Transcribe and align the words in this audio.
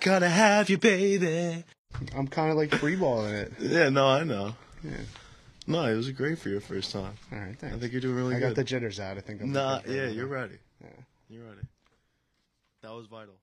Gotta 0.00 0.28
have 0.28 0.70
you, 0.70 0.78
baby. 0.78 1.64
I'm 2.16 2.28
kind 2.28 2.50
of 2.50 2.56
like 2.56 2.70
freeballing 2.70 3.32
it. 3.32 3.52
Yeah, 3.58 3.88
no, 3.88 4.08
I 4.08 4.24
know. 4.24 4.54
Yeah. 4.84 4.92
No, 5.66 5.84
it 5.84 5.96
was 5.96 6.10
great 6.12 6.38
for 6.38 6.48
your 6.48 6.60
first 6.60 6.92
time. 6.92 7.14
All 7.32 7.38
right, 7.38 7.58
thanks. 7.58 7.76
I 7.76 7.78
think 7.78 7.92
you're 7.92 8.00
doing 8.00 8.14
really 8.14 8.36
I 8.36 8.38
good. 8.38 8.46
I 8.46 8.48
got 8.50 8.56
the 8.56 8.64
jitters 8.64 9.00
out. 9.00 9.18
I 9.18 9.20
think 9.20 9.42
I'm 9.42 9.52
Nah, 9.52 9.80
yeah, 9.86 10.06
you're 10.06 10.26
ready. 10.26 10.58
Yeah. 10.80 10.88
You're 11.28 11.44
ready. 11.44 11.60
That 12.82 12.92
was 12.92 13.06
vital. 13.06 13.34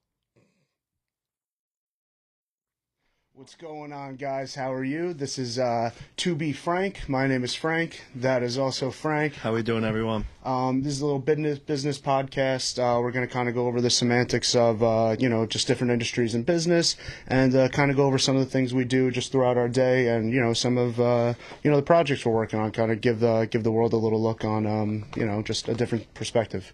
What's 3.38 3.55
going 3.55 3.91
on, 3.91 4.15
guys? 4.15 4.55
How 4.55 4.71
are 4.71 4.86
you? 4.86 5.13
This 5.13 5.38
is 5.38 5.59
uh, 5.59 5.91
To 6.15 6.35
Be 6.35 6.54
Frank. 6.54 7.09
My 7.09 7.27
name 7.27 7.43
is 7.43 7.54
Frank. 7.54 8.05
That 8.15 8.41
is 8.41 8.57
also 8.57 8.91
Frank. 8.91 9.34
How 9.35 9.54
we 9.54 9.61
doing, 9.61 9.84
everyone? 9.84 10.25
Um, 10.45 10.84
this 10.84 10.93
is 10.93 11.02
a 11.02 11.05
little 11.05 11.20
business 11.20 11.59
business 11.59 11.99
podcast. 11.99 12.79
Uh, 12.79 13.02
we're 13.02 13.11
going 13.11 13.27
to 13.27 13.34
kind 13.34 13.49
of 13.49 13.53
go 13.53 13.67
over 13.67 13.81
the 13.81 13.89
semantics 13.89 14.55
of 14.55 14.81
uh, 14.81 15.17
you 15.20 15.27
know 15.27 15.45
just 15.45 15.67
different 15.67 15.91
industries 15.91 16.34
in 16.34 16.43
business, 16.43 16.95
and 17.27 17.53
uh, 17.53 17.67
kind 17.67 17.91
of 17.91 17.98
go 17.98 18.05
over 18.05 18.17
some 18.17 18.38
of 18.38 18.45
the 18.45 18.49
things 18.49 18.73
we 18.73 18.85
do 18.85 19.12
just 19.12 19.34
throughout 19.34 19.57
our 19.57 19.67
day, 19.67 20.07
and 20.07 20.31
you 20.31 20.40
know 20.40 20.54
some 20.54 20.77
of 20.77 20.98
uh, 21.02 21.34
you 21.62 21.70
know 21.70 21.76
the 21.76 21.84
projects 21.84 22.26
we're 22.26 22.31
working 22.31 22.59
on. 22.62 22.71
Kind 22.71 22.93
of 22.93 23.02
give 23.02 23.20
the 23.20 23.49
give 23.52 23.65
the 23.65 23.71
world 23.71 23.91
a 23.91 23.98
little 23.98 24.23
look 24.23 24.45
on 24.45 24.65
um, 24.65 25.05
you 25.17 25.26
know 25.26 25.41
just 25.41 25.67
a 25.67 25.73
different 25.73 26.13
perspective. 26.13 26.71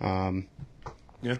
Um, 0.00 0.46
Yeah. 1.20 1.38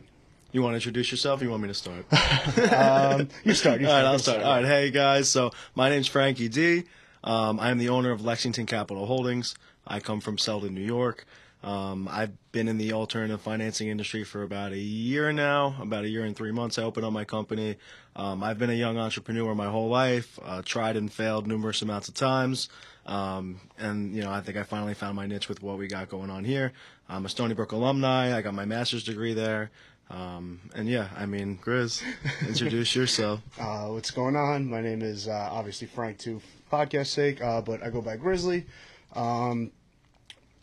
You 0.52 0.62
want 0.62 0.72
to 0.72 0.76
introduce 0.76 1.10
yourself? 1.10 1.40
Or 1.40 1.44
you 1.44 1.50
want 1.50 1.62
me 1.62 1.68
to 1.68 1.74
start? 1.74 2.04
um, 2.72 3.28
you 3.44 3.54
start. 3.54 3.80
You 3.80 3.86
All 3.88 3.92
right, 3.92 4.00
start. 4.00 4.04
I'll 4.04 4.18
start. 4.18 4.42
All 4.42 4.56
right, 4.56 4.64
hey 4.64 4.90
guys. 4.90 5.28
So 5.28 5.52
my 5.74 5.88
name's 5.88 6.08
Frankie 6.08 6.48
D. 6.48 6.84
Um, 7.22 7.60
I 7.60 7.70
am 7.70 7.78
the 7.78 7.88
owner 7.90 8.10
of 8.10 8.24
Lexington 8.24 8.66
Capital 8.66 9.06
Holdings. 9.06 9.54
I 9.86 10.00
come 10.00 10.20
from 10.20 10.38
Selden, 10.38 10.74
New 10.74 10.80
York. 10.80 11.26
Um, 11.62 12.08
I've 12.10 12.32
been 12.52 12.68
in 12.68 12.78
the 12.78 12.94
alternative 12.94 13.40
financing 13.42 13.88
industry 13.88 14.24
for 14.24 14.42
about 14.42 14.72
a 14.72 14.78
year 14.78 15.30
now, 15.30 15.76
about 15.80 16.04
a 16.04 16.08
year 16.08 16.24
and 16.24 16.34
three 16.34 16.52
months. 16.52 16.78
I 16.78 16.82
opened 16.84 17.04
up 17.04 17.12
my 17.12 17.24
company. 17.24 17.76
Um, 18.16 18.42
I've 18.42 18.58
been 18.58 18.70
a 18.70 18.74
young 18.74 18.96
entrepreneur 18.96 19.54
my 19.54 19.68
whole 19.68 19.88
life, 19.88 20.38
uh, 20.42 20.62
tried 20.64 20.96
and 20.96 21.12
failed 21.12 21.46
numerous 21.46 21.82
amounts 21.82 22.08
of 22.08 22.14
times. 22.14 22.70
Um, 23.04 23.60
and, 23.78 24.14
you 24.14 24.22
know, 24.22 24.30
I 24.30 24.40
think 24.40 24.56
I 24.56 24.62
finally 24.62 24.94
found 24.94 25.16
my 25.16 25.26
niche 25.26 25.48
with 25.48 25.62
what 25.62 25.76
we 25.76 25.86
got 25.86 26.08
going 26.08 26.30
on 26.30 26.44
here. 26.44 26.72
I'm 27.08 27.26
a 27.26 27.28
Stony 27.28 27.54
Brook 27.54 27.72
alumni. 27.72 28.36
I 28.36 28.40
got 28.40 28.54
my 28.54 28.64
master's 28.64 29.04
degree 29.04 29.34
there. 29.34 29.70
Um, 30.10 30.60
and 30.74 30.88
yeah, 30.88 31.08
I 31.16 31.26
mean, 31.26 31.58
Grizz, 31.62 32.02
introduce 32.48 32.96
yourself. 32.96 33.40
Uh, 33.58 33.86
what's 33.88 34.10
going 34.10 34.36
on? 34.36 34.68
My 34.68 34.80
name 34.80 35.02
is 35.02 35.28
uh, 35.28 35.48
obviously 35.50 35.86
Frank 35.86 36.18
too, 36.18 36.40
podcast 36.70 37.06
sake, 37.06 37.40
uh, 37.40 37.60
but 37.60 37.82
I 37.82 37.90
go 37.90 38.02
by 38.02 38.16
Grizzly. 38.16 38.66
Um, 39.14 39.70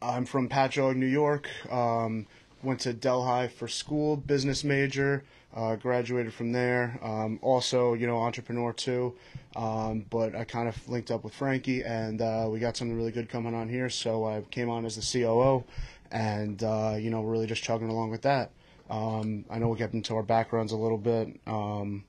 I'm 0.02 0.25
from 0.25 0.50
Patchogue, 0.50 0.98
New 0.98 1.08
York. 1.08 1.48
Um, 1.72 2.28
went 2.62 2.81
to 2.81 2.94
Delhi 2.94 3.48
for 3.48 3.68
school, 3.68 4.18
business 4.18 4.64
major. 4.64 5.23
Uh, 5.56 5.75
graduated 5.75 6.34
from 6.34 6.52
there. 6.52 7.00
Um, 7.02 7.40
also, 7.42 7.94
you 7.94 8.06
know, 8.06 8.18
entrepreneur 8.18 8.73
too. 8.73 9.16
Um, 9.56 10.06
but 10.09 10.36
I 10.36 10.44
kind 10.44 10.68
of 10.68 10.88
linked 10.88 11.09
up 11.09 11.23
with 11.23 11.34
Frankie, 11.34 11.84
and 11.84 12.22
uh, 12.22 12.48
we 12.50 12.59
got 12.59 12.78
something 12.78 12.95
really 12.95 13.12
good 13.12 13.28
coming 13.28 13.56
on 13.56 13.68
here. 13.70 13.90
So 13.90 14.25
I 14.25 14.42
came 14.52 14.70
on 14.70 14.86
as 14.86 14.98
the 14.98 15.20
COO, 15.23 15.64
and 16.12 16.62
uh, 16.62 16.95
you 17.00 17.09
know, 17.09 17.22
we're 17.22 17.31
really 17.31 17.48
just 17.48 17.64
chugging 17.64 17.90
along 17.90 18.12
with 18.12 18.22
that. 18.23 18.52
Um, 18.90 19.46
I 19.50 19.60
know 19.60 19.68
we'll 19.68 19.78
get 19.78 19.94
into 19.94 20.16
our 20.16 20.24
backgrounds 20.24 20.72
a 20.72 20.78
little 20.78 20.98
bit. 20.98 21.40
Um, 21.46 22.06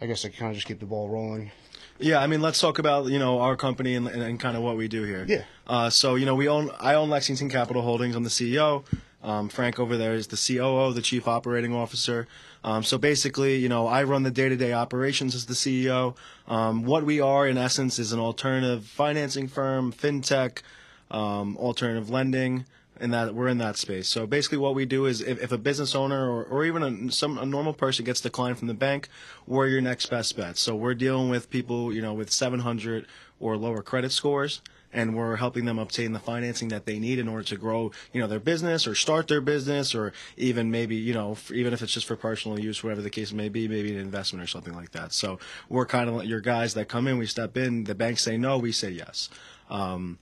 I 0.00 0.06
guess 0.06 0.24
I 0.24 0.28
can 0.28 0.38
kind 0.38 0.50
of 0.50 0.56
just 0.56 0.66
keep 0.66 0.80
the 0.80 0.86
ball 0.86 1.08
rolling. 1.08 1.50
Yeah, 1.98 2.20
I 2.20 2.28
mean, 2.28 2.40
let's 2.40 2.60
talk 2.60 2.78
about 2.78 3.06
you 3.06 3.18
know 3.18 3.40
our 3.40 3.56
company 3.56 3.94
and, 3.94 4.06
and, 4.06 4.22
and 4.22 4.38
kind 4.38 4.56
of 4.56 4.62
what 4.62 4.76
we 4.76 4.88
do 4.88 5.02
here. 5.02 5.24
Yeah. 5.28 5.42
Uh, 5.66 5.90
so 5.90 6.14
you 6.14 6.26
know, 6.26 6.34
we 6.34 6.48
own 6.48 6.70
I 6.78 6.94
own 6.94 7.10
Lexington 7.10 7.50
Capital 7.50 7.82
Holdings. 7.82 8.14
I'm 8.14 8.24
the 8.24 8.30
CEO. 8.30 8.84
Um, 9.20 9.48
Frank 9.48 9.80
over 9.80 9.96
there 9.96 10.14
is 10.14 10.28
the 10.28 10.36
COO, 10.36 10.92
the 10.92 11.02
Chief 11.02 11.26
Operating 11.26 11.74
Officer. 11.74 12.28
Um, 12.62 12.84
so 12.84 12.98
basically, 12.98 13.56
you 13.56 13.68
know, 13.68 13.88
I 13.88 14.04
run 14.04 14.22
the 14.22 14.30
day-to-day 14.30 14.72
operations 14.72 15.34
as 15.34 15.46
the 15.46 15.54
CEO. 15.54 16.16
Um, 16.46 16.84
what 16.84 17.04
we 17.04 17.20
are, 17.20 17.46
in 17.46 17.58
essence, 17.58 17.98
is 17.98 18.12
an 18.12 18.20
alternative 18.20 18.84
financing 18.84 19.48
firm, 19.48 19.92
fintech, 19.92 20.62
um, 21.10 21.56
alternative 21.56 22.10
lending, 22.10 22.64
and 23.00 23.12
that 23.12 23.34
we're 23.34 23.48
in 23.48 23.58
that 23.58 23.76
space. 23.76 24.08
So 24.08 24.26
basically, 24.26 24.58
what 24.58 24.74
we 24.74 24.86
do 24.86 25.06
is, 25.06 25.20
if, 25.20 25.42
if 25.42 25.52
a 25.52 25.58
business 25.58 25.94
owner 25.94 26.30
or, 26.30 26.44
or 26.44 26.64
even 26.64 26.82
a, 26.82 27.12
some 27.12 27.38
a 27.38 27.46
normal 27.46 27.72
person 27.72 28.04
gets 28.04 28.20
declined 28.20 28.58
from 28.58 28.68
the 28.68 28.74
bank, 28.74 29.08
we're 29.46 29.68
your 29.68 29.80
next 29.80 30.06
best 30.06 30.36
bet. 30.36 30.56
So 30.56 30.74
we're 30.74 30.94
dealing 30.94 31.28
with 31.28 31.50
people, 31.50 31.92
you 31.92 32.02
know, 32.02 32.14
with 32.14 32.30
700 32.30 33.06
or 33.40 33.56
lower 33.56 33.82
credit 33.82 34.12
scores. 34.12 34.60
And 34.90 35.14
we're 35.14 35.36
helping 35.36 35.66
them 35.66 35.78
obtain 35.78 36.12
the 36.12 36.18
financing 36.18 36.68
that 36.68 36.86
they 36.86 36.98
need 36.98 37.18
in 37.18 37.28
order 37.28 37.44
to 37.44 37.56
grow, 37.58 37.90
you 38.10 38.22
know, 38.22 38.26
their 38.26 38.40
business 38.40 38.86
or 38.86 38.94
start 38.94 39.28
their 39.28 39.42
business, 39.42 39.94
or 39.94 40.14
even 40.38 40.70
maybe, 40.70 40.96
you 40.96 41.12
know, 41.12 41.36
even 41.52 41.74
if 41.74 41.82
it's 41.82 41.92
just 41.92 42.06
for 42.06 42.16
personal 42.16 42.58
use, 42.58 42.82
whatever 42.82 43.02
the 43.02 43.10
case 43.10 43.30
may 43.30 43.50
be, 43.50 43.68
maybe 43.68 43.92
an 43.92 44.00
investment 44.00 44.42
or 44.42 44.46
something 44.46 44.74
like 44.74 44.92
that. 44.92 45.12
So 45.12 45.38
we're 45.68 45.84
kind 45.84 46.08
of 46.08 46.24
your 46.24 46.40
guys 46.40 46.72
that 46.72 46.88
come 46.88 47.06
in, 47.06 47.18
we 47.18 47.26
step 47.26 47.58
in, 47.58 47.84
the 47.84 47.94
banks 47.94 48.22
say 48.22 48.38
no, 48.38 48.56
we 48.56 48.72
say 48.72 48.88
yes. 48.88 49.28
Um, 49.68 50.18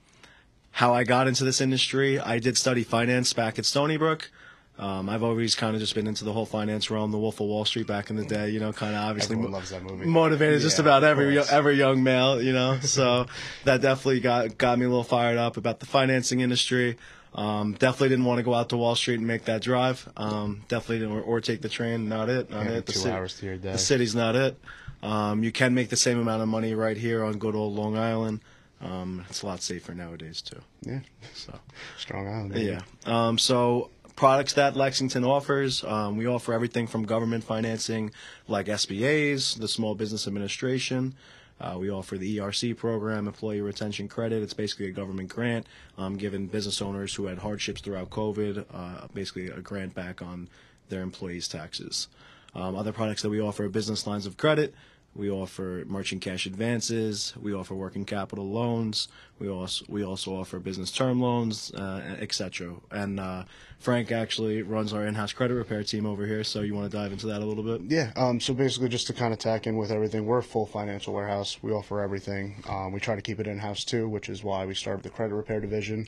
how 0.77 0.93
I 0.93 1.03
got 1.03 1.27
into 1.27 1.43
this 1.43 1.59
industry. 1.59 2.19
I 2.19 2.37
did 2.37 2.55
study 2.55 2.83
finance 2.83 3.33
back 3.33 3.57
at 3.57 3.65
Stony 3.65 3.97
Brook. 3.97 4.29
Um, 4.77 5.09
I've 5.09 5.23
always 5.23 5.55
kind 5.55 5.73
of 5.73 5.81
just 5.81 5.95
been 5.95 6.05
into 6.05 6.23
the 6.23 6.31
whole 6.31 6.45
finance 6.45 6.91
realm, 6.91 7.11
the 7.11 7.17
Wolf 7.17 7.39
of 7.39 7.47
Wall 7.47 7.65
Street 7.65 7.87
back 7.87 8.11
in 8.11 8.15
the 8.15 8.23
day. 8.25 8.51
You 8.51 8.59
know, 8.59 8.71
kind 8.71 8.93
of 8.93 9.01
obviously 9.01 9.35
mo- 9.35 9.47
loves 9.47 9.71
that 9.71 9.81
movie. 9.81 10.05
motivated 10.05 10.61
just 10.61 10.77
about 10.77 11.03
every 11.03 11.39
every 11.39 11.77
young 11.77 12.03
male. 12.03 12.39
You 12.39 12.53
know, 12.53 12.77
so 12.81 13.25
that 13.63 13.81
definitely 13.81 14.19
got 14.19 14.55
got 14.59 14.77
me 14.77 14.85
a 14.85 14.87
little 14.87 15.03
fired 15.03 15.39
up 15.39 15.57
about 15.57 15.79
the 15.79 15.87
financing 15.87 16.41
industry. 16.41 16.95
Um, 17.33 17.73
definitely 17.73 18.09
didn't 18.09 18.25
want 18.25 18.37
to 18.37 18.43
go 18.43 18.53
out 18.53 18.69
to 18.69 18.77
Wall 18.77 18.93
Street 18.95 19.17
and 19.17 19.25
make 19.25 19.45
that 19.45 19.63
drive. 19.63 20.07
Um, 20.15 20.61
definitely 20.67 20.99
didn't, 20.99 21.15
or, 21.15 21.21
or 21.21 21.41
take 21.41 21.61
the 21.63 21.69
train. 21.69 22.07
Not 22.07 22.29
it. 22.29 22.51
Not 22.51 22.65
Yeah, 22.65 22.71
it. 22.73 22.85
The 22.85 22.91
two 22.93 22.99
city- 22.99 23.15
hours 23.15 23.33
to 23.39 23.47
your 23.47 23.57
day. 23.57 23.71
The 23.71 23.77
city's 23.79 24.13
not 24.13 24.35
it. 24.35 24.59
Um, 25.01 25.43
you 25.43 25.51
can 25.51 25.73
make 25.73 25.89
the 25.89 25.97
same 25.97 26.19
amount 26.19 26.43
of 26.43 26.49
money 26.49 26.75
right 26.75 26.97
here 26.97 27.23
on 27.23 27.39
good 27.39 27.55
old 27.55 27.73
Long 27.73 27.97
Island. 27.97 28.41
Um, 28.81 29.25
it's 29.29 29.41
a 29.41 29.47
lot 29.47 29.61
safer 29.61 29.93
nowadays 29.95 30.41
too. 30.41 30.59
Yeah, 30.83 30.99
So. 31.33 31.59
Strong 31.97 32.27
Island. 32.27 32.53
baby. 32.53 32.65
Yeah. 32.67 32.81
Um, 33.05 33.37
so 33.37 33.89
products 34.15 34.53
that 34.53 34.75
Lexington 34.75 35.23
offers, 35.23 35.83
um, 35.83 36.17
we 36.17 36.27
offer 36.27 36.53
everything 36.53 36.87
from 36.87 37.03
government 37.05 37.43
financing 37.43 38.11
like 38.47 38.67
SBAs, 38.67 39.59
the 39.59 39.67
Small 39.67 39.95
Business 39.95 40.27
Administration. 40.27 41.15
Uh, 41.59 41.75
we 41.79 41.89
offer 41.89 42.19
the 42.19 42.37
ERC 42.37 42.77
program, 42.77 43.25
Employee 43.25 43.61
Retention 43.61 44.07
Credit. 44.07 44.43
It's 44.43 44.53
basically 44.53 44.87
a 44.89 44.91
government 44.91 45.29
grant 45.29 45.65
um, 45.97 46.15
given 46.15 46.45
business 46.45 46.81
owners 46.83 47.15
who 47.15 47.25
had 47.25 47.39
hardships 47.39 47.81
throughout 47.81 48.11
COVID, 48.11 48.65
uh, 48.71 49.07
basically 49.13 49.47
a 49.47 49.59
grant 49.61 49.95
back 49.95 50.21
on 50.21 50.49
their 50.89 51.01
employees' 51.01 51.47
taxes. 51.47 52.09
Um, 52.53 52.75
other 52.75 52.91
products 52.91 53.23
that 53.23 53.29
we 53.29 53.39
offer 53.41 53.65
are 53.65 53.69
business 53.69 54.05
lines 54.05 54.27
of 54.27 54.37
credit. 54.37 54.73
We 55.17 55.31
offer 55.31 55.83
merchant 55.87 56.21
cash 56.21 56.45
advances. 56.45 57.33
We 57.41 57.53
offer 57.53 57.73
working 57.73 58.05
capital 58.05 58.47
loans. 58.47 59.07
We 59.39 59.49
also 59.49 59.85
we 59.89 60.03
also 60.03 60.35
offer 60.35 60.59
business 60.59 60.91
term 60.91 61.19
loans, 61.19 61.71
uh, 61.73 62.17
etc. 62.19 62.75
And 62.91 63.19
uh, 63.19 63.43
Frank 63.79 64.11
actually 64.11 64.63
runs 64.63 64.93
our 64.93 65.05
in-house 65.05 65.33
credit 65.33 65.53
repair 65.53 65.83
team 65.83 66.05
over 66.05 66.25
here. 66.25 66.43
So 66.43 66.61
you 66.61 66.73
want 66.73 66.89
to 66.89 66.97
dive 66.97 67.11
into 67.11 67.27
that 67.27 67.41
a 67.41 67.45
little 67.45 67.63
bit? 67.63 67.81
Yeah, 67.91 68.11
um, 68.15 68.39
so 68.39 68.53
basically, 68.53 68.89
just 68.89 69.07
to 69.07 69.13
kind 69.13 69.33
of 69.33 69.39
tack 69.39 69.67
in 69.67 69.77
with 69.77 69.91
everything, 69.91 70.25
we're 70.25 70.39
a 70.39 70.43
full 70.43 70.65
financial 70.65 71.13
warehouse. 71.13 71.57
We 71.61 71.71
offer 71.71 72.01
everything. 72.01 72.63
Um, 72.67 72.91
we 72.91 72.99
try 72.99 73.15
to 73.15 73.21
keep 73.21 73.39
it 73.39 73.47
in 73.47 73.59
house 73.59 73.83
too, 73.83 74.07
which 74.07 74.29
is 74.29 74.43
why 74.43 74.65
we 74.65 74.73
started 74.73 75.03
the 75.03 75.09
credit 75.09 75.35
repair 75.35 75.59
division. 75.59 76.07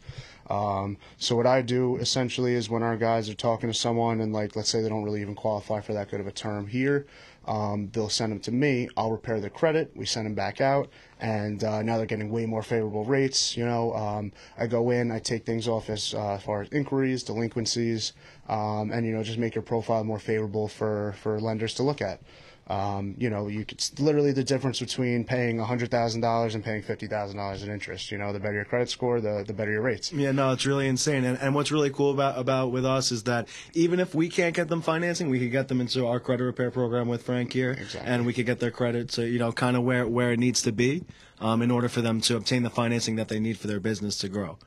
Um, 0.49 0.97
so 1.17 1.35
what 1.35 1.45
I 1.45 1.61
do 1.61 1.97
essentially 1.97 2.55
is 2.55 2.69
when 2.69 2.81
our 2.81 2.97
guys 2.97 3.29
are 3.29 3.35
talking 3.35 3.69
to 3.69 3.73
someone 3.73 4.19
and 4.19 4.33
like, 4.33 4.55
let's 4.55 4.69
say 4.69 4.81
they 4.81 4.89
don't 4.89 5.03
really 5.03 5.21
even 5.21 5.35
qualify 5.35 5.81
for 5.81 5.93
that 5.93 6.09
good 6.09 6.19
of 6.19 6.27
a 6.27 6.31
term 6.31 6.67
here, 6.67 7.05
um, 7.47 7.89
they'll 7.91 8.09
send 8.09 8.31
them 8.31 8.39
to 8.41 8.51
me. 8.51 8.89
I'll 8.95 9.11
repair 9.11 9.39
their 9.39 9.49
credit. 9.49 9.91
We 9.95 10.05
send 10.05 10.25
them 10.25 10.35
back 10.35 10.61
out, 10.61 10.89
and 11.19 11.63
uh, 11.63 11.81
now 11.81 11.97
they're 11.97 12.05
getting 12.05 12.29
way 12.29 12.45
more 12.45 12.63
favorable 12.63 13.05
rates. 13.05 13.57
You 13.57 13.65
know, 13.65 13.93
um, 13.93 14.31
I 14.57 14.67
go 14.67 14.89
in, 14.91 15.11
I 15.11 15.19
take 15.19 15.45
things 15.45 15.67
off 15.67 15.89
as, 15.89 16.13
uh, 16.13 16.37
far 16.37 16.61
as 16.61 16.69
inquiries, 16.69 17.23
delinquencies, 17.23 18.13
um, 18.47 18.91
and 18.91 19.05
you 19.05 19.13
know, 19.13 19.23
just 19.23 19.39
make 19.39 19.55
your 19.55 19.63
profile 19.63 20.03
more 20.03 20.19
favorable 20.19 20.67
for 20.67 21.15
for 21.21 21.39
lenders 21.39 21.73
to 21.75 21.83
look 21.83 22.01
at. 22.01 22.21
Um, 22.69 23.15
you 23.17 23.31
know, 23.31 23.47
you 23.47 23.65
could 23.65 23.83
literally 23.99 24.31
the 24.31 24.43
difference 24.43 24.79
between 24.79 25.23
paying 25.23 25.57
hundred 25.57 25.89
thousand 25.89 26.21
dollars 26.21 26.53
and 26.53 26.63
paying 26.63 26.83
fifty 26.83 27.07
thousand 27.07 27.37
dollars 27.37 27.63
in 27.63 27.71
interest. 27.71 28.11
You 28.11 28.19
know, 28.19 28.31
the 28.31 28.39
better 28.39 28.53
your 28.53 28.65
credit 28.65 28.89
score, 28.89 29.19
the 29.19 29.43
the 29.45 29.53
better 29.53 29.71
your 29.71 29.81
rates. 29.81 30.13
Yeah, 30.13 30.31
no, 30.31 30.51
it's 30.51 30.67
really 30.67 30.87
insane. 30.87 31.25
And, 31.25 31.39
and 31.39 31.55
what's 31.55 31.71
really 31.71 31.89
cool 31.89 32.11
about 32.11 32.37
about 32.37 32.71
with 32.71 32.85
us 32.85 33.11
is 33.11 33.23
that 33.23 33.47
even 33.73 33.99
if 33.99 34.13
we 34.13 34.29
can't 34.29 34.55
get 34.55 34.67
them 34.67 34.81
financing, 34.83 35.29
we 35.29 35.39
could 35.39 35.51
get 35.51 35.67
them 35.67 35.81
into 35.81 36.05
our 36.05 36.19
credit 36.19 36.43
repair 36.43 36.69
program 36.69 37.07
with 37.07 37.23
Frank 37.23 37.53
here, 37.53 37.71
Exactly. 37.71 38.01
and 38.11 38.25
we 38.25 38.33
could 38.33 38.45
get 38.45 38.59
their 38.59 38.71
credit 38.71 39.09
to 39.09 39.27
you 39.27 39.39
know 39.39 39.51
kind 39.51 39.75
of 39.75 39.83
where 39.83 40.07
where 40.07 40.31
it 40.31 40.37
needs 40.39 40.61
to 40.61 40.71
be, 40.71 41.03
um, 41.39 41.63
in 41.63 41.71
order 41.71 41.89
for 41.89 42.01
them 42.01 42.21
to 42.21 42.35
obtain 42.35 42.61
the 42.61 42.69
financing 42.69 43.15
that 43.15 43.29
they 43.29 43.39
need 43.39 43.57
for 43.57 43.65
their 43.65 43.79
business 43.79 44.15
to 44.19 44.29
grow. 44.29 44.59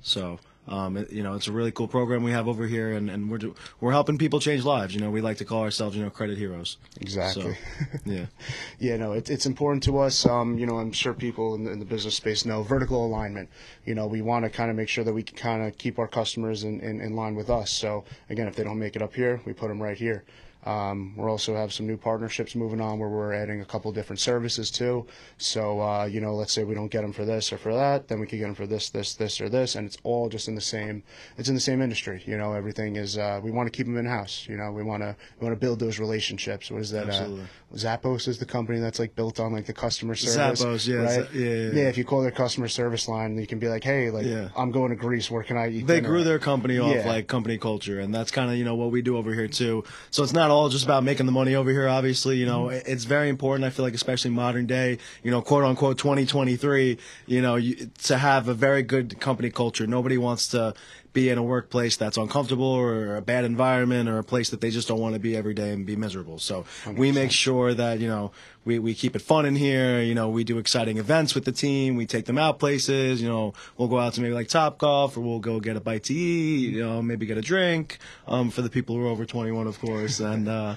So. 0.00 0.38
Um, 0.68 0.96
it- 0.96 1.10
you 1.12 1.22
know, 1.22 1.34
it's 1.34 1.48
a 1.48 1.52
really 1.52 1.72
cool 1.72 1.88
program 1.88 2.22
we 2.22 2.32
have 2.32 2.46
over 2.48 2.66
here, 2.66 2.92
and, 2.92 3.08
and 3.10 3.30
we're 3.30 3.38
do, 3.38 3.54
we're 3.80 3.92
helping 3.92 4.18
people 4.18 4.38
change 4.40 4.64
lives. 4.64 4.94
You 4.94 5.00
know, 5.00 5.10
we 5.10 5.20
like 5.20 5.38
to 5.38 5.44
call 5.44 5.62
ourselves, 5.62 5.96
you 5.96 6.02
know, 6.02 6.10
credit 6.10 6.36
heroes. 6.38 6.76
Exactly. 7.00 7.42
So, 7.54 7.98
yeah. 8.04 8.26
Yeah, 8.78 8.96
no, 8.96 9.12
it, 9.12 9.28
it's 9.30 9.46
important 9.46 9.82
to 9.84 9.98
us. 9.98 10.24
Um, 10.26 10.58
you 10.58 10.66
know, 10.66 10.78
I'm 10.78 10.92
sure 10.92 11.12
people 11.14 11.54
in 11.54 11.64
the, 11.64 11.72
in 11.72 11.78
the 11.78 11.84
business 11.84 12.14
space 12.14 12.44
know 12.44 12.62
vertical 12.62 13.04
alignment. 13.06 13.48
You 13.84 13.94
know, 13.94 14.06
we 14.06 14.20
want 14.22 14.44
to 14.44 14.50
kind 14.50 14.70
of 14.70 14.76
make 14.76 14.88
sure 14.88 15.04
that 15.04 15.12
we 15.12 15.22
can 15.22 15.36
kind 15.36 15.62
of 15.66 15.76
keep 15.78 15.98
our 15.98 16.06
customers 16.08 16.64
in, 16.64 16.80
in, 16.80 17.00
in 17.00 17.16
line 17.16 17.34
with 17.34 17.50
us. 17.50 17.70
So 17.70 18.04
again, 18.30 18.46
if 18.46 18.54
they 18.56 18.64
don't 18.64 18.78
make 18.78 18.94
it 18.96 19.02
up 19.02 19.14
here, 19.14 19.40
we 19.44 19.52
put 19.52 19.68
them 19.68 19.82
right 19.82 19.96
here. 19.96 20.24
Um, 20.66 21.14
we're 21.16 21.30
also 21.30 21.54
have 21.54 21.72
some 21.72 21.86
new 21.86 21.96
partnerships 21.96 22.54
moving 22.54 22.80
on 22.80 22.98
where 22.98 23.08
we're 23.08 23.32
adding 23.32 23.60
a 23.60 23.64
couple 23.64 23.90
different 23.92 24.20
services 24.20 24.70
too. 24.70 25.06
So 25.38 25.80
uh, 25.80 26.04
you 26.04 26.20
know, 26.20 26.34
let's 26.34 26.52
say 26.52 26.64
we 26.64 26.74
don't 26.74 26.88
get 26.88 27.02
them 27.02 27.12
for 27.12 27.24
this 27.24 27.52
or 27.52 27.58
for 27.58 27.74
that, 27.74 28.08
then 28.08 28.20
we 28.20 28.26
could 28.26 28.38
get 28.38 28.46
them 28.46 28.54
for 28.54 28.66
this, 28.66 28.90
this, 28.90 29.14
this, 29.14 29.40
or 29.40 29.48
this, 29.48 29.76
and 29.76 29.86
it's 29.86 29.98
all 30.02 30.28
just 30.28 30.48
in 30.48 30.54
the 30.54 30.60
same. 30.60 31.02
It's 31.36 31.48
in 31.48 31.54
the 31.54 31.60
same 31.60 31.80
industry. 31.80 32.22
You 32.26 32.36
know, 32.36 32.52
everything 32.52 32.96
is. 32.96 33.16
Uh, 33.18 33.40
we 33.42 33.50
want 33.50 33.66
to 33.66 33.76
keep 33.76 33.86
them 33.86 33.96
in 33.96 34.06
house. 34.06 34.46
You 34.48 34.56
know, 34.56 34.72
we 34.72 34.82
want 34.82 35.02
to 35.02 35.16
we 35.40 35.46
want 35.46 35.58
to 35.58 35.60
build 35.60 35.78
those 35.78 35.98
relationships. 35.98 36.70
What 36.70 36.80
is 36.80 36.90
that? 36.90 37.06
Uh, 37.08 37.67
Zappos 37.74 38.26
is 38.28 38.38
the 38.38 38.46
company 38.46 38.78
that's 38.80 38.98
like 38.98 39.14
built 39.14 39.38
on 39.38 39.52
like 39.52 39.66
the 39.66 39.74
customer 39.74 40.14
service. 40.14 40.62
Zappos, 40.62 40.88
yeah, 40.88 40.96
right? 40.96 41.34
Yeah, 41.34 41.44
yeah, 41.44 41.70
yeah. 41.72 41.88
If 41.88 41.98
you 41.98 42.04
call 42.04 42.22
their 42.22 42.30
customer 42.30 42.66
service 42.68 43.08
line, 43.08 43.36
you 43.36 43.46
can 43.46 43.58
be 43.58 43.68
like, 43.68 43.84
hey, 43.84 44.10
like 44.10 44.24
Yeah. 44.24 44.48
I'm 44.56 44.70
going 44.70 44.90
to 44.90 44.96
Greece. 44.96 45.30
Where 45.30 45.42
can 45.42 45.58
I 45.58 45.68
eat? 45.68 45.86
they 45.86 45.96
dinner 45.96 46.08
grew 46.08 46.20
at?" 46.20 46.24
their 46.24 46.38
company 46.38 46.78
off 46.78 47.04
like 47.04 47.26
company 47.26 47.58
culture 47.58 48.00
and 48.00 48.14
that's 48.14 48.30
kind 48.30 48.50
of 48.50 48.56
you 48.56 48.64
know 48.64 48.74
what 48.74 48.90
we 48.90 49.02
do 49.02 49.16
over 49.16 49.32
here 49.34 49.48
too 49.48 49.84
so 50.10 50.22
it's 50.22 50.32
not 50.32 50.50
all 50.50 50.68
just 50.68 50.84
about 50.84 51.02
making 51.04 51.26
the 51.26 51.32
money 51.32 51.54
over 51.54 51.70
here 51.70 51.88
obviously 51.88 52.36
you 52.36 52.46
know 52.46 52.64
mm-hmm. 52.64 52.76
it- 52.76 52.84
it's 52.86 53.04
very 53.04 53.28
important 53.28 53.64
i 53.64 53.70
feel 53.70 53.84
like 53.84 53.94
especially 53.94 54.30
modern 54.30 54.66
day 54.66 54.98
you 55.22 55.30
know 55.30 55.40
quote 55.42 55.64
unquote 55.64 55.98
2023 55.98 56.98
you 57.26 57.42
know 57.42 57.56
you, 57.56 57.90
to 58.02 58.16
have 58.18 58.48
a 58.48 58.54
very 58.54 58.82
good 58.82 59.18
company 59.20 59.50
culture 59.50 59.86
nobody 59.86 60.18
wants 60.18 60.48
to 60.48 60.74
be 61.18 61.28
in 61.30 61.38
a 61.38 61.42
workplace 61.42 61.96
that's 61.96 62.16
uncomfortable 62.16 62.64
or 62.64 63.16
a 63.16 63.20
bad 63.22 63.44
environment 63.44 64.08
or 64.08 64.18
a 64.18 64.24
place 64.24 64.50
that 64.50 64.60
they 64.60 64.70
just 64.70 64.86
don't 64.86 65.00
want 65.00 65.14
to 65.14 65.18
be 65.18 65.36
every 65.36 65.52
day 65.52 65.70
and 65.72 65.84
be 65.84 65.96
miserable. 65.96 66.38
So 66.38 66.64
we 66.86 67.10
make 67.10 67.32
sure 67.32 67.74
that 67.74 67.98
you 67.98 68.06
know 68.06 68.30
we, 68.64 68.78
we 68.78 68.94
keep 68.94 69.16
it 69.16 69.22
fun 69.22 69.44
in 69.46 69.56
here 69.56 70.00
you 70.00 70.14
know 70.14 70.28
we 70.28 70.44
do 70.44 70.58
exciting 70.58 70.98
events 70.98 71.34
with 71.34 71.44
the 71.44 71.52
team 71.52 71.96
we 71.96 72.04
take 72.06 72.26
them 72.26 72.36
out 72.36 72.58
places 72.58 73.22
you 73.22 73.28
know 73.28 73.54
we'll 73.76 73.88
go 73.88 73.98
out 73.98 74.12
to 74.14 74.20
maybe 74.20 74.34
like 74.34 74.48
Topgolf 74.48 75.16
or 75.16 75.20
we'll 75.20 75.38
go 75.38 75.58
get 75.58 75.74
a 75.74 75.80
bite 75.80 76.04
to 76.04 76.14
eat 76.14 76.74
you 76.74 76.84
know 76.84 77.00
maybe 77.00 77.24
get 77.24 77.38
a 77.38 77.40
drink 77.42 77.98
um, 78.26 78.50
for 78.50 78.60
the 78.62 78.68
people 78.68 78.94
who 78.94 79.04
are 79.04 79.08
over 79.08 79.24
21 79.24 79.66
of 79.66 79.80
course 79.80 80.20
and 80.20 80.48
uh, 80.48 80.74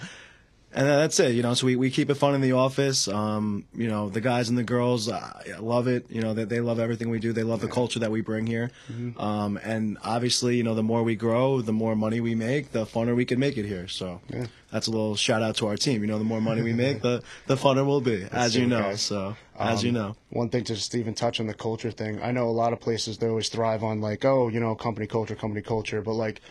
and 0.74 0.88
that's 0.88 1.20
it, 1.20 1.36
you 1.36 1.42
know. 1.44 1.54
So 1.54 1.66
we, 1.66 1.76
we 1.76 1.90
keep 1.92 2.10
it 2.10 2.16
fun 2.16 2.34
in 2.36 2.42
the 2.42 2.54
office. 2.54 3.08
Um, 3.08 3.66
you 3.74 3.88
know, 3.88 4.10
the 4.10 4.22
guys 4.22 4.50
and 4.50 4.58
the 4.58 4.64
girls 4.64 5.10
uh, 5.10 5.42
love 5.60 5.88
it. 5.88 6.06
You 6.10 6.22
know, 6.22 6.34
they, 6.34 6.46
they 6.46 6.60
love 6.62 6.80
everything 6.80 7.10
we 7.10 7.20
do. 7.20 7.34
They 7.34 7.44
love 7.44 7.62
the 7.62 7.68
culture 7.68 8.00
that 8.00 8.12
we 8.12 8.22
bring 8.22 8.48
here. 8.48 8.72
Um, 9.18 9.58
and 9.64 9.98
obviously, 10.04 10.56
you 10.58 10.64
know, 10.64 10.76
the 10.76 10.84
more 10.84 11.04
we 11.04 11.16
grow, 11.16 11.62
the 11.62 11.74
more 11.74 11.96
money 11.96 12.20
we 12.22 12.36
make, 12.36 12.72
the 12.72 12.86
funner 12.86 13.16
we 13.16 13.26
can 13.26 13.40
make 13.40 13.58
it 13.58 13.66
here. 13.66 13.88
So 13.88 14.22
Yeah. 14.30 14.48
that's 14.72 14.88
a 14.88 14.92
little 14.92 15.16
shout 15.16 15.42
out 15.42 15.56
to 15.58 15.68
our 15.68 15.78
team. 15.78 16.02
You 16.02 16.08
know, 16.08 16.18
the 16.18 16.24
more 16.24 16.42
money 16.42 16.62
we 16.62 16.74
make, 16.74 17.02
the 17.08 17.22
the 17.48 17.56
funner 17.56 17.86
we'll 17.86 18.02
be, 18.02 18.26
as 18.32 18.56
you 18.56 18.66
know. 18.68 18.80
guys. 18.82 19.02
So 19.02 19.36
as 19.60 19.84
you 19.84 19.90
Um, 19.90 19.96
know, 19.96 20.16
One 20.30 20.50
thing 20.50 20.64
to 20.66 20.76
just 20.76 20.96
even 20.96 21.14
touch 21.14 21.40
on 21.40 21.48
the 21.48 21.54
culture 21.54 21.92
thing. 21.92 22.22
I 22.22 22.32
know 22.32 22.48
a 22.48 22.58
lot 22.64 22.72
of 22.74 22.80
places 22.80 23.18
they 23.18 23.28
always 23.28 23.50
thrive 23.50 23.84
on 23.84 24.00
like, 24.02 24.24
oh, 24.26 24.48
you 24.48 24.60
know, 24.60 24.74
company 24.76 25.08
culture, 25.08 25.36
company 25.36 25.62
culture, 25.62 26.02
but 26.02 26.14
like 26.14 26.42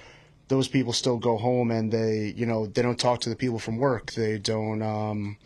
those 0.51 0.69
people 0.69 0.93
still 0.93 1.17
go 1.17 1.39
home 1.39 1.71
and 1.71 1.91
they, 1.93 2.35
you 2.37 2.45
know, 2.45 2.67
they 2.67 2.83
don't 2.83 2.99
talk 2.99 3.21
to 3.23 3.31
the 3.31 3.37
people 3.37 3.59
from 3.59 3.79
work. 3.79 4.13
They 4.13 4.37
don't 4.39 4.83
um 4.83 5.37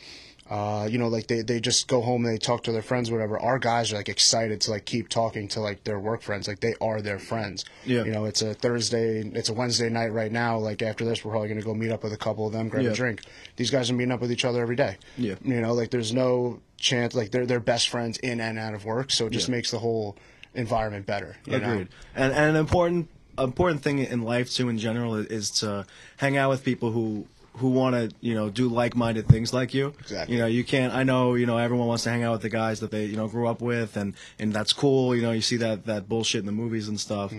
uh, 0.50 0.86
you 0.90 0.98
know, 0.98 1.08
like 1.08 1.26
they, 1.26 1.40
they 1.40 1.58
just 1.58 1.88
go 1.88 2.02
home 2.02 2.22
and 2.26 2.34
they 2.34 2.38
talk 2.38 2.64
to 2.64 2.70
their 2.70 2.82
friends, 2.82 3.10
whatever. 3.10 3.38
Our 3.38 3.58
guys 3.58 3.90
are 3.92 3.96
like 3.96 4.10
excited 4.10 4.60
to 4.62 4.72
like 4.72 4.84
keep 4.84 5.08
talking 5.08 5.48
to 5.48 5.60
like 5.60 5.84
their 5.84 5.98
work 5.98 6.20
friends, 6.20 6.46
like 6.46 6.60
they 6.60 6.74
are 6.82 7.00
their 7.00 7.18
friends. 7.18 7.64
Yeah. 7.86 8.04
You 8.04 8.12
know, 8.12 8.26
it's 8.26 8.42
a 8.42 8.52
Thursday, 8.52 9.20
it's 9.40 9.48
a 9.48 9.54
Wednesday 9.54 9.88
night 9.88 10.12
right 10.12 10.30
now. 10.30 10.58
Like 10.58 10.82
after 10.82 11.02
this, 11.06 11.24
we're 11.24 11.30
probably 11.32 11.48
gonna 11.48 11.62
go 11.62 11.72
meet 11.74 11.90
up 11.90 12.02
with 12.04 12.12
a 12.12 12.18
couple 12.18 12.46
of 12.46 12.52
them, 12.52 12.68
grab 12.68 12.84
Yeah. 12.84 12.90
a 12.90 12.94
drink. 12.94 13.22
These 13.56 13.70
guys 13.70 13.90
are 13.90 13.94
meeting 13.94 14.12
up 14.12 14.20
with 14.20 14.30
each 14.30 14.44
other 14.44 14.60
every 14.60 14.76
day. 14.76 14.98
Yeah. 15.16 15.36
You 15.42 15.60
know, 15.62 15.72
like 15.72 15.90
there's 15.90 16.12
no 16.12 16.60
chance, 16.76 17.14
like 17.14 17.30
they're 17.30 17.46
they're 17.46 17.58
best 17.74 17.88
friends 17.88 18.18
in 18.18 18.38
and 18.38 18.58
out 18.58 18.74
of 18.74 18.84
work, 18.84 19.12
so 19.12 19.26
it 19.26 19.30
just 19.30 19.48
Yeah. 19.48 19.54
makes 19.56 19.70
the 19.70 19.78
whole 19.78 20.14
environment 20.54 21.06
better. 21.06 21.36
You 21.46 21.58
know? 21.58 21.72
Agreed. 21.72 21.88
And 22.14 22.32
and 22.34 22.50
an 22.50 22.56
important 22.56 23.08
important 23.38 23.82
thing 23.82 23.98
in 23.98 24.22
life 24.22 24.50
too 24.52 24.68
in 24.68 24.78
general 24.78 25.16
is, 25.16 25.50
to 25.50 25.86
hang 26.16 26.36
out 26.36 26.50
with 26.50 26.64
people 26.64 26.90
who 26.90 27.26
who 27.58 27.68
want 27.70 27.94
to 27.94 28.10
you 28.20 28.34
know 28.34 28.50
do 28.50 28.68
like-minded 28.68 29.28
things 29.28 29.52
like 29.52 29.72
you. 29.74 29.94
Exactly. 30.00 30.34
You 30.34 30.40
know, 30.40 30.46
you 30.46 30.64
can't. 30.64 30.92
I 30.92 31.04
know 31.04 31.34
you 31.34 31.46
know 31.46 31.58
everyone 31.58 31.86
wants 31.86 32.04
to 32.04 32.10
hang 32.10 32.24
out 32.24 32.32
with 32.32 32.42
the 32.42 32.48
guys 32.48 32.80
that 32.80 32.90
they 32.90 33.04
you 33.04 33.16
know 33.16 33.28
grew 33.28 33.46
up 33.46 33.60
with, 33.60 33.96
and 33.96 34.14
and 34.38 34.52
that's 34.52 34.72
cool. 34.72 35.14
You 35.14 35.22
know, 35.22 35.32
you 35.32 35.40
see 35.40 35.56
that 35.58 35.86
that 35.86 36.08
bullshit 36.08 36.40
in 36.40 36.46
the 36.46 36.52
movies 36.52 36.88
and 36.88 36.98
stuff. 36.98 37.32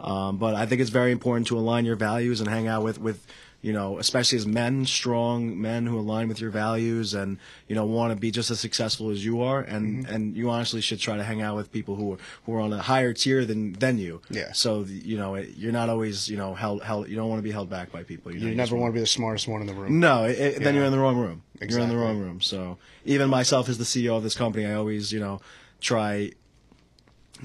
Um, 0.00 0.36
but 0.36 0.54
I 0.54 0.66
think 0.66 0.80
it's 0.80 0.90
very 0.90 1.12
important 1.12 1.46
to 1.48 1.58
align 1.58 1.84
your 1.84 1.96
values 1.96 2.40
and 2.40 2.48
hang 2.50 2.66
out 2.66 2.82
with 2.82 2.98
with 2.98 3.26
you 3.62 3.72
know, 3.72 3.98
especially 3.98 4.36
as 4.38 4.46
men, 4.46 4.84
strong 4.86 5.60
men 5.60 5.86
who 5.86 5.98
align 5.98 6.26
with 6.26 6.40
your 6.40 6.50
values 6.50 7.14
and 7.14 7.38
you 7.68 7.76
know 7.76 7.86
want 7.86 8.12
to 8.12 8.16
be 8.16 8.32
just 8.32 8.50
as 8.50 8.58
successful 8.58 9.10
as 9.10 9.24
you 9.24 9.40
are, 9.40 9.60
and 9.60 10.04
mm-hmm. 10.04 10.14
and 10.14 10.36
you 10.36 10.50
honestly 10.50 10.80
should 10.80 10.98
try 10.98 11.16
to 11.16 11.22
hang 11.22 11.40
out 11.40 11.54
with 11.56 11.72
people 11.72 11.94
who 11.94 12.14
are 12.14 12.18
who 12.44 12.54
are 12.54 12.60
on 12.60 12.72
a 12.72 12.82
higher 12.82 13.12
tier 13.12 13.44
than 13.44 13.72
than 13.74 13.98
you. 13.98 14.20
Yeah. 14.28 14.52
So 14.52 14.82
you 14.82 15.16
know, 15.16 15.36
it, 15.36 15.50
you're 15.56 15.72
not 15.72 15.88
always 15.88 16.28
you 16.28 16.36
know 16.36 16.54
held 16.54 16.82
held. 16.82 17.08
You 17.08 17.14
don't 17.14 17.28
want 17.28 17.38
to 17.38 17.44
be 17.44 17.52
held 17.52 17.70
back 17.70 17.92
by 17.92 18.02
people. 18.02 18.32
You, 18.32 18.40
know, 18.40 18.48
You 18.48 18.54
never 18.56 18.76
want 18.76 18.90
to 18.90 18.94
be 18.94 19.00
the 19.00 19.06
smartest 19.06 19.46
one 19.46 19.60
in 19.60 19.68
the 19.68 19.74
room. 19.74 20.00
no, 20.00 20.24
it, 20.24 20.38
it- 20.38 20.62
then 20.62 20.74
you're 20.74 20.84
in 20.84 20.92
the 20.92 20.98
wrong 20.98 21.16
room. 21.16 21.42
You're 21.60 21.78
in 21.78 21.88
the 21.88 21.96
wrong 21.96 22.18
room. 22.18 22.40
So 22.40 22.78
even 23.04 23.30
myself 23.30 23.68
as 23.68 23.78
the 23.78 23.84
CEO 23.84 24.16
of 24.16 24.24
this 24.24 24.34
company, 24.34 24.66
I 24.66 24.74
always, 24.74 25.12
you 25.12 25.20
know, 25.20 25.40
try 25.80 26.32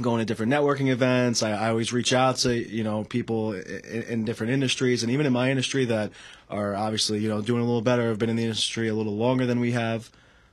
going 0.01 0.19
to 0.19 0.25
different 0.25 0.51
networking 0.51 0.89
events. 0.89 1.41
I, 1.43 1.51
I 1.51 1.69
always 1.69 1.91
reach 1.91 2.13
out 2.13 2.37
to, 2.37 2.53
you 2.53 2.83
know, 2.83 3.03
people 3.03 3.53
in, 3.53 4.03
in 4.03 4.25
different 4.25 4.53
industries 4.53 5.03
and 5.03 5.11
even 5.11 5.25
in 5.25 5.33
my 5.33 5.49
industry 5.49 5.85
that 5.85 6.11
are 6.49 6.75
obviously, 6.75 7.19
you 7.19 7.29
know, 7.29 7.41
doing 7.41 7.61
a 7.61 7.65
little 7.65 7.81
better, 7.81 8.07
have 8.09 8.19
been 8.19 8.29
in 8.29 8.35
the 8.35 8.43
industry 8.43 8.87
a 8.87 8.93
little 8.93 9.15
longer 9.15 9.45
than 9.45 9.59
we 9.59 9.71
have. 9.71 10.09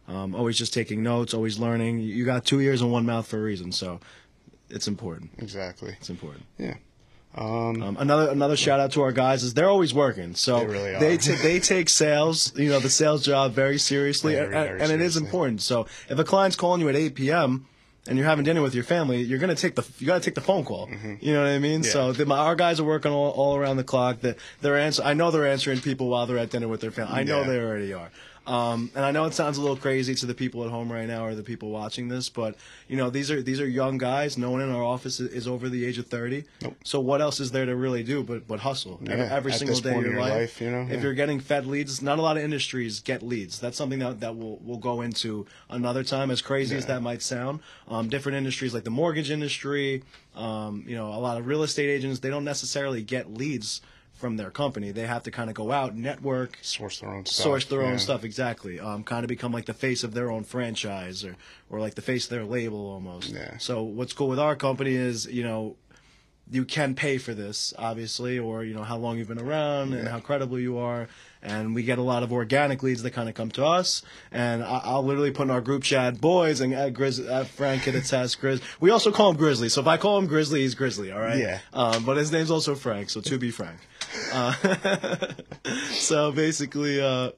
Um, 0.07 0.35
always 0.35 0.59
just 0.59 0.75
taking 0.75 1.03
notes, 1.03 1.33
always 1.33 1.59
learning. 1.59 2.01
You 2.01 2.25
got 2.25 2.45
two 2.45 2.61
ears 2.61 2.83
and 2.83 2.93
one 2.93 3.07
mouth 3.07 3.27
for 3.27 3.39
a 3.39 3.43
reason. 3.43 3.73
So 3.73 4.01
it's 4.69 4.87
important. 4.89 5.31
Exactly. 5.39 5.97
It's 5.99 6.11
important. 6.11 6.45
Yeah. 6.59 6.75
Um, 7.37 7.83
Um, 7.83 7.97
another 7.99 8.31
another 8.31 8.57
shout 8.57 8.79
out 8.79 8.93
to 8.93 9.03
our 9.03 9.11
guys 9.13 9.43
is 9.43 9.55
they're 9.55 9.69
always 9.69 9.93
working. 9.93 10.35
So 10.37 10.61
They 10.61 10.67
really 10.67 10.99
they 10.99 11.17
ta- 11.17 11.43
they 11.43 11.59
take 11.59 11.89
sales, 11.89 12.53
you 12.57 12.69
know, 12.69 12.79
the 12.79 12.91
sales 12.91 13.25
job 13.25 13.53
very 13.55 13.79
seriously, 13.79 14.35
Very, 14.35 14.45
and, 14.45 14.53
very 14.69 14.81
and 14.81 14.93
it 14.93 15.01
is 15.01 15.17
important. 15.17 15.61
So 15.61 15.87
if 16.09 16.19
a 16.19 16.23
client's 16.25 16.55
calling 16.57 16.81
you 16.81 16.89
at 16.89 16.95
8 16.97 17.15
p.m. 17.17 17.67
and 18.07 18.19
you're 18.19 18.27
having 18.27 18.45
dinner 18.45 18.61
with 18.63 18.75
your 18.75 18.85
family, 18.85 19.23
you're 19.23 19.39
gonna 19.39 19.55
take 19.55 19.75
the 19.77 19.85
you 19.99 20.07
gotta 20.07 20.21
take 20.21 20.35
the 20.35 20.41
phone 20.41 20.65
call. 20.65 20.89
You 21.21 21.33
know 21.35 21.43
what 21.43 21.49
I 21.51 21.59
mean? 21.59 21.83
So 21.83 22.11
Mm-hmm. 22.11 22.19
The, 22.19 22.27
my, 22.27 22.37
our 22.39 22.55
guys 22.57 22.81
are 22.81 22.85
working 22.85 23.13
all, 23.13 23.31
all 23.31 23.57
around 23.57 23.77
the 23.79 23.85
clock. 23.85 24.21
That 24.21 24.37
they're 24.61 24.77
answer. 24.79 25.03
I 25.03 25.15
know 25.15 25.31
they're 25.31 25.47
answering 25.47 25.81
people 25.81 26.09
while 26.09 26.27
they're 26.27 26.39
at 26.39 26.51
dinner 26.51 26.69
with 26.69 26.81
their 26.81 26.91
family. 26.91 27.15
I 27.15 27.23
know 27.25 27.41
Yeah. 27.43 27.47
they 27.49 27.59
already 27.61 27.93
are. 27.95 28.11
Um, 28.47 28.91
and 28.95 29.05
I 29.05 29.11
know 29.11 29.25
it 29.25 29.33
sounds 29.33 29.57
a 29.57 29.63
little 29.63 29.77
crazy 29.77 30.15
to 30.17 30.27
the 30.27 30.35
people 30.35 30.65
at 30.65 30.71
home 30.71 30.93
right 30.93 31.07
now 31.09 31.25
or 31.25 31.35
the 31.35 31.43
people 31.43 31.71
watching 31.71 32.09
this, 32.09 32.29
but 32.29 32.57
you 32.89 32.97
know 32.97 33.09
these 33.09 33.31
are 33.31 33.41
these 33.41 33.61
are 33.61 33.67
young 33.67 33.97
guys. 33.97 34.37
No 34.37 34.51
one 34.51 34.61
in 34.61 34.71
our 34.71 34.83
office 34.83 35.19
is, 35.21 35.49
over 35.49 35.69
the 35.69 35.85
age 35.87 35.99
of 35.99 36.07
thirty. 36.07 36.45
Nope. 36.63 36.77
So 36.85 37.01
what 37.01 37.21
else 37.21 37.41
is 37.41 37.53
there 37.53 37.65
to 37.65 37.75
really 37.75 38.03
do 38.03 38.23
but 38.23 38.47
but 38.47 38.61
hustle 38.61 39.01
every, 39.07 39.17
Yeah, 39.17 39.35
every 39.35 39.53
single 39.53 39.79
day 39.81 39.91
of 39.91 39.97
your, 39.97 40.05
in 40.07 40.11
your 40.13 40.21
life. 40.21 40.33
life, 40.33 40.61
you 40.61 40.71
know, 40.71 40.83
if 40.83 40.91
yeah. 40.91 41.01
you're 41.01 41.15
getting 41.15 41.41
fed 41.41 41.67
leads, 41.67 42.03
not 42.03 42.19
a 42.19 42.23
lot 42.23 42.37
of 42.37 42.43
industries 42.43 43.01
get 43.01 43.23
leads. 43.23 43.59
That's 43.59 43.77
something 43.77 43.99
that 44.01 44.21
that 44.21 44.37
we'll 44.37 44.59
we'll 44.63 44.79
go 44.79 45.01
into 45.01 45.47
another 45.71 46.05
time. 46.05 46.31
As 46.31 46.43
crazy 46.43 46.77
as 46.77 46.87
that 46.87 47.01
might 47.03 47.23
sound, 47.23 47.61
um, 47.89 48.09
different 48.09 48.37
industries 48.37 48.75
like 48.75 48.85
the 48.85 48.91
mortgage 48.91 49.31
industry, 49.31 50.03
um, 50.35 50.85
you 50.87 50.97
know, 50.97 51.09
a 51.09 51.21
lot 51.21 51.39
of 51.39 51.47
real 51.47 51.63
estate 51.63 51.89
agents 51.89 52.21
they 52.21 52.31
don't 52.31 52.45
necessarily 52.45 53.03
get 53.03 53.33
leads 53.33 53.81
from 54.25 54.39
their 54.39 54.51
company. 54.51 54.91
They 54.91 55.07
have 55.07 55.25
to 55.25 55.31
kind 55.31 55.51
of 55.51 55.55
go 55.55 55.71
out, 55.71 55.95
network, 55.95 56.57
source 56.63 57.01
their 57.01 57.11
own 57.11 57.27
stuff. 57.27 57.45
source 57.45 57.67
their 57.67 57.83
yeah. 57.83 57.89
own 57.91 57.99
stuff 57.99 58.25
exactly 58.25 58.81
um, 58.81 59.05
kind 59.05 59.23
of 59.23 59.29
become 59.29 59.53
like 59.53 59.67
the 59.67 59.75
face 59.75 60.03
of 60.03 60.15
their 60.15 60.31
own 60.31 60.45
franchise 60.45 61.23
or, 61.27 61.37
or 61.69 61.79
like 61.79 61.95
the 61.95 62.01
face 62.01 62.25
of 62.25 62.31
their 62.31 62.45
label 62.47 62.87
almost 62.91 63.29
Yeah. 63.35 63.59
so 63.59 63.83
what's 63.83 64.15
cool 64.15 64.29
with 64.29 64.39
our 64.39 64.57
company 64.57 64.95
is 64.95 65.27
you 65.27 65.43
know 65.43 65.77
you 66.51 66.65
can 66.65 66.95
pay 66.95 67.19
for 67.19 67.35
this 67.35 67.75
obviously 67.79 68.39
or 68.39 68.65
you 68.65 68.73
know 68.73 68.83
how 68.83 68.97
long 68.97 69.19
you've 69.19 69.29
been 69.29 69.39
around 69.41 69.93
and 69.93 70.09
how 70.09 70.21
credible 70.21 70.59
you 70.59 70.79
are 70.79 71.07
and 71.45 71.75
we 71.75 71.83
get 71.83 71.99
a 71.99 72.03
lot 72.03 72.23
of 72.23 72.33
organic 72.33 72.83
leads 72.83 73.03
that 73.03 73.13
kind 73.13 73.29
of 73.29 73.35
come 73.35 73.51
to 73.53 73.65
us. 73.65 74.03
And 74.33 74.65
I, 74.65 74.81
i'll 74.85 75.05
literally 75.05 75.31
put 75.31 75.45
in 75.45 75.51
our 75.51 75.61
group 75.61 75.83
chat 75.83 76.21
boys 76.21 76.61
and 76.61 76.75
uh, 76.75 76.91
Grizz, 76.91 77.29
uh, 77.29 77.45
frank 77.45 77.83
can 77.83 77.95
attest 77.95 78.41
grizz. 78.41 78.61
We 78.81 78.91
also 78.91 79.13
call 79.13 79.31
him 79.31 79.37
grizzly. 79.37 79.69
So 79.69 79.81
if 79.81 79.87
i 79.87 79.97
call 79.97 80.19
him 80.19 80.27
grizzly 80.27 80.61
he's 80.63 80.75
grizzly 80.75 81.13
all 81.13 81.21
right? 81.21 81.39
Yeah. 81.39 81.61
um, 81.73 82.05
but 82.05 82.17
his 82.17 82.33
name's 82.33 82.51
also 82.51 82.75
frank 82.75 83.11
so 83.11 83.21
to 83.21 83.39
be 83.39 83.51
frank. 83.51 83.79
Uh, 84.33 84.55
so 85.91 86.33
basically 86.33 87.01
uh, 87.01 87.31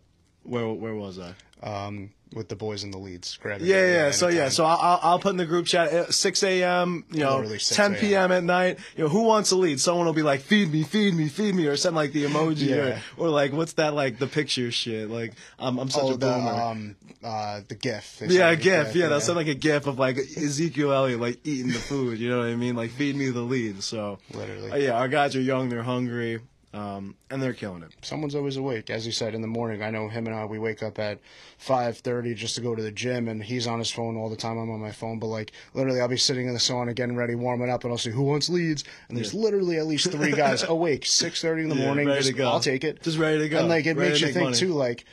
where 0.45 0.69
where 0.69 0.95
was 0.95 1.19
i? 1.19 1.35
Um, 1.63 2.11
with 2.35 2.49
the 2.49 2.57
boys 2.57 2.83
in 2.85 2.91
the 2.91 2.99
leads. 2.99 3.37
Grabbing 3.37 3.67
yeah, 3.67 3.87
yeah. 3.87 4.11
So 4.11 4.29
yeah, 4.29 4.49
so 4.49 4.65
I'll, 4.65 4.79
I'll- 4.79 5.01
I'll 5.03 5.19
put 5.19 5.31
in 5.31 5.37
the 5.37 5.47
group 5.47 5.67
chat 5.67 5.93
at 5.93 6.13
6 6.13 6.43
a.m. 6.43 7.05
You 7.13 7.21
know, 7.21 7.37
Literally 7.37 7.59
6 7.61 7.77
10 7.77 7.95
p.m. 7.97 8.33
at 8.33 8.43
night. 8.45 8.79
You 8.97 9.05
know, 9.05 9.09
who 9.11 9.23
wants 9.23 9.51
to 9.51 9.57
lead? 9.57 9.81
Someone 9.81 10.07
will 10.07 10.13
be 10.13 10.23
like, 10.23 10.41
"Feed 10.41 10.73
me, 10.73 10.83
feed 10.83 11.15
me, 11.15 11.29
feed 11.29 11.55
me," 11.55 11.67
or 11.67 11.77
send 11.77 11.95
like 11.97 12.13
the 12.13 12.25
emoji, 12.25 12.69
Yeah. 12.69 13.01
or, 13.17 13.27
or 13.27 13.31
like 13.31 13.53
what's 13.53 13.75
that 13.75 13.95
like 13.95 14.19
the 14.19 14.27
picture 14.27 14.71
shit? 14.73 15.09
Like 15.09 15.35
I'm 15.59 15.79
I'm 15.79 15.89
such 15.89 16.03
oh, 16.03 16.09
a 16.09 16.13
the 16.17 16.27
boomer. 16.27 16.51
um, 16.53 16.97
uh, 17.23 17.61
the 17.69 17.75
GIF. 17.75 18.23
Yeah, 18.27 18.51
a 18.51 18.57
gif. 18.57 18.93
the 18.93 18.99
Yeah, 18.99 19.09
they'll 19.09 19.21
send 19.21 19.37
like 19.37 19.47
a 19.49 19.55
gif 19.55 19.87
of 19.87 19.99
like 19.99 20.17
Ezekiel 20.19 20.93
Elliott 20.93 21.21
like 21.21 21.39
eating 21.45 21.69
the 21.69 21.79
food. 21.79 22.19
You 22.19 22.31
know 22.31 22.39
what 22.41 22.49
I 22.49 22.57
mean? 22.57 22.75
Like 22.77 22.91
feed 22.91 23.15
me 23.17 23.31
the 23.31 23.41
lead. 23.41 23.83
So 23.83 24.19
Literally. 24.35 24.71
uh, 24.73 24.77
yeah, 24.77 24.93
our 24.93 25.09
guys 25.09 25.37
are 25.37 25.41
young. 25.41 25.69
They're 25.69 25.83
hungry. 25.83 26.41
Um, 26.77 27.15
and 27.31 27.43
they're 27.43 27.55
killing 27.55 27.83
it. 27.83 27.93
someone's 28.03 28.35
always 28.35 28.57
awake. 28.57 28.91
As 28.91 29.07
you 29.07 29.13
said 29.13 29.35
in 29.35 29.41
the 29.41 29.47
morning, 29.49 29.83
I 29.83 29.91
know 29.91 30.09
him 30.09 30.27
and 30.27 30.37
I. 30.37 30.45
We 30.45 30.59
wake 30.59 30.83
up 30.83 30.99
at 30.99 31.19
five 31.59 31.99
thirty 31.99 32.35
just 32.35 32.55
to 32.57 32.61
go 32.61 32.75
to 32.75 32.83
the 32.83 32.91
gym, 32.91 33.29
and 33.29 33.43
he's 33.43 33.67
on 33.67 33.79
his 33.79 33.91
phone 33.91 34.17
all 34.17 34.29
the 34.29 34.37
time. 34.37 34.59
I'm 34.59 34.71
on 34.71 34.81
my 34.81 34.93
phone, 34.93 35.19
but 35.19 35.29
like 35.29 35.53
literally, 35.75 36.01
I'll 36.01 36.09
be 36.09 36.17
sitting 36.17 36.47
in 36.47 36.53
the 36.53 36.61
sauna, 36.61 36.95
getting 36.95 37.17
ready, 37.17 37.35
warming 37.35 37.71
up, 37.71 37.85
and 37.85 37.93
I'll 37.93 37.99
see 37.99 38.11
"Who 38.11 38.23
wants 38.23 38.49
leads?" 38.49 38.85
And 39.09 39.17
there's 39.17 39.33
Yeah. 39.35 39.41
literally 39.41 39.79
at 39.79 39.87
least 39.87 40.11
three 40.11 40.33
guys 40.33 40.63
awake, 40.69 41.07
six 41.07 41.41
thirty 41.41 41.63
in 41.63 41.69
the 41.69 41.77
Yeah, 41.77 41.85
morning. 41.87 42.07
ready 42.07 42.21
just, 42.21 42.31
to 42.33 42.37
go. 42.37 42.49
I'll 42.49 42.61
take 42.61 42.85
it. 42.85 43.03
Just 43.03 43.19
ready 43.19 43.39
to 43.39 43.49
go. 43.49 43.59
And 43.61 43.69
like 43.69 43.87
it 43.87 43.97
Ready 43.97 44.11
makes 44.11 44.21
you 44.21 44.33
think 44.33 44.45
money. 44.45 44.57
too, 44.59 44.73
like 44.75 45.05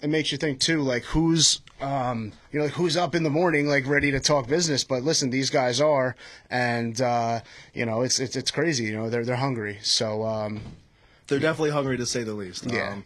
it 0.00 0.08
makes 0.08 0.32
you 0.32 0.38
think 0.38 0.60
too, 0.60 0.82
like 0.82 1.04
who's 1.04 1.60
um 1.80 2.32
you 2.52 2.58
know 2.58 2.64
like 2.64 2.74
who's 2.74 2.96
up 2.96 3.14
in 3.14 3.22
the 3.22 3.30
morning 3.30 3.66
like 3.66 3.86
ready 3.86 4.10
to 4.10 4.20
talk 4.20 4.48
business. 4.48 4.84
But 4.84 5.02
listen, 5.02 5.30
these 5.30 5.50
guys 5.50 5.80
are, 5.80 6.16
and 6.50 7.00
uh, 7.00 7.40
you 7.74 7.86
know 7.86 8.02
it's 8.02 8.20
it's 8.20 8.36
it's 8.36 8.50
crazy. 8.50 8.84
You 8.84 8.96
know 8.96 9.10
they're 9.10 9.24
they're 9.24 9.36
hungry. 9.36 9.78
So 9.82 10.24
um, 10.24 10.60
they're 11.26 11.38
definitely 11.38 11.70
hungry 11.70 11.96
to 11.96 12.06
say 12.06 12.22
the 12.22 12.34
least. 12.34 12.70
Yeah. 12.70 12.90
Um, 12.90 13.04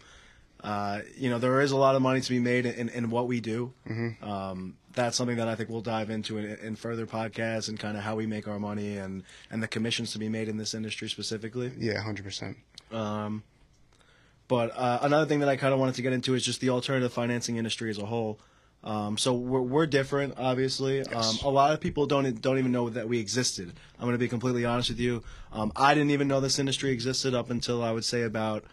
uh, 0.63 0.99
you 1.17 1.29
know, 1.29 1.39
there 1.39 1.59
is 1.61 1.71
a 1.71 1.77
lot 1.77 1.95
of 1.95 2.01
money 2.01 2.21
to 2.21 2.29
be 2.29 2.39
made 2.39 2.65
in, 2.65 2.89
in 2.89 3.09
what 3.09 3.27
we 3.27 3.39
do. 3.39 3.73
Mm-hmm. 3.89 4.23
Um, 4.23 4.77
that's 4.93 5.17
something 5.17 5.37
that 5.37 5.47
I 5.47 5.55
think 5.55 5.69
we'll 5.69 5.81
dive 5.81 6.09
into 6.09 6.37
in, 6.37 6.45
in 6.57 6.75
further 6.75 7.07
podcasts 7.07 7.69
and 7.69 7.79
kind 7.79 7.97
of 7.97 8.03
how 8.03 8.15
we 8.15 8.27
make 8.27 8.47
our 8.47 8.59
money 8.59 8.97
and, 8.97 9.23
and 9.49 9.63
the 9.63 9.67
commissions 9.67 10.11
to 10.11 10.19
be 10.19 10.29
made 10.29 10.47
in 10.47 10.57
this 10.57 10.73
industry 10.73 11.09
specifically. 11.09 11.71
yeah, 11.77 11.99
hundred 11.99 12.25
percent. 12.25 12.57
Um, 12.91 13.43
but 14.51 14.73
uh, 14.75 14.99
another 15.01 15.25
thing 15.25 15.39
that 15.39 15.47
I 15.47 15.55
kind 15.55 15.73
of 15.73 15.79
wanted 15.79 15.95
to 15.95 16.01
get 16.01 16.11
into 16.11 16.35
is 16.35 16.43
just 16.43 16.59
the 16.59 16.71
alternative 16.71 17.13
financing 17.13 17.55
industry 17.55 17.89
as 17.89 17.97
a 17.97 18.05
whole. 18.05 18.37
Um, 18.83 19.17
so 19.17 19.33
we're, 19.33 19.61
we're 19.61 19.85
different, 19.85 20.33
obviously. 20.37 21.01
Um, 21.05 21.37
a 21.45 21.49
lot 21.49 21.71
of 21.71 21.79
people 21.79 22.05
don't 22.05 22.41
don't 22.41 22.57
even 22.57 22.73
know 22.73 22.89
that 22.89 23.07
we 23.07 23.17
existed. 23.19 23.71
I'm 23.97 24.01
going 24.03 24.11
to 24.13 24.17
be 24.17 24.27
completely 24.27 24.65
honest 24.65 24.89
with 24.89 24.99
you. 24.99 25.23
Um, 25.53 25.71
I 25.73 25.93
didn't 25.93 26.09
even 26.11 26.27
know 26.27 26.41
this 26.41 26.59
industry 26.59 26.91
existed 26.91 27.33
up 27.33 27.49
until 27.49 27.81
I 27.81 27.91
would 27.93 28.03
say 28.03 28.23
about 28.23 28.65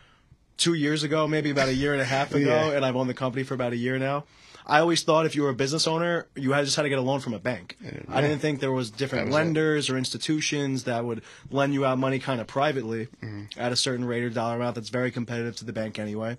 two 0.57 0.75
years 0.75 1.05
ago, 1.05 1.29
maybe 1.29 1.51
about 1.51 1.69
a 1.69 1.75
year 1.75 1.93
and 1.93 2.03
a 2.03 2.07
half 2.07 2.35
ago, 2.35 2.41
Yeah. 2.71 2.73
and 2.73 2.85
I've 2.85 2.97
owned 2.97 3.09
the 3.09 3.15
company 3.15 3.45
for 3.45 3.55
about 3.55 3.73
a 3.73 3.77
year 3.77 4.01
now. 4.01 4.25
I 4.69 4.81
always 4.81 5.03
thought 5.03 5.25
if 5.25 5.35
you 5.35 5.43
were 5.43 5.49
a 5.49 5.55
business 5.55 5.87
owner, 5.87 6.27
you 6.37 6.53
had 6.53 6.65
just 6.67 6.77
had 6.77 6.83
to 6.83 6.89
get 6.91 6.99
a 6.99 7.03
loan 7.03 7.21
from 7.21 7.33
a 7.33 7.39
bank. 7.39 7.77
I 8.09 8.21
didn't 8.21 8.41
think 8.41 8.61
there 8.61 8.71
was 8.73 8.91
different 8.91 9.27
was 9.29 9.35
it. 9.35 9.39
lenders 9.39 9.89
or 9.89 9.97
institutions 9.97 10.85
that 10.85 11.05
would 11.07 11.23
lend 11.51 11.73
you 11.73 11.87
out 11.87 11.99
money 11.99 12.19
kind 12.19 12.41
of 12.41 12.47
privately 12.47 13.09
Mm-hmm. 13.23 13.45
at 13.59 13.73
a 13.73 13.77
certain 13.77 14.05
rate 14.05 14.23
or 14.25 14.31
dollar 14.31 14.57
amount 14.57 14.75
that's 14.75 14.91
very 14.91 15.11
competitive 15.11 15.57
to 15.57 15.65
the 15.65 15.73
bank 15.73 15.99
anyway. 15.99 16.37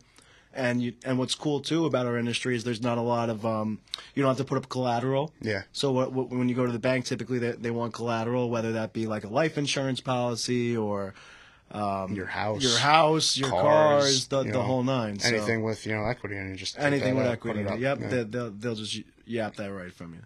And 0.54 0.82
you, 0.82 0.94
and 1.06 1.18
what's 1.20 1.36
cool 1.36 1.60
too 1.60 1.86
about 1.86 2.06
our 2.08 2.18
industry 2.18 2.56
is 2.56 2.64
there's 2.64 2.82
not 2.82 2.98
a 2.98 3.02
lot 3.02 3.30
of 3.30 3.46
um, 3.46 3.80
you 4.16 4.22
don't 4.24 4.30
have 4.30 4.38
to 4.38 4.44
put 4.44 4.58
up 4.58 4.68
collateral. 4.70 5.32
Yeah. 5.42 5.62
So 5.72 5.92
what, 5.92 6.12
what, 6.12 6.30
when 6.30 6.50
you 6.50 6.56
go 6.56 6.66
to 6.66 6.72
the 6.72 6.80
bank, 6.80 7.06
typically 7.06 7.38
they, 7.40 7.52
they 7.52 7.72
want 7.72 7.94
collateral, 7.94 8.50
whether 8.50 8.72
that 8.74 8.92
be 8.94 9.06
like 9.08 9.24
a 9.24 9.28
life 9.30 9.58
insurance 9.58 10.02
policy 10.02 10.76
or 10.76 11.14
um, 11.72 12.14
Your 12.16 12.26
house, 12.26 12.62
your 12.64 12.78
house, 12.78 13.38
your 13.38 13.50
cars, 13.50 13.64
cars, 13.64 14.28
the, 14.28 14.44
know, 14.44 14.62
whole 14.62 14.84
nine. 14.84 15.20
So 15.20 15.28
anything 15.30 15.64
with 15.64 15.86
you 15.86 15.96
know 15.96 16.06
equity 16.06 16.36
and 16.36 16.50
you 16.50 16.56
just 16.56 16.80
anything 16.80 17.16
with 17.16 17.26
out, 17.28 17.34
equity. 17.34 17.62
it 17.62 17.68
up. 17.68 17.80
Yep, 17.80 18.00
Yeah. 18.02 18.08
they, 18.08 18.24
they'll 18.24 18.50
they'll 18.52 18.76
just 18.76 19.02
yap 19.26 19.56
that 19.58 19.72
right 19.72 19.94
from 19.94 20.14
you. 20.16 20.22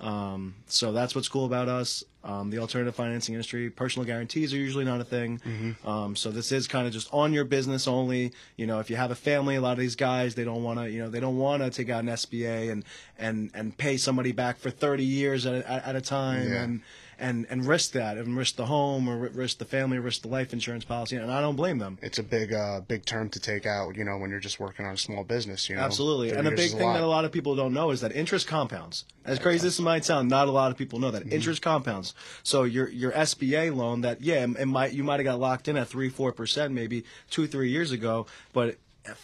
Um, 0.00 0.56
so 0.66 0.92
that's 0.92 1.14
what's 1.14 1.28
cool 1.28 1.46
about 1.46 1.68
us. 1.68 2.02
Um, 2.24 2.50
the 2.50 2.58
alternative 2.58 2.94
financing 2.94 3.34
industry, 3.34 3.70
personal 3.70 4.04
guarantees 4.06 4.52
are 4.52 4.56
usually 4.56 4.84
not 4.84 5.00
a 5.00 5.04
thing. 5.04 5.38
Mm-hmm. 5.46 5.88
Um, 5.88 6.16
so 6.16 6.30
this 6.30 6.52
is 6.52 6.66
kind 6.66 6.86
of 6.86 6.92
just 6.92 7.08
on 7.12 7.32
your 7.32 7.44
business 7.44 7.86
only. 7.86 8.32
You 8.56 8.66
know, 8.66 8.80
if 8.80 8.88
you 8.90 8.96
have 8.96 9.10
a 9.10 9.14
family, 9.14 9.56
a 9.56 9.60
lot 9.60 9.72
of 9.72 9.78
these 9.78 9.94
guys 9.94 10.34
they 10.34 10.42
don't 10.44 10.62
want 10.64 10.80
to, 10.80 10.90
you 10.90 11.00
know, 11.00 11.10
they 11.10 11.20
don't 11.20 11.38
want 11.38 11.62
to 11.62 11.70
take 11.70 11.90
out 11.90 12.02
an 12.02 12.08
SBA 12.10 12.70
and 12.72 12.84
and 13.18 13.50
and 13.54 13.76
pay 13.76 13.96
somebody 13.96 14.32
back 14.32 14.58
for 14.58 14.70
30 14.70 15.04
years 15.04 15.44
at 15.46 15.54
a, 15.54 15.86
at 15.88 15.96
a 15.96 16.00
time 16.00 16.48
Yeah. 16.52 16.62
and. 16.62 16.80
And, 17.18 17.46
and 17.48 17.64
risk 17.66 17.92
that 17.92 18.16
and 18.18 18.36
risk 18.36 18.56
the 18.56 18.66
home 18.66 19.08
or 19.08 19.28
risk 19.28 19.58
the 19.58 19.64
family 19.64 19.98
risk 19.98 20.22
the 20.22 20.28
life 20.28 20.52
insurance 20.52 20.84
policy 20.84 21.16
and 21.16 21.30
I 21.30 21.40
don't 21.40 21.56
blame 21.56 21.78
them 21.78 21.98
it's 22.02 22.18
a 22.18 22.22
big 22.22 22.52
uh 22.52 22.80
big 22.80 23.04
term 23.04 23.28
to 23.30 23.40
take 23.40 23.66
out 23.66 23.96
you 23.96 24.04
know 24.04 24.16
when 24.18 24.30
you're 24.30 24.40
just 24.40 24.58
working 24.58 24.84
on 24.86 24.94
a 24.94 24.96
small 24.96 25.22
business 25.24 25.68
you 25.68 25.76
know 25.76 25.82
Absolutely. 25.82 26.30
And 26.32 26.46
a 26.48 26.50
big 26.50 26.70
thing 26.72 26.86
lot. 26.86 26.94
that 26.94 27.02
a 27.02 27.06
lot 27.06 27.24
of 27.24 27.32
people 27.32 27.54
don't 27.56 27.72
know 27.72 27.90
is 27.90 28.00
that 28.00 28.12
interest 28.14 28.46
compounds. 28.46 29.04
As 29.24 29.38
crazy 29.38 29.66
as 29.66 29.78
it 29.78 29.82
might 29.82 30.04
sound, 30.04 30.28
not 30.28 30.48
a 30.48 30.50
lot 30.50 30.70
of 30.70 30.76
people 30.76 30.98
know 30.98 31.10
that 31.10 31.22
Mm-hmm. 31.24 31.32
interest 31.32 31.62
compounds. 31.62 32.14
So 32.42 32.64
your 32.64 32.88
your 32.88 33.12
SBA 33.12 33.74
loan 33.74 34.00
that 34.02 34.20
yeah, 34.20 34.44
it 34.44 34.66
might 34.66 34.92
you 34.92 35.04
might 35.04 35.20
have 35.20 35.24
got 35.24 35.38
locked 35.40 35.68
in 35.68 35.76
at 35.76 35.88
3 35.88 36.10
4% 36.10 36.72
maybe 36.72 37.04
2 37.30 37.46
3 37.46 37.70
years 37.70 37.92
ago, 37.92 38.26
but 38.52 38.76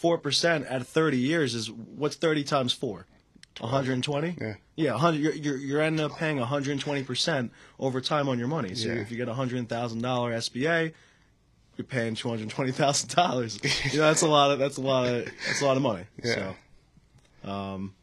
4% 0.03 0.67
at 0.71 0.87
30 0.87 1.17
years 1.19 1.55
is 1.55 1.71
what's 1.71 2.17
30 2.17 2.45
times 2.45 2.73
4? 2.73 3.07
120? 3.59 4.37
Yeah. 4.41 4.55
Yeah, 4.77 4.93
100 4.93 5.19
you're, 5.21 5.33
you're 5.35 5.57
you're 5.57 5.81
ending 5.81 6.05
up 6.05 6.17
paying 6.17 6.39
120% 6.39 7.51
over 7.79 8.01
time 8.01 8.29
on 8.29 8.39
your 8.39 8.49
money. 8.49 8.75
So 8.75 8.89
Yeah. 8.89 8.95
if 9.01 9.11
you 9.11 9.17
get 9.17 9.29
a 9.29 9.35
$100,000 9.35 9.67
SBA, 9.69 10.93
you're 11.77 11.85
paying 11.87 12.15
two 12.15 12.29
hundred 12.29 12.49
twenty 12.51 12.73
thousand 12.73 13.15
dollars. 13.15 13.59
You 13.93 13.99
know, 14.01 14.07
that's 14.07 14.23
a 14.23 14.29
lot 14.29 14.51
of 14.51 14.59
that's 14.59 14.77
a 14.77 14.81
lot 14.83 15.07
of 15.07 15.25
that's 15.47 15.63
a 15.63 15.65
lot 15.67 15.77
of 15.77 15.83
money. 15.83 16.05
Yeah. 16.23 16.53
So, 17.45 17.51
um, 17.51 17.95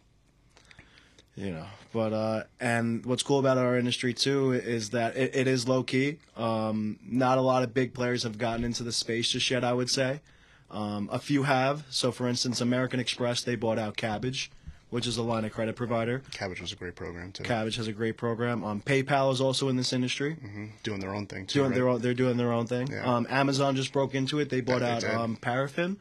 you 1.35 1.51
know, 1.51 1.65
but 1.93 2.11
uh, 2.13 2.43
and 2.59 3.05
what's 3.05 3.21
cool 3.23 3.37
about 3.39 3.57
our 3.59 3.77
industry 3.77 4.13
too 4.13 4.53
is 4.53 4.89
that 4.91 5.15
it, 5.15 5.35
it 5.35 5.47
is 5.47 5.67
low 5.67 5.83
key. 5.83 6.17
Um, 6.35 6.97
not 7.05 7.37
a 7.37 7.41
lot 7.41 7.61
of 7.63 7.73
big 7.73 7.93
players 7.93 8.23
have 8.23 8.37
gotten 8.39 8.63
into 8.63 8.81
the 8.83 8.91
space 8.91 9.29
just 9.29 9.49
yet. 9.51 9.63
I 9.63 9.73
would 9.73 9.89
say, 9.91 10.21
um, 10.71 11.07
a 11.11 11.19
few 11.19 11.43
have. 11.43 11.83
So, 11.91 12.11
for 12.11 12.27
instance, 12.27 12.61
American 12.61 12.99
Express 12.99 13.43
they 13.43 13.55
bought 13.55 13.77
out 13.77 13.95
Kabbage, 13.95 14.49
which 14.89 15.05
is 15.07 15.17
a 15.17 15.21
line 15.23 15.43
of 15.45 15.51
credit 15.51 15.75
provider. 15.75 16.21
Kabbage 16.31 16.61
was 16.61 16.71
a 16.71 16.75
great 16.75 16.95
program 16.95 17.31
too 17.31 17.43
Kabbage 17.43 17.75
has 17.77 17.87
a 17.87 17.93
great 17.93 18.17
program. 18.17 18.63
Um, 18.63 18.81
PayPal 18.81 19.31
is 19.33 19.41
also 19.41 19.67
in 19.69 19.75
this 19.75 19.91
industry. 19.93 20.33
hmm 20.35 20.65
doing 20.83 20.99
their 20.99 21.13
own 21.13 21.25
thing 21.27 21.45
too 21.45 21.59
doing 21.59 21.71
right? 21.71 21.75
their 21.75 21.89
own, 21.89 22.01
they're 22.01 22.13
doing 22.13 22.37
their 22.37 22.51
own 22.53 22.67
thing. 22.67 22.87
Yeah. 22.91 23.03
Um, 23.15 23.27
Amazon 23.29 23.75
just 23.75 23.91
broke 23.91 24.15
into 24.15 24.39
it. 24.39 24.49
They 24.49 24.61
bought 24.61 24.79
they 24.79 24.89
out. 24.91 25.01
Mm-hmm. 25.01 25.17
um, 25.19 25.37
Parafin, 25.37 25.97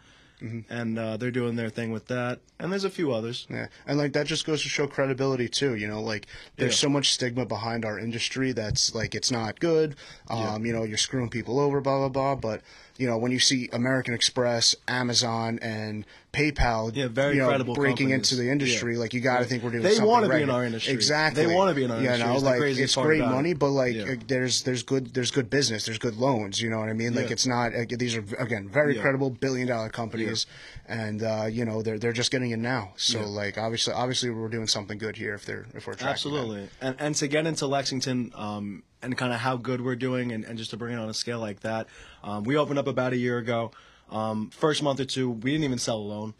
and 0.68 0.98
uh, 0.98 1.16
they're 1.16 1.30
doing 1.30 1.56
their 1.56 1.70
thing 1.70 1.92
with 1.92 2.06
that. 2.08 2.40
And 2.60 2.70
there's 2.70 2.84
a 2.84 2.90
few 2.90 3.12
others. 3.12 3.46
Yeah, 3.50 3.68
and 3.86 3.96
like 3.98 4.12
that 4.12 4.26
just 4.26 4.44
goes 4.46 4.62
to 4.62 4.68
show 4.68 4.86
credibility 4.86 5.48
too. 5.48 5.74
You 5.76 5.88
know, 5.88 6.02
like 6.02 6.26
there's 6.56 6.74
Yeah. 6.74 6.86
so 6.86 6.88
much 6.90 7.10
stigma 7.12 7.46
behind 7.46 7.84
our 7.84 7.98
industry 7.98 8.52
that's 8.52 8.94
like 8.94 9.14
it's 9.14 9.30
not 9.30 9.60
good. 9.60 9.96
Um, 10.28 10.66
you 10.66 10.72
know, 10.72 10.82
you're 10.84 10.98
screwing 10.98 11.30
people 11.30 11.58
over, 11.58 11.80
blah 11.80 12.08
blah 12.08 12.08
blah. 12.10 12.34
But 12.34 12.60
you 12.98 13.06
know, 13.06 13.18
when 13.18 13.32
you 13.32 13.38
see 13.38 13.68
American 13.72 14.14
Express, 14.14 14.74
Amazon, 14.88 15.58
and 15.62 16.04
PayPal, 16.32 16.94
Yeah, 16.94 17.08
very 17.08 17.34
you 17.36 17.40
know, 17.40 17.48
credible 17.48 17.74
breaking 17.74 18.08
companies. 18.08 18.30
into 18.32 18.42
the 18.42 18.50
industry, 18.50 18.92
Yeah. 18.94 19.00
like 19.00 19.14
you 19.14 19.20
got 19.20 19.38
to 19.38 19.44
think 19.44 19.62
we're 19.62 19.70
doing. 19.70 19.82
They 19.82 19.98
wanna 20.00 20.28
be 20.28 20.42
in 20.42 20.50
our 20.50 20.64
industry. 20.64 20.92
Exactly. 20.92 21.46
They 21.46 21.54
wanna 21.54 21.72
be 21.72 21.84
in 21.84 21.90
our 21.90 21.98
you 22.00 22.08
industry. 22.10 22.28
know, 22.28 22.38
like 22.38 22.60
it's 22.62 22.94
great 22.94 23.20
about 23.20 23.30
it. 23.30 23.34
money, 23.34 23.52
but 23.54 23.70
like 23.70 23.94
Yeah. 23.94 24.02
uh, 24.04 24.14
there's 24.28 24.62
there's 24.62 24.82
good 24.82 25.14
there's 25.14 25.30
good 25.30 25.48
business, 25.48 25.86
there's 25.86 25.98
good 25.98 26.16
loans. 26.16 26.60
You 26.60 26.68
know 26.68 26.78
what 26.78 26.90
I 26.90 26.92
mean? 26.92 27.14
Like 27.14 27.30
it's 27.30 27.46
not 27.46 27.74
uh, 27.74 27.84
these 27.88 28.14
are 28.16 28.24
again 28.38 28.68
very 28.68 28.96
credible 28.96 29.30
billion 29.30 29.66
dollar 29.68 29.88
companies, 29.88 30.44
and 30.86 31.22
uh, 31.22 31.46
you 31.50 31.64
know 31.64 31.80
they're 31.82 31.98
they're 31.98 32.12
just 32.12 32.30
getting 32.30 32.50
in 32.50 32.60
now. 32.60 32.92
So 32.96 33.22
like 33.26 33.56
obviously 33.56 33.94
obviously 33.94 34.28
we're 34.28 34.48
doing 34.48 34.66
something 34.66 34.98
good 34.98 35.16
here 35.16 35.34
if 35.34 35.46
they're 35.46 35.64
if 35.74 35.86
we're 35.86 35.94
tracking 35.94 36.06
them. 36.06 36.10
Absolutely. 36.40 36.68
And 36.82 36.96
and 36.98 37.14
to 37.14 37.28
get 37.28 37.46
into 37.46 37.66
Lexington 37.66 38.32
um, 38.34 38.82
and 39.02 39.16
kind 39.16 39.32
of 39.32 39.40
how 39.40 39.56
good 39.56 39.80
we're 39.80 39.96
doing, 39.96 40.32
and, 40.32 40.44
and 40.44 40.58
just 40.58 40.70
to 40.72 40.76
bring 40.76 40.92
it 40.94 40.98
on 40.98 41.08
a 41.08 41.14
scale 41.14 41.38
like 41.38 41.60
that, 41.60 41.86
um, 42.26 42.44
we 42.44 42.56
opened 42.58 42.78
up 42.78 42.86
about 42.86 43.12
a 43.14 43.16
year 43.16 43.38
ago. 43.38 43.70
Um, 44.10 44.50
first 44.50 44.82
month 44.82 45.00
or 45.00 45.04
two, 45.06 45.30
we 45.30 45.52
didn't 45.52 45.64
even 45.64 45.78
sell 45.78 45.96
a 45.96 46.06
loan. 46.14 46.34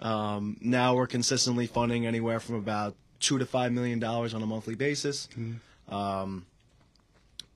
Um, 0.00 0.56
now 0.60 0.94
we're 0.94 1.06
consistently 1.06 1.66
funding 1.66 2.06
anywhere 2.06 2.40
from 2.40 2.56
about 2.56 2.94
two 3.20 3.38
to 3.38 3.46
five 3.46 3.72
million 3.72 3.98
dollars 3.98 4.34
on 4.34 4.42
a 4.42 4.46
monthly 4.46 4.74
basis. 4.74 5.28
Um, 5.88 6.46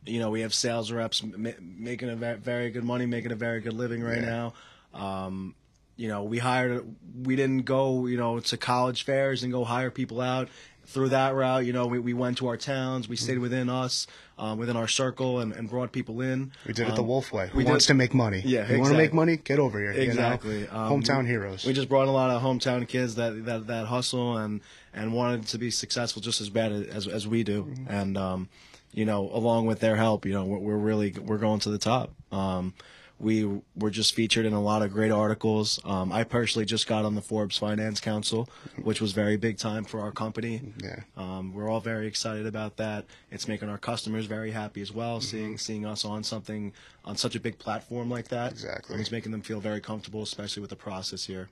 you 0.07 0.19
know, 0.21 0.31
we 0.31 0.41
have 0.43 0.53
sales 0.55 0.91
reps 0.93 1.23
ma- 1.23 1.51
making 1.61 2.11
a 2.11 2.17
ve- 2.17 2.35
very 2.35 2.71
good 2.71 2.85
money, 2.85 3.07
making 3.07 3.33
a 3.33 3.37
very 3.37 3.61
good 3.61 3.73
living 3.73 4.03
right 4.03 4.23
Yeah. 4.23 4.51
now. 4.93 4.99
Um, 5.01 5.55
you 5.97 6.09
know, 6.09 6.25
we 6.25 6.39
hired, 6.39 6.85
we 7.25 7.37
didn't 7.37 7.63
go, 7.63 8.07
you 8.07 8.17
know, 8.17 8.41
to 8.41 8.57
college 8.57 9.05
fairs 9.05 9.43
and 9.45 9.53
go 9.53 9.65
hire 9.65 9.91
people 9.91 10.21
out. 10.21 10.49
Through 10.87 11.09
that 11.11 11.35
route, 11.35 11.65
you 11.67 11.73
know, 11.73 11.87
we, 11.87 11.99
we 11.99 12.15
went 12.15 12.39
to 12.39 12.47
our 12.49 12.57
towns, 12.57 13.09
we 13.09 13.17
Mm-hmm. 13.17 13.25
stayed 13.25 13.39
within 13.39 13.69
us, 13.69 14.07
um, 14.39 14.59
within 14.59 14.77
our 14.77 14.87
circle, 14.89 15.41
and, 15.41 15.53
and 15.53 15.69
brought 15.69 15.93
people 15.93 16.21
in. 16.21 16.53
We 16.67 16.73
did 16.75 16.89
it 16.89 16.95
the 16.95 17.01
Um, 17.01 17.09
Wolf 17.09 17.33
way. 17.33 17.49
Who 17.49 17.59
we 17.59 17.65
did- 17.65 17.71
wants 17.71 17.87
to 17.87 17.95
make 17.95 18.13
money? 18.15 18.43
Yeah, 18.45 18.71
You 18.71 18.79
want 18.81 18.93
to 18.93 18.97
make 18.99 19.13
money? 19.15 19.37
Get 19.39 19.59
over 19.59 19.79
here. 19.79 19.93
you 19.93 19.99
know? 19.99 20.05
Exactly. 20.13 20.69
Um, 20.69 21.03
Hometown 21.03 21.27
heroes. 21.27 21.65
We 21.65 21.73
just 21.73 21.89
brought 21.89 22.09
a 22.09 22.11
lot 22.11 22.31
of 22.31 22.43
hometown 22.43 22.87
kids 22.87 23.15
that 23.17 23.45
that, 23.47 23.67
that 23.69 23.87
hustle 23.87 24.37
and 24.37 24.61
and 24.93 25.13
wanted 25.13 25.47
to 25.49 25.59
be 25.59 25.71
successful 25.71 26.21
just 26.23 26.41
as 26.41 26.51
bad 26.51 26.71
as 26.73 27.09
as 27.09 27.27
we 27.27 27.43
do. 27.45 27.65
Mm-hmm. 27.65 27.87
And 27.93 28.17
um, 28.19 28.49
you 28.93 29.05
know, 29.05 29.29
along 29.33 29.67
with 29.67 29.81
their 29.81 29.97
help, 29.97 30.25
you 30.27 30.33
know, 30.33 30.45
we're, 30.45 30.59
we're 30.59 30.77
really 30.77 31.13
we're 31.13 31.39
going 31.39 31.61
to 31.61 31.71
the 31.71 31.79
top. 31.79 32.13
Um, 32.31 32.75
we 33.21 33.61
were 33.77 33.91
just 33.91 34.15
featured 34.15 34.45
in 34.45 34.53
a 34.53 34.61
lot 34.61 34.83
of 34.83 34.93
great 34.93 35.11
articles. 35.13 35.81
Um, 35.85 36.13
I 36.13 36.25
personally 36.25 36.67
just 36.67 36.87
got 36.87 37.05
on 37.05 37.15
the 37.15 37.23
Forbes 37.23 37.57
Finance 37.57 38.01
Council, 38.01 38.49
which 38.83 39.01
was 39.01 39.13
very 39.13 39.37
big 39.37 39.57
time 39.57 39.85
for 39.85 40.01
our 40.01 40.11
company. 40.11 40.61
Yeah. 40.83 41.01
Um, 41.17 41.53
we're 41.55 41.69
all 41.71 41.81
very 41.81 42.07
excited 42.07 42.45
about 42.47 42.77
that. 42.79 43.05
It's 43.31 43.47
making 43.49 43.69
our 43.69 43.79
customers 43.79 44.27
very 44.27 44.51
happy 44.51 44.83
as 44.83 44.93
well, 44.93 45.19
Mm-hmm. 45.19 45.27
seeing 45.29 45.59
seeing 45.59 45.87
us 45.87 46.05
on 46.05 46.25
something 46.25 46.73
on 47.05 47.17
such 47.17 47.35
a 47.37 47.41
big 47.41 47.59
platform 47.59 48.11
like 48.11 48.29
that. 48.29 48.53
Exactly. 48.53 49.01
It's 49.01 49.13
making 49.13 49.33
them 49.33 49.43
feel 49.43 49.61
very 49.61 49.81
comfortable, 49.81 50.23
especially 50.23 50.61
with 50.61 50.71
the 50.71 50.77
process 50.77 51.25
here, 51.25 51.49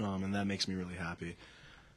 um, 0.00 0.24
and 0.24 0.34
that 0.34 0.46
makes 0.46 0.66
me 0.68 0.74
really 0.74 0.94
happy. 0.94 1.36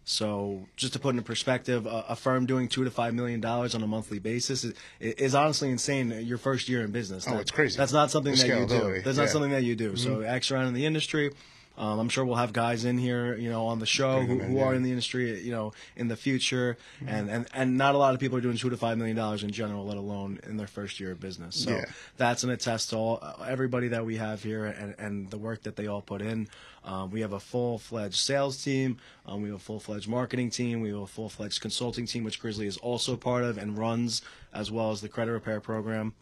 So 0.07 0.67
just 0.75 0.93
to 0.93 0.99
put 0.99 1.09
into 1.09 1.23
perspective, 1.23 1.87
a, 1.87 2.05
a 2.09 2.15
firm 2.15 2.45
doing 2.45 2.67
two 2.67 2.83
to 2.83 2.91
five 2.91 3.15
million 3.15 3.41
dollars 3.41 3.73
on 3.73 3.81
a 3.81 3.87
monthly 3.87 4.19
basis 4.19 4.63
is, 4.63 4.73
is 4.99 5.33
honestly 5.33 5.71
insane. 5.71 6.11
Your 6.25 6.37
first 6.37 6.69
year 6.69 6.83
in 6.83 6.91
business. 6.91 7.27
Oh, 7.27 7.31
That- 7.31 7.41
it's 7.41 7.51
crazy. 7.51 7.75
That's 7.75 7.91
not 7.91 8.11
something 8.11 8.33
The 8.33 8.47
that 8.47 8.59
you 8.59 8.67
do. 8.67 9.01
That's 9.01 9.17
yeah. 9.17 9.23
not 9.23 9.31
something 9.31 9.51
that 9.51 9.63
you 9.63 9.75
do. 9.75 9.95
So 9.95 10.17
mm-hmm. 10.17 10.29
X 10.29 10.51
around 10.51 10.67
in 10.67 10.75
the 10.75 10.85
industry. 10.85 11.31
Um, 11.77 11.99
I'm 11.99 12.07
sure 12.09 12.23
we'll 12.23 12.35
have 12.35 12.53
guys 12.53 12.85
in 12.85 12.97
here, 12.97 13.35
you 13.35 13.49
know, 13.49 13.65
on 13.67 13.79
the 13.79 13.85
show 13.85 14.21
who, 14.21 14.39
who 14.39 14.59
are 14.59 14.73
in 14.73 14.81
the 14.83 14.91
industry, 14.91 15.41
you 15.41 15.51
know, 15.51 15.73
in 15.97 16.07
the 16.07 16.15
future, 16.15 16.77
and, 17.05 17.29
and 17.29 17.47
and 17.53 17.77
not 17.77 17.95
a 17.95 17.97
lot 17.97 18.13
of 18.13 18.19
people 18.21 18.37
are 18.37 18.41
doing 18.41 18.55
two 18.55 18.69
to 18.69 18.77
five 18.77 18.97
million 18.97 19.17
dollars 19.17 19.43
in 19.43 19.51
general, 19.51 19.85
let 19.85 19.97
alone 19.97 20.39
in 20.47 20.55
their 20.55 20.67
first 20.67 21.01
year 21.01 21.11
of 21.11 21.19
business. 21.19 21.55
So 21.55 21.71
Yeah. 21.71 21.85
that's 22.15 22.43
an 22.45 22.49
attest 22.49 22.91
to 22.91 22.95
all 22.95 23.35
everybody 23.45 23.89
that 23.89 24.05
we 24.05 24.15
have 24.17 24.41
here 24.41 24.65
and, 24.65 24.95
and 24.97 25.29
the 25.29 25.37
work 25.37 25.63
that 25.63 25.75
they 25.75 25.87
all 25.87 26.01
put 26.01 26.21
in. 26.21 26.47
Um, 26.85 27.09
we 27.11 27.21
have 27.21 27.33
a 27.33 27.39
full 27.39 27.77
fledged 27.79 28.15
sales 28.15 28.63
team. 28.63 28.97
Um, 29.25 29.41
we 29.41 29.49
have 29.49 29.57
a 29.57 29.59
full 29.59 29.79
fledged 29.79 30.07
marketing 30.07 30.51
team. 30.51 30.81
We 30.81 30.89
have 30.89 30.99
a 30.99 31.07
full 31.07 31.29
fledged 31.29 31.59
consulting 31.59 32.05
team, 32.05 32.23
which 32.23 32.39
Grizzly 32.39 32.67
is 32.67 32.77
also 32.77 33.17
part 33.17 33.43
of 33.43 33.57
and 33.57 33.77
runs, 33.77 34.21
as 34.53 34.71
well 34.71 34.91
as 34.91 35.01
the 35.01 35.09
credit 35.09 35.31
repair 35.31 35.59
program. 35.59 36.13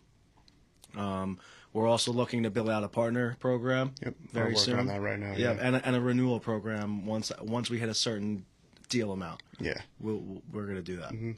Um, 0.96 1.38
we're 1.74 1.88
also 1.88 2.12
looking 2.14 2.44
to 2.44 2.50
build 2.50 2.70
out 2.70 2.84
a 2.84 2.88
partner 2.88 3.36
program 3.40 3.94
Yep, 4.04 4.16
we're 4.22 4.28
very 4.34 4.46
working 4.52 4.60
soon. 4.60 4.80
on 4.80 4.88
that 4.88 5.02
right 5.02 5.20
now, 5.20 5.32
Yep, 5.36 5.58
yeah. 5.58 5.66
and 5.68 5.76
a, 5.76 5.86
and 5.86 5.96
a 5.96 6.02
renewal 6.02 6.40
program 6.40 7.06
once 7.06 7.32
once 7.42 7.70
we 7.70 7.80
hit 7.80 7.90
a 7.90 7.94
certain 7.94 8.46
deal 8.90 9.12
amount. 9.12 9.42
Yeah. 9.60 9.82
We'll, 10.00 10.18
we'll- 10.18 10.42
we're 10.52 10.64
going 10.66 10.76
to 10.76 10.82
do 10.84 10.98
that. 10.98 11.12
Mm-hmm. 11.14 11.32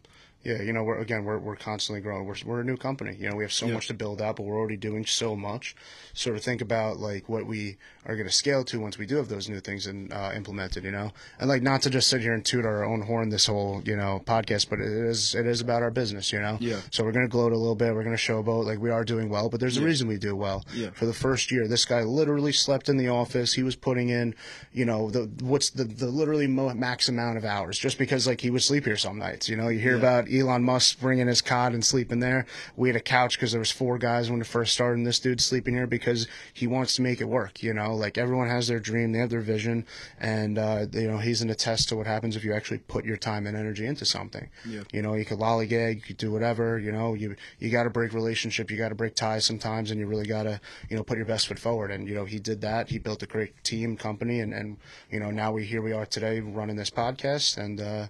Yeah, 0.46 0.62
you 0.62 0.74
know, 0.74 0.84
we're 0.84 1.00
again, 1.00 1.26
we're 1.26 1.40
we're 1.40 1.56
constantly 1.56 2.02
growing. 2.02 2.26
We're 2.26 2.36
we're 2.46 2.62
a 2.62 2.64
new 2.64 2.78
company. 2.78 3.16
You 3.20 3.30
know, 3.30 3.36
we 3.36 3.44
have 3.44 3.52
so 3.52 3.66
Yeah. 3.66 3.74
much 3.74 3.88
to 3.88 3.96
build 3.96 4.22
out, 4.22 4.36
but 4.36 4.44
we're 4.44 4.56
already 4.58 4.78
doing 4.78 5.04
so 5.06 5.36
much. 5.36 5.76
So 6.14 6.32
to 6.34 6.40
think 6.40 6.62
about 6.62 6.98
like 7.00 7.28
what 7.28 7.48
we 7.48 7.78
are 8.06 8.16
going 8.16 8.28
to 8.28 8.34
scale 8.34 8.64
to 8.66 8.80
once 8.80 9.00
we 9.00 9.08
do 9.08 9.16
have 9.16 9.28
those 9.28 9.50
new 9.50 9.60
things 9.60 9.88
and 9.88 10.14
uh, 10.14 10.32
implemented, 10.36 10.84
you 10.84 10.92
know, 10.92 11.12
and 11.40 11.50
like 11.50 11.64
not 11.64 11.82
to 11.82 11.90
just 11.90 12.08
sit 12.08 12.22
here 12.22 12.36
and 12.36 12.46
toot 12.46 12.64
our 12.64 12.86
own 12.86 13.02
horn 13.02 13.30
this 13.30 13.48
whole 13.48 13.82
you 13.86 13.96
know 13.96 14.22
podcast, 14.26 14.70
but 14.70 14.80
it 14.80 14.86
is 14.88 15.34
it 15.34 15.48
is 15.48 15.62
about 15.62 15.82
our 15.82 15.90
business, 15.90 16.32
you 16.32 16.40
know. 16.40 16.58
Yeah. 16.62 16.80
So 16.92 17.04
we're 17.04 17.12
going 17.12 17.26
to 17.26 17.32
gloat 17.32 17.52
a 17.52 17.58
little 17.58 17.74
bit. 17.76 17.96
We're 17.96 18.04
going 18.04 18.16
to 18.16 18.22
showboat 18.22 18.66
like 18.66 18.78
we 18.80 18.92
are 18.92 19.04
doing 19.04 19.30
well, 19.30 19.50
but 19.50 19.60
there's 19.60 19.78
a 19.78 19.84
reason 19.84 20.08
we 20.08 20.18
do 20.18 20.36
well. 20.36 20.64
Yeah. 20.76 20.92
For 20.92 21.08
the 21.08 21.14
first 21.14 21.52
year, 21.52 21.68
this 21.68 21.86
guy 21.86 22.04
literally 22.04 22.52
slept 22.52 22.88
in 22.88 22.98
the 22.98 23.10
office. 23.10 23.54
He 23.54 23.64
was 23.64 23.76
putting 23.76 24.10
in, 24.10 24.36
you 24.74 24.86
know, 24.86 25.10
the 25.10 25.24
what's 25.44 25.72
the 25.72 25.86
the 25.86 26.06
literally 26.08 26.46
mo- 26.46 26.74
max 26.76 27.10
amount 27.10 27.40
of 27.40 27.46
hours 27.46 27.80
just 27.80 27.98
because 27.98 28.28
like 28.28 28.42
he 28.42 28.52
would 28.52 28.62
sleep 28.62 28.86
here 28.86 28.96
some 28.98 29.18
nights. 29.18 29.50
You 29.50 29.58
know, 29.58 29.70
you 29.70 29.80
hear 29.80 29.94
Yeah. 29.94 29.98
about 29.98 30.28
Elon 30.40 30.64
Musk 30.64 31.00
bringing 31.00 31.28
his 31.28 31.42
cot 31.42 31.74
and 31.74 31.84
sleeping 31.84 32.20
there. 32.20 32.46
We 32.76 32.90
had 32.90 32.96
a 32.96 33.02
couch 33.02 33.38
because 33.38 33.52
there 33.52 33.60
was 33.60 33.72
four 33.72 33.98
guys 33.98 34.30
when 34.30 34.42
it 34.42 34.48
first 34.48 34.74
started. 34.74 34.98
And 34.98 35.08
this 35.08 35.20
dude 35.20 35.42
sleeping 35.42 35.76
here 35.76 35.88
because 35.88 36.28
he 36.54 36.68
wants 36.68 36.96
to 36.96 37.02
make 37.02 37.22
it 37.22 37.26
work. 37.26 37.64
You 37.64 37.74
know, 37.74 37.96
like 37.96 38.18
everyone 38.18 38.50
has 38.50 38.68
their 38.68 38.80
dream, 38.80 39.12
they 39.12 39.20
have 39.20 39.30
their 39.30 39.42
vision, 39.42 39.86
and 40.20 40.58
uh, 40.58 40.86
you 40.92 41.08
know 41.10 41.18
he's 41.18 41.42
an 41.42 41.50
attest 41.50 41.90
to 41.90 41.96
what 41.96 42.08
happens 42.08 42.36
if 42.36 42.44
you 42.44 42.54
actually 42.54 42.80
put 42.80 43.06
your 43.06 43.18
time 43.18 43.48
and 43.48 43.56
energy 43.58 43.86
into 43.86 44.06
something. 44.06 44.50
Yeah. 44.66 44.84
You 44.92 45.02
know, 45.02 45.14
you 45.14 45.26
could 45.26 45.40
lollygag, 45.40 45.96
you 45.96 46.02
could 46.02 46.18
do 46.18 46.32
whatever. 46.32 46.80
You 46.80 46.92
know, 46.92 47.14
you 47.14 47.36
you 47.60 47.70
got 47.70 47.84
to 47.84 47.90
break 47.90 48.14
relationship, 48.14 48.72
you 48.72 48.78
got 48.78 48.90
to 48.90 48.96
break 48.96 49.16
ties 49.16 49.46
sometimes, 49.46 49.92
and 49.92 50.00
you 50.00 50.08
really 50.08 50.28
got 50.28 50.44
to 50.44 50.60
you 50.90 50.96
know 50.96 51.04
put 51.04 51.18
your 51.18 51.26
best 51.26 51.48
foot 51.48 51.60
forward. 51.60 51.92
And 51.92 52.08
you 52.08 52.16
know 52.16 52.26
he 52.26 52.40
did 52.40 52.62
that. 52.62 52.90
He 52.90 53.00
built 53.00 53.24
a 53.24 53.28
great 53.28 53.64
team, 53.64 53.98
company, 53.98 54.40
and 54.40 54.54
and 54.54 54.78
you 55.10 55.20
know 55.20 55.32
now 55.32 55.52
we 55.52 55.66
here 55.66 55.82
we 55.82 55.94
are 55.94 56.06
today 56.06 56.40
running 56.40 56.76
this 56.76 56.90
podcast 56.90 57.58
and. 57.58 57.80
uh 57.82 58.08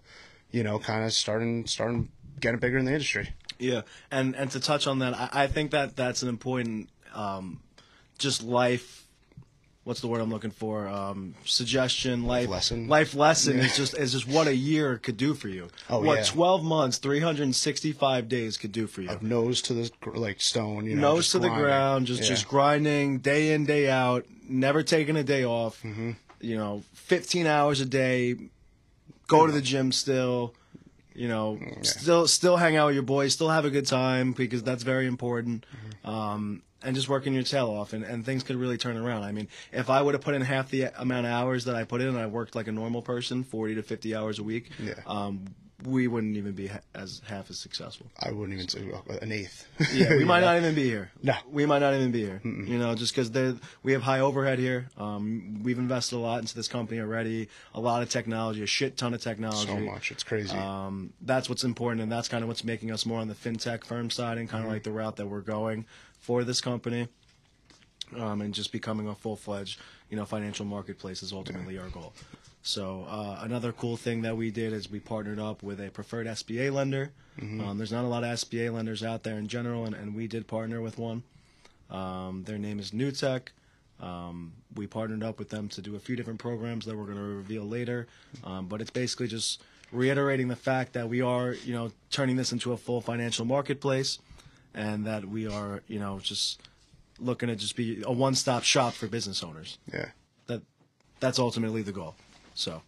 you 0.56 0.64
know, 0.64 0.80
kind 0.80 1.04
of 1.04 1.12
starting, 1.12 1.66
starting, 1.68 2.08
getting 2.40 2.60
bigger 2.62 2.78
in 2.78 2.86
the 2.86 2.94
industry. 2.94 3.34
Yeah, 3.60 3.82
and 4.10 4.36
and 4.36 4.50
to 4.52 4.60
touch 4.62 4.88
on 4.88 5.00
that, 5.00 5.14
I, 5.14 5.30
I 5.44 5.48
think 5.48 5.72
that 5.72 5.96
that's 5.98 6.24
an 6.24 6.30
important, 6.30 6.90
um, 7.14 7.60
just 8.18 8.42
life. 8.42 9.02
What's 9.84 10.00
the 10.00 10.08
word 10.08 10.20
I'm 10.22 10.32
looking 10.32 10.50
for? 10.52 10.88
Um, 10.88 11.36
suggestion, 11.46 12.24
life 12.26 12.48
lesson? 12.50 12.88
Life 12.88 13.14
lesson 13.16 13.60
is 13.60 13.76
just 13.76 13.96
is 13.98 14.14
just 14.14 14.28
what 14.28 14.48
a 14.48 14.56
year 14.56 14.98
could 14.98 15.18
do 15.18 15.34
for 15.34 15.48
you. 15.50 15.68
Oh, 15.90 16.02
what 16.02 16.20
yeah. 16.20 16.24
12 16.24 16.64
months, 16.64 16.98
365 16.98 18.28
days 18.30 18.58
could 18.58 18.72
do 18.72 18.88
for 18.88 19.02
you. 19.02 19.12
Nose 19.22 19.62
to 19.64 19.74
the 19.74 19.92
like 20.16 20.42
stone, 20.42 20.86
you 20.86 20.96
know, 20.96 21.14
Nose 21.16 21.32
to 21.32 21.40
the 21.40 21.50
ground, 21.50 22.08
just 22.08 22.22
Yeah. 22.24 22.30
just 22.30 22.48
grinding 22.48 23.20
day 23.20 23.52
in 23.54 23.66
day 23.66 23.90
out, 23.90 24.26
never 24.50 24.84
taking 24.84 25.18
a 25.18 25.24
day 25.24 25.44
off. 25.46 25.82
Mm-hmm. 25.84 26.12
You 26.42 26.58
know, 26.58 26.84
15 26.94 27.46
hours 27.46 27.80
a 27.82 27.86
day. 27.86 28.36
Go 29.28 29.46
to 29.48 29.52
the 29.52 29.62
gym 29.62 29.92
still. 29.92 30.54
You 31.14 31.30
know, 31.30 31.58
still 31.82 32.28
still 32.28 32.58
hang 32.58 32.76
out 32.76 32.88
with 32.88 32.96
your 32.96 33.04
boys, 33.04 33.32
still 33.34 33.48
have 33.50 33.64
a 33.64 33.70
good 33.70 33.88
time 33.88 34.34
because 34.34 34.64
that's 34.64 34.84
very 34.84 35.08
important. 35.08 35.66
Mm-hmm. 36.04 36.10
Um, 36.10 36.62
and 36.84 36.94
just 36.96 37.08
working 37.10 37.34
your 37.34 37.44
tail 37.44 37.70
off, 37.70 37.94
and, 37.94 38.04
and 38.04 38.24
things 38.26 38.44
could 38.44 38.58
really 38.58 38.78
turn 38.78 38.96
around. 38.98 39.24
I 39.24 39.32
mean, 39.32 39.48
if 39.72 39.90
I 39.90 40.02
would 40.02 40.14
have 40.14 40.22
put 40.22 40.36
in 40.36 40.42
half 40.42 40.70
the 40.70 40.84
amount 41.02 41.26
of 41.26 41.32
hours 41.32 41.66
that 41.66 41.76
I 41.76 41.84
put 41.86 42.02
in, 42.02 42.10
and 42.10 42.18
I 42.18 42.28
worked 42.28 42.54
like 42.54 42.68
a 42.68 42.72
normal 42.72 43.02
person, 43.02 43.44
40 43.44 43.76
to 43.76 43.82
50 43.84 44.14
hours 44.14 44.40
a 44.40 44.44
week, 44.44 44.70
Yeah. 44.78 44.94
um, 45.08 45.46
we 45.84 46.08
wouldn't 46.08 46.38
even 46.38 46.54
be 46.54 46.68
ha- 46.68 46.80
as 46.94 47.22
half 47.28 47.50
as 47.50 47.60
successful. 47.60 48.08
I 48.20 48.32
wouldn't 48.32 48.54
even 48.58 48.70
say 48.70 48.90
uh, 48.92 49.18
an 49.22 49.32
eighth. 49.32 49.68
Yeah, 49.94 50.16
we 50.16 50.24
might 50.34 50.40
not 50.40 50.56
even 50.58 50.74
be 50.74 50.84
here. 50.86 51.12
No. 51.22 51.34
we 51.52 51.66
might 51.66 51.80
not 51.80 51.94
even 51.94 52.12
be 52.12 52.22
here. 52.22 52.40
You 52.46 52.78
know, 52.78 52.96
just 52.96 53.14
because 53.16 53.30
we 53.84 53.92
have 53.92 54.02
high 54.02 54.22
overhead 54.22 54.58
here. 54.58 54.88
Um, 54.98 55.60
we've 55.64 55.78
invested 55.78 56.16
a 56.16 56.20
lot 56.20 56.40
into 56.40 56.56
this 56.56 56.70
company 56.70 57.02
already. 57.02 57.50
A 57.74 57.80
lot 57.82 58.02
of 58.04 58.10
technology, 58.10 58.64
a 58.64 58.66
shit 58.68 58.96
ton 58.96 59.14
of 59.14 59.22
technology. 59.22 59.68
so 59.68 59.78
much. 59.80 60.12
It's 60.12 60.24
crazy. 60.24 60.56
Um, 60.58 61.12
that's 61.22 61.50
what's 61.50 61.66
important, 61.66 62.02
and 62.02 62.12
that's 62.12 62.30
kind 62.30 62.42
of 62.44 62.48
what's 62.48 62.64
making 62.64 62.92
us 62.92 63.06
more 63.06 63.20
on 63.20 63.28
the 63.28 63.36
fintech 63.36 63.84
firm 63.84 64.10
side, 64.10 64.38
and 64.38 64.48
kind 64.50 64.62
Mm-hmm. 64.64 64.68
of 64.70 64.74
like 64.76 64.84
the 64.84 64.92
route 64.94 65.18
that 65.18 65.28
we're 65.28 65.42
going 65.42 65.86
for 66.22 66.44
this 66.46 66.62
company. 66.62 67.10
Um, 68.16 68.42
and 68.42 68.54
just 68.54 68.72
becoming 68.72 69.08
a 69.08 69.16
full 69.16 69.36
fledged, 69.36 69.80
you 70.12 70.16
know, 70.16 70.26
financial 70.26 70.64
marketplace 70.64 71.22
is 71.24 71.34
ultimately 71.34 71.78
our 71.80 71.90
goal. 71.90 72.14
So 72.66 73.06
uh, 73.08 73.42
another 73.44 73.72
cool 73.72 73.96
thing 73.96 74.24
that 74.24 74.36
we 74.36 74.50
did 74.50 74.74
is 74.74 74.90
we 74.90 75.00
partnered 75.00 75.38
up 75.38 75.62
with 75.62 75.80
a 75.80 75.92
preferred 75.92 76.26
SBA 76.26 76.74
lender. 76.74 77.12
Mm-hmm. 77.40 77.62
Um, 77.64 77.78
there's 77.78 77.92
not 77.92 78.04
a 78.04 78.08
lot 78.08 78.24
of 78.24 78.32
SBA 78.32 78.74
lenders 78.74 79.04
out 79.04 79.22
there 79.22 79.38
in 79.38 79.48
general, 79.48 79.86
and, 79.86 79.94
and 79.94 80.16
we 80.16 80.26
did 80.26 80.48
partner 80.48 80.82
with 80.82 80.98
one. 80.98 81.22
Um, 81.92 82.44
their 82.48 82.58
name 82.58 82.80
is 82.80 82.90
Newtek. 82.90 83.50
Um, 84.02 84.54
we 84.76 84.88
partnered 84.88 85.22
up 85.22 85.38
with 85.38 85.50
them 85.50 85.70
to 85.70 85.82
do 85.82 85.96
a 85.96 86.00
few 86.00 86.16
different 86.16 86.40
programs 86.40 86.86
that 86.86 86.98
we're 86.98 87.06
going 87.06 87.18
to 87.18 87.24
reveal 87.24 87.66
later. 87.66 88.08
Um, 88.44 88.66
but 88.66 88.82
it's 88.82 88.90
basically 88.90 89.28
just 89.28 89.62
reiterating 89.92 90.48
the 90.48 90.56
fact 90.56 90.94
that 90.94 91.08
we 91.08 91.22
are, 91.22 91.54
you 91.54 91.74
know, 91.74 91.92
turning 92.10 92.36
this 92.36 92.52
into 92.52 92.74
a 92.74 92.78
full 92.78 93.00
financial 93.00 93.46
marketplace, 93.46 94.18
and 94.74 95.06
that 95.06 95.26
we 95.26 95.48
are, 95.48 95.84
you 95.88 96.00
know, 96.00 96.18
just 96.20 96.60
looking 97.20 97.48
to 97.48 97.56
just 97.56 97.76
be 97.76 98.02
a 98.04 98.12
one-stop 98.12 98.64
shop 98.64 98.94
for 98.94 99.06
business 99.06 99.44
owners. 99.44 99.78
yeah. 99.94 100.08
That 100.48 100.64
that's 101.20 101.38
ultimately 101.38 101.84
the 101.84 101.92
goal. 101.92 102.16
So 102.56 102.82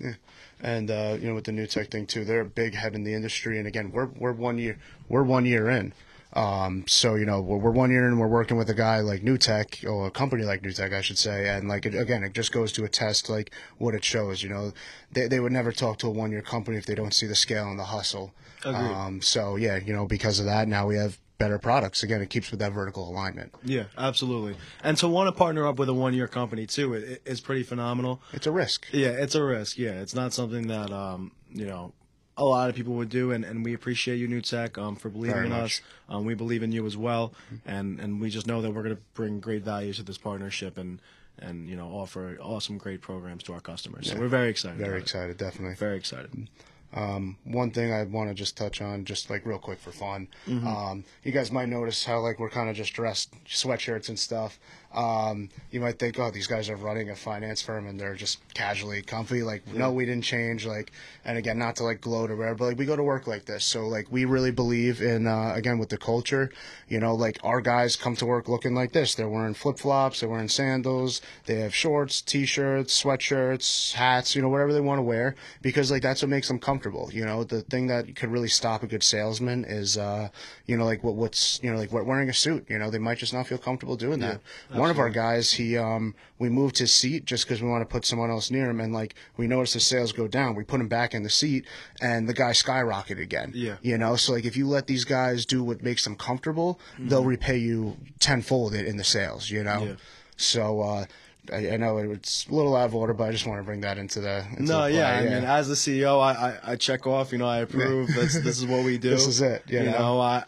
Yeah, 0.00 0.14
and 0.60 0.90
uh, 0.90 1.16
you 1.20 1.28
know 1.28 1.34
with 1.34 1.44
the 1.44 1.52
Newtek 1.52 1.90
thing 1.90 2.06
too, 2.06 2.24
they're 2.24 2.40
a 2.40 2.44
big 2.44 2.74
head 2.74 2.94
in 2.94 3.04
the 3.04 3.14
industry. 3.14 3.58
And 3.58 3.66
again, 3.68 3.92
we're 3.92 4.06
we're 4.06 4.32
one 4.32 4.58
year 4.58 4.78
we're 5.08 5.22
one 5.22 5.46
year 5.46 5.70
in. 5.70 5.92
Um, 6.32 6.84
so 6.86 7.14
you 7.14 7.24
know 7.24 7.40
we're, 7.40 7.58
we're 7.58 7.70
one 7.70 7.90
year 7.90 8.06
in, 8.06 8.12
and 8.12 8.20
we're 8.20 8.26
working 8.26 8.56
with 8.56 8.68
a 8.68 8.74
guy 8.74 9.00
like 9.00 9.22
Newtek 9.22 9.88
or 9.88 10.08
a 10.08 10.10
company 10.10 10.44
like 10.44 10.62
Newtek, 10.62 10.92
I 10.92 11.00
should 11.00 11.18
say. 11.18 11.48
And 11.48 11.68
like 11.68 11.86
it, 11.86 11.94
again, 11.94 12.24
it 12.24 12.34
just 12.34 12.52
goes 12.52 12.72
to 12.72 12.84
attest 12.84 13.30
like 13.30 13.52
what 13.78 13.94
it 13.94 14.04
shows. 14.04 14.42
You 14.42 14.48
know, 14.48 14.72
they 15.12 15.28
they 15.28 15.40
would 15.40 15.52
never 15.52 15.72
talk 15.72 15.98
to 15.98 16.08
a 16.08 16.10
one 16.10 16.32
year 16.32 16.42
company 16.42 16.76
if 16.76 16.86
they 16.86 16.94
don't 16.94 17.14
see 17.14 17.26
the 17.26 17.36
scale 17.36 17.70
and 17.70 17.78
the 17.78 17.84
hustle. 17.84 18.32
Agreed. 18.64 18.74
Um, 18.74 19.22
so 19.22 19.56
yeah, 19.56 19.76
you 19.76 19.92
know 19.92 20.06
because 20.06 20.40
of 20.40 20.46
that, 20.46 20.68
now 20.68 20.86
we 20.86 20.96
have 20.96 21.18
better 21.38 21.58
products. 21.58 22.02
Again, 22.02 22.20
it 22.22 22.30
keeps 22.30 22.50
with 22.50 22.60
that 22.60 22.72
vertical 22.72 23.08
alignment. 23.08 23.54
yeah, 23.62 23.84
absolutely. 23.98 24.56
And 24.82 24.96
to 24.98 25.08
want 25.08 25.28
to 25.28 25.32
partner 25.32 25.66
up 25.66 25.78
with 25.78 25.88
a 25.88 25.94
one-year 25.94 26.28
company 26.28 26.66
too 26.66 26.94
it, 26.94 27.04
it- 27.04 27.22
is 27.24 27.40
pretty 27.40 27.62
phenomenal. 27.62 28.20
It's 28.32 28.46
a 28.46 28.50
risk. 28.52 28.86
Yeah, 28.92 29.08
it's 29.10 29.34
a 29.34 29.42
risk. 29.42 29.78
Yeah, 29.78 29.92
it's 30.00 30.14
not 30.14 30.32
something 30.32 30.68
that 30.68 30.90
um, 30.92 31.32
you 31.52 31.66
know 31.66 31.92
a 32.38 32.44
lot 32.44 32.68
of 32.68 32.76
people 32.76 32.94
would 32.94 33.08
do, 33.08 33.32
and, 33.32 33.44
and 33.44 33.64
we 33.64 33.72
appreciate 33.72 34.16
you, 34.16 34.28
Newtek, 34.28 34.76
um, 34.76 34.94
for 34.96 35.08
believing 35.08 35.34
Very 35.34 35.46
in 35.46 35.52
much. 35.52 35.80
us. 35.80 35.82
Um, 36.10 36.24
we 36.26 36.34
believe 36.34 36.62
in 36.62 36.70
you 36.72 36.84
as 36.86 36.96
well, 36.96 37.32
and 37.64 37.98
and 38.00 38.20
we 38.20 38.30
just 38.30 38.46
know 38.46 38.60
that 38.62 38.70
we're 38.72 38.82
going 38.82 38.96
to 38.96 39.02
bring 39.14 39.40
great 39.40 39.62
value 39.64 39.92
to 39.94 40.02
this 40.02 40.18
partnership 40.18 40.76
and 40.78 41.00
and 41.38 41.68
you 41.68 41.76
know 41.76 41.88
offer 41.88 42.38
awesome, 42.40 42.78
great 42.78 43.00
programs 43.02 43.42
to 43.44 43.52
our 43.52 43.60
customers. 43.60 44.10
So 44.10 44.18
we're 44.18 44.28
very 44.28 44.48
excited. 44.48 44.78
Very 44.78 44.88
about 44.90 44.96
it. 44.98 45.02
excited, 45.02 45.36
definitely. 45.38 45.74
Very 45.76 45.96
excited. 45.96 46.48
Um, 46.94 47.36
one 47.44 47.70
thing 47.70 47.92
I 47.92 48.04
want 48.04 48.30
to 48.30 48.34
just 48.34 48.56
touch 48.56 48.80
on, 48.80 49.04
just 49.04 49.28
like 49.28 49.44
real 49.44 49.58
quick 49.58 49.78
for 49.78 49.92
fun. 49.92 50.28
Mm-hmm. 50.46 50.66
Um, 50.66 51.04
you 51.24 51.32
guys 51.32 51.52
might 51.52 51.68
notice 51.68 52.04
how 52.04 52.20
like 52.20 52.38
we're 52.38 52.50
kind 52.50 52.70
of 52.70 52.76
just 52.76 52.94
dressed 52.94 53.34
sweatshirts 53.44 54.08
and 54.08 54.18
stuff. 54.18 54.58
Um, 54.94 55.50
you 55.70 55.80
might 55.80 55.98
think, 55.98 56.18
oh, 56.18 56.30
these 56.30 56.46
guys 56.46 56.70
are 56.70 56.76
running 56.76 57.10
a 57.10 57.16
finance 57.16 57.60
firm 57.60 57.86
and 57.86 58.00
they're 58.00 58.14
just 58.14 58.38
casually 58.54 59.02
comfy. 59.02 59.42
Like, 59.42 59.66
no, 59.66 59.92
we 59.92 60.06
didn't 60.06 60.24
change. 60.24 60.64
Like, 60.64 60.92
and 61.24 61.36
again, 61.36 61.58
not 61.58 61.76
to 61.76 61.84
like 61.84 62.00
gloat 62.00 62.30
or 62.30 62.36
whatever, 62.36 62.54
but 62.54 62.64
like 62.66 62.78
we 62.78 62.86
go 62.86 62.96
to 62.96 63.02
work 63.02 63.26
like 63.26 63.44
this. 63.44 63.64
So 63.64 63.86
like 63.88 64.10
we 64.10 64.24
really 64.24 64.52
believe 64.52 65.02
in 65.02 65.26
uh, 65.26 65.52
again 65.54 65.78
with 65.78 65.90
the 65.90 65.98
culture. 65.98 66.50
You 66.88 67.00
know, 67.00 67.14
like 67.14 67.38
our 67.42 67.60
guys 67.60 67.96
come 67.96 68.16
to 68.16 68.26
work 68.26 68.48
looking 68.48 68.74
like 68.74 68.92
this. 68.92 69.14
They're 69.14 69.28
wearing 69.28 69.54
flip 69.54 69.78
flops. 69.78 70.20
They're 70.20 70.28
wearing 70.28 70.48
sandals. 70.48 71.20
They 71.46 71.56
have 71.56 71.74
shorts, 71.74 72.22
t-shirts, 72.22 73.02
sweatshirts, 73.02 73.92
hats. 73.92 74.34
You 74.34 74.42
know, 74.42 74.48
whatever 74.48 74.72
they 74.72 74.80
want 74.80 74.98
to 74.98 75.02
wear 75.02 75.34
because 75.62 75.90
like 75.90 76.02
that's 76.02 76.22
what 76.22 76.28
makes 76.28 76.48
them 76.48 76.58
comfortable. 76.58 77.10
You 77.12 77.24
know, 77.24 77.44
the 77.44 77.62
thing 77.62 77.88
that 77.88 78.14
could 78.16 78.30
really 78.30 78.48
stop 78.48 78.82
a 78.82 78.86
good 78.86 79.02
salesman 79.02 79.64
is, 79.64 79.98
uh, 79.98 80.28
you 80.66 80.76
know, 80.76 80.84
like 80.84 81.02
what 81.02 81.14
what's 81.16 81.60
you 81.62 81.72
know 81.72 81.78
like 81.78 81.92
what 81.92 82.06
wearing 82.06 82.28
a 82.28 82.34
suit. 82.34 82.66
You 82.68 82.78
know, 82.78 82.90
they 82.90 82.98
might 82.98 83.18
just 83.18 83.32
not 83.34 83.46
feel 83.46 83.58
comfortable 83.58 83.96
doing 83.96 84.20
that. 84.20 84.40
One 84.86 84.90
of 84.92 84.98
our 85.00 85.10
guys, 85.10 85.52
he 85.52 85.76
um, 85.76 86.14
we 86.38 86.48
moved 86.48 86.78
his 86.78 86.92
seat 86.92 87.24
just 87.24 87.44
because 87.44 87.60
we 87.60 87.68
want 87.68 87.82
to 87.82 87.86
put 87.92 88.04
someone 88.04 88.30
else 88.30 88.50
near 88.52 88.70
him, 88.70 88.80
and 88.80 88.92
like 88.92 89.16
we 89.36 89.46
noticed 89.48 89.74
his 89.74 89.84
sales 89.84 90.12
go 90.12 90.28
down. 90.28 90.54
We 90.54 90.62
put 90.62 90.80
him 90.80 90.86
back 90.88 91.12
in 91.12 91.24
the 91.24 91.30
seat, 91.30 91.64
and 92.00 92.28
the 92.28 92.34
guy 92.34 92.52
skyrocketed 92.52 93.20
again. 93.20 93.50
Yeah. 93.54 93.76
You 93.82 93.98
know, 93.98 94.14
so 94.14 94.32
like 94.34 94.44
if 94.44 94.56
you 94.56 94.68
let 94.68 94.86
these 94.86 95.04
guys 95.04 95.44
do 95.44 95.64
what 95.64 95.82
makes 95.82 96.04
them 96.04 96.14
comfortable, 96.14 96.78
they'll 96.98 97.24
repay 97.24 97.56
you 97.58 97.96
tenfold 98.20 98.74
it 98.74 98.86
in 98.86 98.96
the 98.96 99.04
sales. 99.04 99.50
You 99.50 99.64
know. 99.64 99.70
Mm-hmm. 99.80 99.86
Yeah. 99.88 99.94
So. 100.36 100.80
uh 100.82 101.04
I, 101.52 101.70
I 101.74 101.76
know 101.76 101.98
it's 101.98 102.48
a 102.48 102.52
little 102.52 102.74
out 102.74 102.86
of 102.86 102.94
order, 102.96 103.14
but 103.14 103.28
I 103.28 103.30
just 103.30 103.46
want 103.46 103.60
to 103.60 103.62
bring 103.64 103.82
that 103.82 103.98
into 103.98 104.20
the. 104.20 104.44
Into 104.50 104.64
No, 104.64 104.82
the 104.82 104.94
yeah. 104.94 105.10
I 105.16 105.22
mean, 105.22 105.44
as 105.44 105.68
the 105.68 105.74
CEO, 105.76 106.20
I, 106.20 106.32
I, 106.32 106.72
I 106.72 106.74
check 106.76 107.06
off. 107.06 107.30
You 107.30 107.38
know, 107.38 107.46
I 107.46 107.58
approve. 107.58 108.08
This 108.08 108.34
this 108.34 108.58
is 108.58 108.66
what 108.66 108.84
we 108.84 108.98
do. 109.06 109.10
This 109.10 109.28
is 109.28 109.40
it, 109.40 109.62
you 109.68 109.78
You 109.78 109.84
know? 109.84 109.92
know, 109.98 110.20
I. 110.20 110.42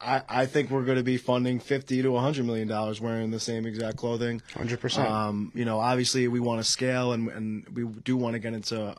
I, 0.00 0.22
I 0.28 0.46
think 0.46 0.70
we're 0.70 0.84
going 0.84 0.96
to 0.98 1.04
be 1.04 1.16
funding 1.18 1.60
fifty 1.60 2.00
to 2.02 2.16
hundred 2.16 2.46
million 2.46 2.66
dollars 2.68 3.00
wearing 3.00 3.30
the 3.30 3.40
same 3.40 3.66
exact 3.66 3.96
clothing. 3.98 4.40
100%. 4.54 4.98
Um, 4.98 5.52
you 5.54 5.64
know, 5.64 5.78
obviously 5.78 6.26
we 6.28 6.40
want 6.40 6.62
to 6.64 6.70
scale, 6.70 7.12
and 7.12 7.28
and 7.28 7.66
we 7.74 7.84
do 7.84 8.16
want 8.16 8.32
to 8.34 8.38
get 8.38 8.54
into, 8.54 8.94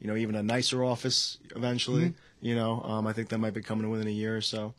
you 0.00 0.06
know, 0.08 0.16
even 0.16 0.34
a 0.34 0.42
nicer 0.42 0.82
office 0.84 1.38
eventually. 1.54 2.06
Mm-hmm. 2.06 2.46
You 2.46 2.54
know, 2.56 2.82
um, 2.82 3.06
I 3.06 3.12
think 3.12 3.28
that 3.28 3.38
might 3.38 3.54
be 3.54 3.62
coming 3.62 3.88
within 3.90 4.08
a 4.08 4.10
year 4.10 4.36
or 4.36 4.40
so. 4.40 4.74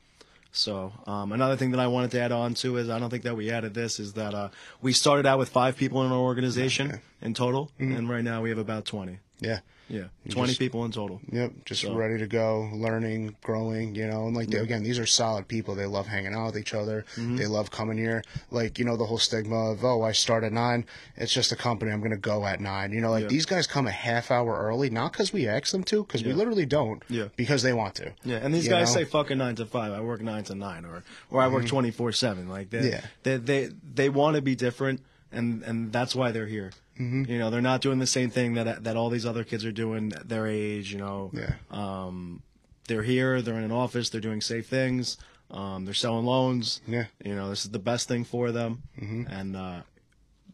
So 0.51 0.91
um, 1.07 1.31
another 1.31 1.55
thing 1.55 1.71
that 1.71 1.79
I 1.79 1.87
wanted 1.87 2.11
to 2.11 2.19
add 2.19 2.33
on 2.33 2.53
to 2.55 2.75
is 2.77 2.89
I 2.89 2.99
don't 2.99 3.09
think 3.09 3.23
that 3.23 3.37
we 3.37 3.49
added 3.51 3.73
this 3.73 3.99
is 4.01 4.13
that 4.13 4.33
uh, 4.33 4.49
we 4.81 4.91
started 4.91 5.25
out 5.25 5.39
with 5.39 5.47
five 5.47 5.77
people 5.77 6.03
in 6.05 6.11
our 6.11 6.17
organization 6.17 6.99
in 7.21 7.33
total, 7.33 7.71
Mm-hmm. 7.79 7.95
and 7.95 8.09
right 8.09 8.23
now 8.23 8.41
we 8.41 8.49
have 8.49 8.57
about 8.59 8.83
twenty. 8.85 9.19
yeah. 9.39 9.59
Yeah, 9.91 10.05
twenty 10.29 10.47
just- 10.51 10.59
people 10.59 10.85
in 10.85 10.91
total. 10.91 11.19
Yep, 11.31 11.51
just 11.65 11.81
So- 11.81 11.93
ready 11.93 12.17
to 12.17 12.27
go, 12.27 12.69
learning, 12.73 13.35
growing, 13.43 13.93
you 13.93 14.07
know, 14.07 14.25
and 14.27 14.35
like 14.35 14.47
they, 14.49 14.57
again, 14.59 14.83
these 14.83 14.97
are 14.97 15.05
solid 15.05 15.47
people. 15.49 15.75
They 15.75 15.85
love 15.85 16.07
hanging 16.07 16.33
out 16.33 16.45
with 16.47 16.57
each 16.57 16.73
other. 16.73 17.03
Mm-hmm. 17.15 17.35
They 17.35 17.45
love 17.45 17.71
coming 17.71 17.97
here. 17.97 18.23
Like 18.51 18.79
you 18.79 18.85
know, 18.85 18.95
the 18.95 19.05
whole 19.05 19.17
stigma 19.17 19.71
of 19.71 19.83
oh, 19.83 20.01
I 20.01 20.13
start 20.13 20.43
at 20.45 20.53
nine. 20.53 20.85
It's 21.17 21.33
just 21.33 21.51
a 21.51 21.55
company. 21.57 21.91
I'm 21.91 22.01
gonna 22.01 22.15
go 22.15 22.45
at 22.45 22.61
nine. 22.61 22.93
You 22.93 23.01
know, 23.01 23.11
like 23.11 23.23
Yeah. 23.23 23.27
these 23.29 23.45
guys 23.45 23.67
come 23.67 23.85
a 23.85 23.91
half 23.91 24.31
hour 24.31 24.57
early, 24.57 24.89
not 24.89 25.11
because 25.11 25.33
we 25.33 25.47
ask 25.47 25.71
them 25.73 25.83
to, 25.85 26.03
because 26.03 26.23
we 26.23 26.31
literally 26.31 26.65
don't. 26.65 27.03
Yeah. 27.09 27.27
Because 27.35 27.61
they 27.61 27.73
want 27.73 27.95
to. 27.95 28.13
Yeah, 28.23 28.37
and 28.37 28.53
these 28.53 28.67
guys 28.69 28.95
know? 28.95 29.01
say 29.01 29.05
fucking 29.05 29.37
nine 29.37 29.55
to 29.57 29.65
five. 29.65 29.91
I 29.91 29.99
work 30.01 30.21
nine 30.21 30.45
to 30.45 30.55
nine, 30.55 30.85
or 30.85 31.03
or 31.29 31.41
I 31.41 31.47
work 31.49 31.65
twenty 31.67 31.91
four 31.91 32.11
seven. 32.13 32.47
Like 32.47 32.69
they, 32.69 32.77
Mm-hmm. 32.79 32.87
Yeah. 32.87 33.01
they 33.23 33.35
they 33.37 33.69
they 33.93 34.09
want 34.09 34.37
to 34.37 34.41
be 34.41 34.55
different, 34.55 35.01
and 35.33 35.63
and 35.63 35.91
that's 35.91 36.15
why 36.15 36.31
they're 36.31 36.47
here. 36.47 36.71
Mm-hmm. 36.99 37.31
You 37.31 37.39
know, 37.39 37.49
they're 37.49 37.61
not 37.61 37.81
doing 37.81 37.99
the 37.99 38.07
same 38.07 38.29
thing 38.29 38.53
that 38.55 38.83
that 38.83 38.95
all 38.95 39.09
these 39.09 39.25
other 39.25 39.43
kids 39.43 39.65
are 39.65 39.71
doing 39.71 40.11
at 40.15 40.27
their 40.29 40.47
age. 40.47 40.91
You 40.91 40.99
know, 40.99 41.31
Yeah. 41.33 41.53
um, 41.71 42.43
they're 42.87 43.03
here. 43.03 43.41
They're 43.41 43.57
in 43.57 43.63
an 43.63 43.71
office. 43.71 44.09
They're 44.09 44.21
doing 44.21 44.41
safe 44.41 44.67
things. 44.67 45.17
Um, 45.49 45.85
they're 45.85 45.93
selling 45.93 46.25
loans. 46.25 46.81
Yeah. 46.87 47.05
You 47.23 47.35
know, 47.35 47.49
this 47.49 47.65
is 47.65 47.71
the 47.71 47.79
best 47.79 48.07
thing 48.07 48.23
for 48.23 48.51
them, 48.51 48.83
mm-hmm. 48.99 49.27
and 49.27 49.55
uh, 49.55 49.81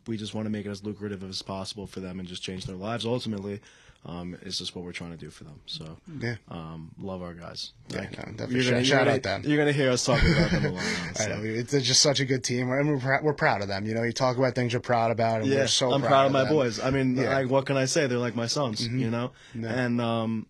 we 0.07 0.17
just 0.17 0.33
want 0.33 0.45
to 0.45 0.49
make 0.49 0.65
it 0.65 0.69
as 0.69 0.83
lucrative 0.83 1.23
as 1.23 1.41
possible 1.41 1.85
for 1.85 1.99
them 1.99 2.19
and 2.19 2.27
just 2.27 2.41
change 2.41 2.65
their 2.65 2.75
lives. 2.75 3.05
Ultimately, 3.05 3.59
um, 4.05 4.37
is 4.43 4.57
just 4.57 4.75
what 4.75 4.85
we're 4.85 4.91
trying 4.93 5.11
to 5.11 5.17
do 5.17 5.29
for 5.29 5.43
them. 5.43 5.59
So, 5.65 5.97
Yeah. 6.19 6.35
um, 6.49 6.91
love 6.99 7.21
our 7.21 7.33
guys. 7.33 7.71
Yeah, 7.89 7.99
Like, 7.99 8.11
no, 8.17 8.23
definitely. 8.33 8.83
Shout- 8.85 8.99
gonna, 9.05 9.11
out 9.15 9.23
them. 9.23 9.41
You're 9.45 9.57
gonna 9.57 9.71
hear 9.73 9.89
us 9.91 10.05
talking 10.05 10.31
about 10.31 10.51
them 10.51 10.65
a 10.65 10.69
lot. 10.71 10.83
I 11.19 11.27
know 11.27 11.41
it's 11.43 11.71
just 11.73 12.01
such 12.01 12.19
a 12.19 12.25
good 12.25 12.43
team, 12.43 12.71
and 12.71 12.87
we're 12.89 12.97
prou- 12.97 13.23
we're 13.23 13.33
proud 13.33 13.61
of 13.61 13.67
them. 13.67 13.85
You 13.85 13.93
know, 13.95 14.03
you 14.03 14.11
talk 14.13 14.37
about 14.37 14.55
things 14.55 14.71
you're 14.73 14.79
proud 14.81 15.11
about, 15.11 15.41
and 15.41 15.49
Yeah, 15.49 15.59
we're 15.61 15.67
so 15.67 15.91
I'm 15.91 16.01
proud, 16.01 16.09
proud 16.09 16.25
of 16.27 16.31
my 16.31 16.43
them. 16.45 16.53
boys. 16.53 16.79
I 16.79 16.89
mean, 16.91 17.15
Yeah. 17.15 17.23
Mm-hmm. 17.23 17.33
like, 17.33 17.49
what 17.49 17.65
can 17.65 17.75
I 17.77 17.85
say? 17.85 18.07
They're 18.07 18.17
like 18.17 18.35
my 18.35 18.47
sons, 18.47 18.85
you 18.87 19.09
know. 19.09 19.31
And 19.53 19.99
um, 19.99 20.47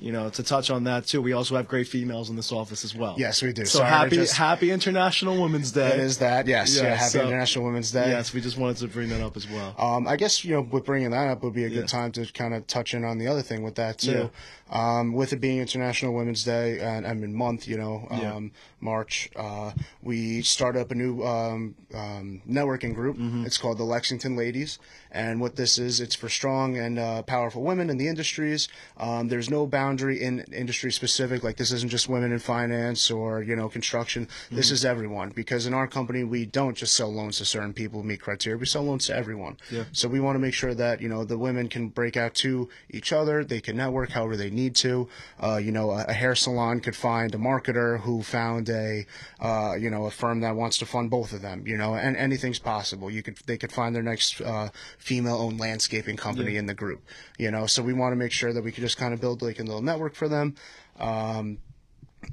you 0.00 0.12
know, 0.12 0.30
to 0.30 0.42
touch 0.42 0.70
on 0.70 0.84
that 0.84 1.06
too, 1.06 1.20
we 1.20 1.32
also 1.32 1.56
have 1.56 1.66
great 1.68 1.88
females 1.88 2.30
in 2.30 2.36
this 2.36 2.52
office 2.52 2.84
as 2.84 2.94
well. 2.94 3.14
Yes, 3.18 3.42
we 3.42 3.52
do. 3.52 3.64
So 3.64 3.78
Sorry, 3.78 3.90
happy, 3.90 4.16
just- 4.16 4.34
Happy 4.36 4.70
International 4.70 5.40
Women's 5.42 5.72
Day. 5.72 5.88
It 5.94 6.00
is 6.00 6.18
that, 6.18 6.46
yes. 6.46 6.76
Yeah, 6.76 6.82
Yeah, 6.84 6.94
Happy 6.96 7.10
so- 7.10 7.22
International 7.26 7.64
Women's 7.64 7.90
Day. 7.90 8.10
Yes, 8.10 8.32
we 8.32 8.40
just 8.40 8.56
wanted 8.58 8.76
to 8.78 8.88
bring 8.88 9.08
that 9.10 9.20
up 9.20 9.36
as 9.36 9.48
well. 9.48 9.74
Um, 9.78 10.06
I 10.06 10.16
guess 10.16 10.44
you 10.44 10.54
know, 10.54 10.60
with 10.62 10.84
bringing 10.84 11.10
that 11.10 11.28
up 11.28 11.42
would 11.42 11.54
be 11.54 11.64
a 11.64 11.68
good 11.68 11.80
Yeah. 11.80 11.86
time 11.86 12.12
to 12.12 12.26
kind 12.32 12.54
of 12.54 12.66
touch 12.66 12.94
in 12.94 13.04
on 13.04 13.18
the 13.18 13.26
other 13.26 13.42
thing 13.42 13.62
with 13.62 13.74
that 13.76 13.98
too. 13.98 14.30
Um, 14.70 15.14
with 15.14 15.32
it 15.32 15.40
being 15.40 15.60
International 15.60 16.12
Women's 16.12 16.44
Day 16.44 16.78
and 16.78 17.06
I 17.06 17.14
mean 17.14 17.34
month, 17.34 17.66
you 17.66 17.78
know, 17.78 18.06
Yeah. 18.10 18.34
um, 18.34 18.50
March, 18.80 19.30
uh, 19.34 19.72
we 20.02 20.42
start 20.42 20.76
up 20.76 20.90
a 20.90 20.94
new 20.94 21.22
um, 21.24 21.74
um, 21.94 22.42
networking 22.48 22.94
group. 22.94 23.16
Mm-hmm. 23.16 23.46
It's 23.46 23.56
called 23.56 23.78
the 23.78 23.84
Lexington 23.84 24.36
Ladies, 24.36 24.78
and 25.10 25.40
what 25.40 25.56
this 25.56 25.78
is, 25.78 26.00
it's 26.00 26.14
for 26.14 26.28
strong 26.28 26.76
and 26.76 26.98
uh, 26.98 27.22
powerful 27.22 27.62
women 27.62 27.88
in 27.88 27.96
the 27.96 28.08
industries. 28.08 28.68
Um, 28.98 29.28
there's 29.28 29.48
no 29.48 29.66
boundary 29.88 30.22
in 30.22 30.40
industry 30.52 30.92
specific. 30.92 31.42
Like 31.42 31.56
this 31.56 31.72
isn't 31.72 31.88
just 31.90 32.08
women 32.08 32.30
in 32.32 32.38
finance 32.38 33.10
or 33.10 33.42
you 33.42 33.56
know 33.56 33.68
construction. 33.68 34.28
This 34.50 34.66
Mm-hmm. 34.68 34.74
is 34.74 34.84
everyone 34.84 35.28
because 35.30 35.66
in 35.66 35.72
our 35.74 35.86
company 35.86 36.24
we 36.24 36.44
don't 36.44 36.76
just 36.76 36.94
sell 36.94 37.10
loans 37.12 37.38
to 37.38 37.44
certain 37.44 37.72
people 37.72 38.02
who 38.02 38.06
meet 38.08 38.20
criteria. 38.20 38.58
We 38.58 38.66
sell 38.66 38.82
loans 38.82 39.06
to 39.06 39.16
everyone. 39.16 39.56
Yeah. 39.70 39.84
So 39.92 40.08
we 40.08 40.20
want 40.20 40.34
to 40.34 40.40
make 40.40 40.52
sure 40.54 40.74
that 40.74 41.00
you 41.00 41.08
know 41.08 41.24
the 41.24 41.38
women 41.38 41.68
can 41.68 41.88
break 41.88 42.16
out 42.16 42.34
to 42.44 42.68
each 42.90 43.12
other. 43.12 43.44
They 43.44 43.60
can 43.60 43.76
network 43.76 44.10
however 44.10 44.36
they 44.36 44.50
need 44.50 44.74
to. 44.76 45.08
Uh, 45.42 45.56
you 45.56 45.72
know, 45.72 45.90
a, 45.90 46.04
a 46.08 46.12
hair 46.12 46.34
salon 46.34 46.80
could 46.80 46.96
find 46.96 47.34
a 47.34 47.38
marketer 47.38 48.00
who 48.00 48.22
found 48.22 48.68
a 48.68 49.06
uh, 49.40 49.74
you 49.78 49.88
know 49.90 50.04
a 50.06 50.10
firm 50.10 50.40
that 50.40 50.54
wants 50.54 50.76
to 50.78 50.86
fund 50.86 51.08
both 51.10 51.32
of 51.32 51.40
them. 51.40 51.66
You 51.66 51.76
know, 51.78 51.94
and 51.94 52.14
anything's 52.16 52.58
possible. 52.58 53.10
You 53.10 53.22
could 53.22 53.38
they 53.46 53.56
could 53.56 53.72
find 53.72 53.94
their 53.94 54.02
next 54.02 54.40
uh, 54.42 54.68
female-owned 54.98 55.58
landscaping 55.58 56.16
company 56.16 56.56
in 56.56 56.66
the 56.66 56.74
group. 56.74 57.00
You 57.38 57.50
know, 57.50 57.66
so 57.66 57.82
we 57.82 57.92
want 57.94 58.12
to 58.12 58.16
make 58.16 58.32
sure 58.32 58.52
that 58.52 58.62
we 58.62 58.72
can 58.72 58.82
just 58.84 58.96
kind 58.98 59.14
of 59.14 59.20
build 59.20 59.40
like 59.42 59.58
in 59.60 59.66
little 59.66 59.77
network 59.82 60.14
for 60.14 60.28
them. 60.28 60.54
Um, 60.98 61.58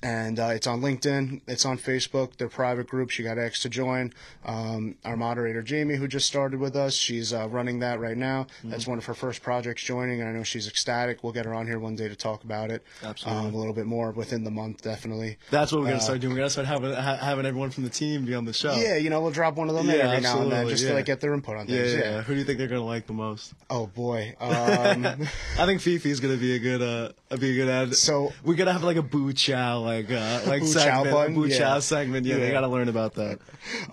and 0.03 0.39
uh, 0.39 0.47
it's 0.47 0.67
on 0.67 0.81
LinkedIn, 0.81 1.41
it's 1.47 1.65
on 1.65 1.77
Facebook. 1.77 2.37
They're 2.37 2.49
private 2.49 2.87
groups. 2.87 3.17
You 3.19 3.25
got 3.25 3.37
X 3.37 3.61
to 3.61 3.69
join. 3.69 4.13
Um, 4.45 4.95
our 5.05 5.15
moderator 5.15 5.61
Jamie, 5.61 5.95
who 5.95 6.07
just 6.07 6.25
started 6.27 6.59
with 6.59 6.75
us, 6.75 6.93
she's 6.95 7.33
uh, 7.33 7.47
running 7.49 7.79
that 7.79 7.99
right 7.99 8.17
now. 8.17 8.43
Mm-hmm. 8.59 8.69
That's 8.71 8.87
one 8.87 8.97
of 8.97 9.05
her 9.05 9.13
first 9.13 9.41
projects 9.41 9.83
joining, 9.83 10.21
and 10.21 10.29
I 10.29 10.33
know 10.33 10.43
she's 10.43 10.67
ecstatic. 10.67 11.23
We'll 11.23 11.33
get 11.33 11.45
her 11.45 11.53
on 11.53 11.67
here 11.67 11.79
one 11.79 11.95
day 11.95 12.07
to 12.09 12.15
talk 12.15 12.43
about 12.43 12.71
it. 12.71 12.83
Absolutely. 13.03 13.47
um, 13.47 13.53
a 13.53 13.57
little 13.57 13.73
bit 13.73 13.85
more 13.85 14.11
within 14.11 14.43
the 14.43 14.51
month, 14.51 14.81
definitely. 14.81 15.37
That's 15.51 15.71
what 15.71 15.81
we're 15.81 15.87
gonna 15.89 16.01
start 16.01 16.19
doing. 16.19 16.33
We're 16.33 16.39
gonna 16.39 16.49
start 16.49 16.67
having 16.67 16.93
ha- 16.93 17.17
having 17.17 17.45
everyone 17.45 17.69
from 17.71 17.83
the 17.83 17.89
team 17.89 18.25
be 18.25 18.33
on 18.35 18.45
the 18.45 18.53
show. 18.53 18.75
Yeah, 18.75 18.95
you 18.97 19.09
know, 19.09 19.21
we'll 19.21 19.31
drop 19.31 19.55
one 19.55 19.69
of 19.69 19.75
them 19.75 19.89
in 19.89 19.97
Yeah, 19.97 20.09
every 20.09 20.21
now 20.21 20.41
and 20.41 20.51
then 20.51 20.67
just 20.67 20.83
to 20.85 20.93
like 20.93 21.05
get 21.05 21.21
their 21.21 21.33
input 21.33 21.57
on 21.57 21.67
things. 21.67 21.93
yeah, 21.93 21.99
Yeah. 21.99 22.11
yeah. 22.15 22.21
Who 22.23 22.33
do 22.33 22.39
you 22.39 22.45
think 22.45 22.57
they're 22.59 22.67
gonna 22.67 22.83
like 22.83 23.07
the 23.07 23.13
most? 23.13 23.53
Oh 23.69 23.87
boy. 23.87 24.35
Um, 24.45 25.05
I 25.05 25.65
think 25.65 25.81
Fifi's 25.81 26.19
gonna 26.19 26.37
be 26.37 26.55
a 26.55 26.59
good 26.59 26.81
uh 26.81 27.35
be 27.37 27.51
a 27.51 27.53
good 27.55 27.69
ad. 27.69 27.95
So- 27.95 28.31
we're 28.43 28.55
gonna 28.55 28.73
have 28.73 28.83
like 28.83 28.97
a 28.97 29.01
boo 29.01 29.33
chow 29.33 29.74
like 29.81 30.11
uh 30.11 30.41
like 30.47 30.61
chow 30.61 30.67
segment, 30.67 31.11
button? 31.11 31.33
boo 31.35 31.45
Yeah. 31.47 31.57
chow 31.57 31.79
segment. 31.79 32.25
Yeah, 32.25 32.37
they 32.37 32.51
gotta 32.51 32.67
learn 32.67 32.89
about 32.89 33.13
that. 33.15 33.39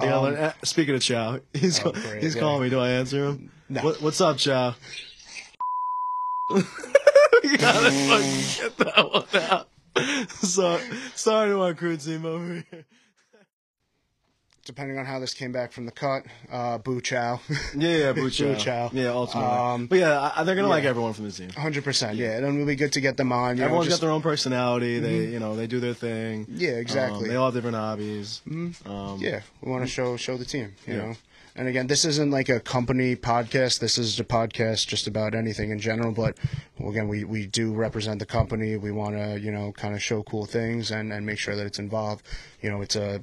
They 0.01 0.07
gotta 0.07 0.21
learn. 0.21 0.37
eh, 0.37 0.53
Speaking 0.65 0.95
of 0.95 1.03
chow, 1.03 1.41
he's 1.55 1.85
Oh, 1.85 1.93
great, 1.93 2.23
he's 2.23 2.35
yeah. 2.35 2.41
calling 2.41 2.63
me. 2.63 2.71
Do 2.71 2.81
I 2.81 2.91
answer 2.91 3.27
him? 3.27 3.51
No. 3.69 3.83
What, 3.83 4.03
what's 4.03 4.21
up, 4.21 4.37
chow? 4.39 4.75
you 6.51 7.57
gotta 7.59 7.91
fucking 7.91 8.43
get 8.59 8.77
that 8.79 9.11
one 9.13 9.43
out. 9.51 9.69
So 10.29 10.79
sorry 11.15 11.51
to 11.51 11.61
our 11.63 11.75
crew 11.75 11.97
team 11.97 12.25
over 12.27 12.55
here. 12.71 12.85
Depending 14.65 14.99
on 14.99 15.05
how 15.05 15.19
this 15.19 15.35
came 15.35 15.53
back 15.53 15.73
from 15.73 15.87
the 15.87 15.93
cut, 15.93 16.25
uh, 16.51 16.79
boo 16.79 17.01
chow. 17.01 17.41
Yeah, 17.77 17.97
yeah, 17.97 18.13
boo 18.13 18.31
chow. 18.39 18.45
Boo 18.55 18.57
chow. 18.57 18.91
Yeah, 18.93 19.09
ultimately. 19.09 19.51
Um, 19.51 19.87
but 19.87 19.99
yeah, 19.99 20.33
I, 20.37 20.45
they're 20.45 20.55
gonna 20.55 20.69
like 20.69 20.85
everyone 20.85 21.13
from 21.13 21.25
the 21.25 21.33
team. 21.33 21.51
Hundred 21.51 21.85
percent, 21.85 22.17
yeah. 22.17 22.37
And 22.37 22.47
it'll 22.47 22.67
be 22.67 22.77
good 22.77 22.93
to 22.93 23.01
get 23.01 23.17
them 23.17 23.33
on. 23.33 23.57
You 23.57 23.65
Everyone's 23.65 23.87
know, 23.87 23.91
just, 23.91 24.01
got 24.01 24.07
their 24.07 24.15
own 24.15 24.23
personality. 24.23 24.99
They, 24.99 25.27
you 25.27 25.39
know, 25.41 25.57
they 25.57 25.67
do 25.67 25.81
their 25.81 25.95
thing. 25.95 26.47
Yeah, 26.49 26.73
exactly. 26.73 27.25
Um, 27.25 27.29
they 27.29 27.37
all 27.37 27.47
have 27.47 27.55
different 27.55 27.77
hobbies. 27.77 28.41
Um, 28.87 29.19
yeah, 29.19 29.41
we 29.63 29.71
want 29.71 29.85
to 29.85 29.91
show 29.91 30.17
show 30.17 30.37
the 30.37 30.45
team. 30.45 30.75
You 30.87 30.95
Yeah. 30.95 30.99
know, 31.03 31.15
and 31.55 31.69
again, 31.69 31.87
this 31.87 32.05
isn't 32.07 32.31
like 32.31 32.49
a 32.49 32.61
company 32.61 33.15
podcast. 33.17 33.79
This 33.81 33.99
is 33.99 34.19
a 34.19 34.25
podcast 34.25 34.87
just 34.87 35.07
about 35.07 35.35
anything 35.35 35.71
in 35.71 35.79
general. 35.81 36.13
But 36.13 36.39
again, 36.83 37.09
we 37.09 37.25
we 37.25 37.47
do 37.47 37.73
represent 37.75 38.21
the 38.21 38.27
company. 38.27 38.77
We 38.77 38.91
want 38.93 39.17
to 39.17 39.39
you 39.41 39.51
know 39.53 39.73
kind 39.73 39.95
of 39.95 40.03
show 40.03 40.23
cool 40.23 40.47
things 40.47 40.91
and 40.91 41.13
and 41.13 41.27
make 41.27 41.39
sure 41.39 41.57
that 41.57 41.67
it's 41.67 41.79
involved. 41.79 42.25
You 42.63 42.71
know, 42.71 42.81
it's 42.81 42.97
a 42.97 43.21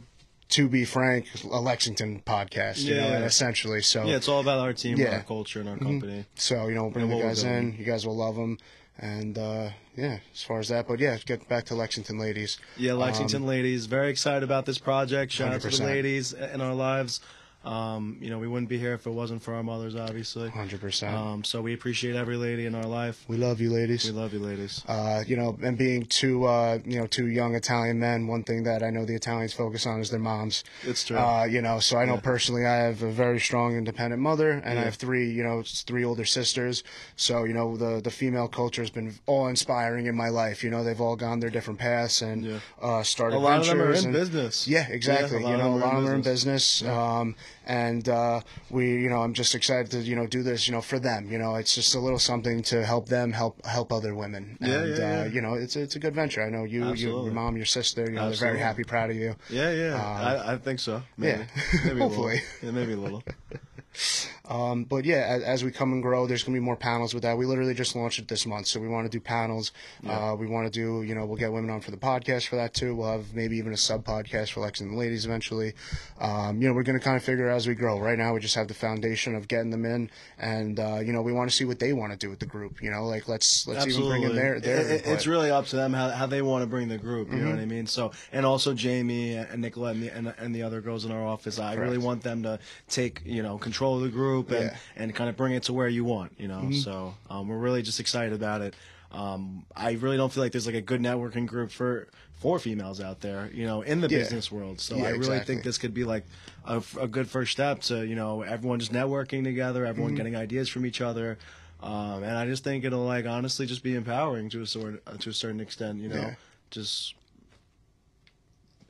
to 0.49 0.67
be 0.67 0.83
frank, 0.85 1.27
a 1.51 1.59
Lexington 1.59 2.21
podcast. 2.25 2.79
You 2.83 2.95
know, 2.95 3.01
Yeah. 3.07 3.15
and 3.17 3.25
essentially. 3.25 3.81
So 3.81 4.05
Yeah, 4.05 4.15
it's 4.15 4.27
all 4.27 4.39
about 4.41 4.59
our 4.59 4.73
team, 4.73 4.97
Yeah. 4.97 5.05
Mm-hmm. 5.07 5.15
our 5.15 5.23
culture, 5.23 5.59
and 5.59 5.69
our 5.69 5.77
company. 5.77 6.25
So 6.35 6.67
you 6.67 6.75
know, 6.75 6.83
we'll 6.83 6.91
bring 6.91 7.09
the 7.09 7.19
guys 7.19 7.43
in. 7.43 7.75
You 7.77 7.85
guys 7.85 8.05
will 8.05 8.17
love 8.17 8.35
them, 8.35 8.57
and 8.97 9.37
uh, 9.37 9.69
yeah, 9.95 10.19
as 10.33 10.43
far 10.43 10.59
as 10.59 10.69
that. 10.69 10.87
But 10.87 10.99
yeah, 10.99 11.17
get 11.25 11.47
back 11.47 11.65
to 11.65 11.75
Lexington 11.75 12.17
ladies. 12.19 12.57
Yeah, 12.77 12.93
Lexington 12.93 13.45
ladies, 13.45 13.85
very 13.85 14.09
excited 14.09 14.43
about 14.43 14.65
this 14.65 14.77
project. 14.77 15.31
Shout 15.31 15.53
out 15.53 15.61
to 15.61 15.69
the 15.69 15.83
ladies 15.83 16.33
in 16.33 16.61
our 16.61 16.73
lives. 16.73 17.19
Um, 17.65 18.17
you 18.21 18.29
know, 18.29 18.39
we 18.39 18.47
wouldn't 18.47 18.69
be 18.69 18.77
here 18.77 18.93
if 18.93 19.05
it 19.05 19.09
wasn't 19.09 19.43
for 19.43 19.53
our 19.53 19.63
mothers, 19.63 19.93
obviously. 19.93 20.49
Hundred 20.49 20.79
percent. 20.79 21.13
Um, 21.13 21.43
so 21.43 21.61
we 21.61 21.73
appreciate 21.73 22.15
every 22.15 22.37
lady 22.37 22.65
in 22.65 22.73
our 22.73 22.85
life. 22.85 23.25
We 23.27 23.35
love 23.35 23.59
you, 23.59 23.69
ladies. 23.69 24.05
We 24.05 24.11
love 24.11 24.31
you, 24.31 24.39
ladies. 24.39 24.81
Uh, 24.87 25.23
you 25.27 25.35
know, 25.35 25.57
and 25.61 25.77
being 25.77 26.05
two, 26.05 26.45
uh, 26.45 26.79
you 26.85 26.99
know, 26.99 27.05
two 27.05 27.27
young 27.27 27.55
Italian 27.55 27.99
men, 27.99 28.27
one 28.27 28.43
thing 28.43 28.63
that 28.63 28.81
I 28.81 28.91
know 28.91 29.03
the 29.03 29.13
Italians 29.15 29.51
focus 29.51 29.85
on 29.85 29.99
is 29.99 30.09
their 30.09 30.21
moms. 30.21 30.63
It's 30.83 31.03
true. 31.03 31.17
Uh, 31.17 31.43
you 31.43 31.61
know, 31.61 31.79
so 31.79 31.97
I 31.97 32.05
know 32.05 32.13
Yeah. 32.13 32.21
personally 32.21 32.65
I 32.65 32.77
have 32.77 33.03
a 33.03 33.11
very 33.11 33.41
strong, 33.41 33.75
independent 33.75 34.21
mother, 34.21 34.51
and 34.51 34.79
I 34.79 34.83
have 34.83 34.95
three, 34.95 35.29
you 35.29 35.43
know, 35.43 35.61
three 35.65 36.05
older 36.05 36.23
sisters. 36.25 36.83
So 37.17 37.43
you 37.43 37.53
know, 37.53 37.75
the 37.75 37.99
the 38.01 38.11
female 38.11 38.47
culture 38.47 38.81
has 38.81 38.89
been 38.89 39.15
all 39.25 39.47
inspiring 39.47 40.05
in 40.05 40.15
my 40.15 40.29
life. 40.29 40.63
You 40.63 40.69
know, 40.69 40.85
they've 40.85 41.01
all 41.01 41.17
gone 41.17 41.41
their 41.41 41.49
different 41.49 41.79
paths 41.79 42.21
and 42.21 42.45
Yeah. 42.45 42.59
uh, 42.81 43.03
started 43.03 43.35
a 43.35 43.39
lot 43.39 43.59
of 43.59 43.67
them 43.67 43.81
are 43.81 43.85
ventures 43.87 44.05
in 44.05 44.09
and- 44.11 44.13
business. 44.17 44.65
Yeah, 44.65 44.87
exactly. 44.89 45.41
Yeah, 45.41 45.51
you 45.51 45.57
know, 45.57 45.73
a 45.73 45.75
lot 45.75 45.95
of 45.95 46.03
them 46.03 46.11
are 46.13 46.15
in 46.15 46.21
business. 46.21 46.79
business. 46.81 46.83
Um, 46.83 47.35
and 47.65 48.07
uh, 48.09 48.41
we, 48.69 49.01
you 49.01 49.09
know, 49.09 49.21
I'm 49.21 49.33
just 49.33 49.53
excited 49.55 49.91
to, 49.91 49.99
you 49.99 50.15
know, 50.15 50.27
do 50.27 50.43
this, 50.43 50.67
you 50.67 50.73
know, 50.73 50.81
for 50.81 50.99
them. 50.99 51.31
You 51.31 51.37
know, 51.37 51.55
it's 51.55 51.75
just 51.75 51.95
a 51.95 51.99
little 51.99 52.19
something 52.19 52.63
to 52.63 52.85
help 52.85 53.07
them 53.09 53.31
help 53.31 53.63
help 53.65 53.91
other 53.91 54.15
women. 54.15 54.57
Yeah, 54.59 54.67
and, 54.67 54.97
yeah, 54.97 55.21
uh, 55.21 55.23
you 55.25 55.41
know, 55.41 55.53
it's 55.53 55.75
it's 55.75 55.95
a 55.95 55.99
good 55.99 56.15
venture. 56.15 56.43
I 56.43 56.49
know 56.49 56.63
you, 56.63 56.93
you 56.93 57.23
your 57.23 57.31
mom, 57.31 57.57
your 57.57 57.65
sister, 57.65 58.05
you 58.05 58.15
know, 58.15 58.29
they're 58.29 58.37
very 58.37 58.59
happy, 58.59 58.83
proud 58.83 59.09
of 59.09 59.15
you. 59.15 59.35
Yeah, 59.49 59.71
yeah. 59.71 59.95
Uh, 59.95 60.43
I, 60.47 60.53
I 60.53 60.57
think 60.57 60.79
so. 60.79 61.03
Maybe. 61.17 61.39
yeah. 61.39 61.79
maybe 61.85 61.99
Hopefully. 62.05 62.41
A 62.61 62.65
little. 62.65 62.65
Yeah, 62.65 62.71
maybe 62.71 62.93
a 62.93 62.97
little. 62.97 63.23
Um, 64.49 64.83
but 64.83 65.05
yeah, 65.05 65.25
as, 65.29 65.43
as 65.43 65.63
we 65.63 65.71
come 65.71 65.93
and 65.93 66.01
grow, 66.01 66.25
there's 66.27 66.43
gonna 66.43 66.55
be 66.57 66.59
more 66.59 66.75
panels 66.75 67.13
with 67.13 67.23
that. 67.23 67.37
We 67.37 67.45
literally 67.45 67.73
just 67.75 67.95
launched 67.95 68.19
it 68.19 68.27
this 68.27 68.45
month, 68.45 68.65
so 68.67 68.79
we 68.79 68.87
want 68.87 69.05
to 69.05 69.15
do 69.15 69.21
panels. 69.21 69.71
Uh, 70.07 70.35
we 70.37 70.47
want 70.47 70.65
to 70.65 70.71
do, 70.71 71.03
you 71.03 71.13
know, 71.15 71.25
we'll 71.25 71.37
get 71.37 71.51
women 71.53 71.69
on 71.69 71.81
for 71.81 71.91
the 71.91 71.97
podcast 71.97 72.47
for 72.47 72.55
that 72.55 72.73
too. 72.73 72.95
We'll 72.95 73.11
have 73.11 73.33
maybe 73.33 73.57
even 73.57 73.71
a 73.73 73.77
sub 73.77 74.03
podcast 74.03 74.51
for 74.51 74.61
Lex 74.61 74.81
and 74.81 74.91
the 74.91 74.97
ladies 74.97 75.25
eventually. 75.25 75.73
Um, 76.19 76.61
you 76.61 76.67
know, 76.67 76.73
we're 76.73 76.83
gonna 76.83 76.99
kind 76.99 77.15
of 77.15 77.23
figure 77.23 77.49
out 77.49 77.55
as 77.57 77.67
we 77.67 77.75
grow. 77.75 77.99
Right 77.99 78.17
now, 78.17 78.33
we 78.33 78.39
just 78.39 78.55
have 78.55 78.67
the 78.67 78.73
foundation 78.73 79.35
of 79.35 79.47
getting 79.47 79.69
them 79.69 79.85
in, 79.85 80.09
and 80.39 80.79
uh, 80.79 80.99
you 80.99 81.13
know, 81.13 81.21
we 81.21 81.31
want 81.31 81.49
to 81.49 81.55
see 81.55 81.65
what 81.65 81.77
they 81.79 81.93
want 81.93 82.11
to 82.11 82.17
do 82.17 82.29
with 82.29 82.39
the 82.39 82.45
group. 82.47 82.81
You 82.81 82.89
know, 82.91 83.05
like 83.05 83.27
let's 83.27 83.67
let's 83.67 83.83
Absolutely. 83.85 84.17
even 84.17 84.21
bring 84.29 84.31
in 84.31 84.35
their 84.35 84.59
their. 84.59 84.79
It- 84.81 85.05
it- 85.05 85.19
it's 85.19 85.27
really 85.27 85.51
up 85.51 85.65
to 85.67 85.75
them 85.75 85.91
how, 85.93 86.09
how 86.09 86.25
they 86.25 86.41
want 86.41 86.63
to 86.63 86.67
bring 86.67 86.87
the 86.87 86.97
group. 86.97 87.29
You 87.29 87.35
know 87.37 87.41
Mm-hmm. 87.49 87.55
what 87.55 87.61
I 87.61 87.65
mean? 87.65 87.87
So, 87.87 88.11
and 88.31 88.45
also 88.45 88.73
Jamie 88.73 89.33
and 89.33 89.61
Nicolette 89.61 89.95
and 89.95 90.03
the, 90.03 90.15
and, 90.15 90.33
and 90.39 90.55
the 90.55 90.63
other 90.63 90.81
girls 90.81 91.03
in 91.05 91.11
our 91.11 91.25
office. 91.25 91.59
I 91.59 91.73
really 91.75 91.97
want 91.97 92.23
them 92.23 92.41
to 92.43 92.59
take 92.89 93.21
you 93.25 93.43
know 93.43 93.57
control 93.57 93.97
of 93.97 94.01
the 94.03 94.09
group 94.09 94.38
and 94.47 94.57
Yeah. 94.59 94.67
Mm-hmm. 94.69 95.01
and 95.03 95.15
kind 95.15 95.29
of 95.29 95.35
bring 95.37 95.53
it 95.53 95.63
to 95.63 95.73
where 95.73 95.87
you 95.87 96.03
want. 96.05 96.33
You 96.39 96.47
know, 96.47 96.71
so 96.71 97.15
um, 97.29 97.47
we're 97.47 97.57
really 97.57 97.81
just 97.81 97.99
excited 97.99 98.33
about 98.33 98.61
it. 98.61 98.75
Um, 99.11 99.65
I 99.75 99.93
really 99.93 100.17
don't 100.17 100.31
feel 100.31 100.43
like 100.43 100.51
there's 100.51 100.67
like 100.67 100.75
a 100.75 100.81
good 100.81 101.01
networking 101.01 101.45
group 101.47 101.71
for 101.71 102.07
for 102.35 102.59
females 102.59 103.01
out 103.01 103.19
there. 103.21 103.49
You 103.53 103.65
know, 103.65 103.81
in 103.81 104.01
the 104.01 104.07
Yeah. 104.09 104.19
business 104.19 104.51
world. 104.51 104.79
So 104.79 104.95
Yeah, 104.97 105.03
I 105.05 105.09
really 105.09 105.17
exactly. 105.37 105.55
think 105.55 105.63
this 105.65 105.77
could 105.77 105.93
be 105.93 106.03
like 106.03 106.25
a 106.65 107.07
good 107.07 107.27
first 107.27 107.51
step 107.51 107.81
to 107.81 108.05
you 108.05 108.15
know 108.15 108.43
everyone 108.43 108.79
just 108.79 108.93
networking 108.93 109.43
together, 109.43 109.81
Mm-hmm. 109.81 109.89
everyone 109.89 110.15
getting 110.15 110.35
ideas 110.35 110.69
from 110.69 110.85
each 110.85 111.01
other. 111.01 111.37
Um, 111.81 112.23
and 112.23 112.37
I 112.37 112.45
just 112.45 112.63
think 112.63 112.83
it'll 112.83 113.05
like 113.05 113.25
honestly 113.25 113.65
just 113.65 113.83
be 113.83 113.95
empowering 113.95 114.49
to 114.51 114.61
a 114.61 114.65
sort 114.67 115.01
uh, 115.07 115.17
to 115.17 115.29
a 115.29 115.33
certain 115.33 115.59
extent. 115.59 115.99
You 116.01 116.09
know, 116.09 116.15
Yeah. 116.15 116.35
just 116.71 117.15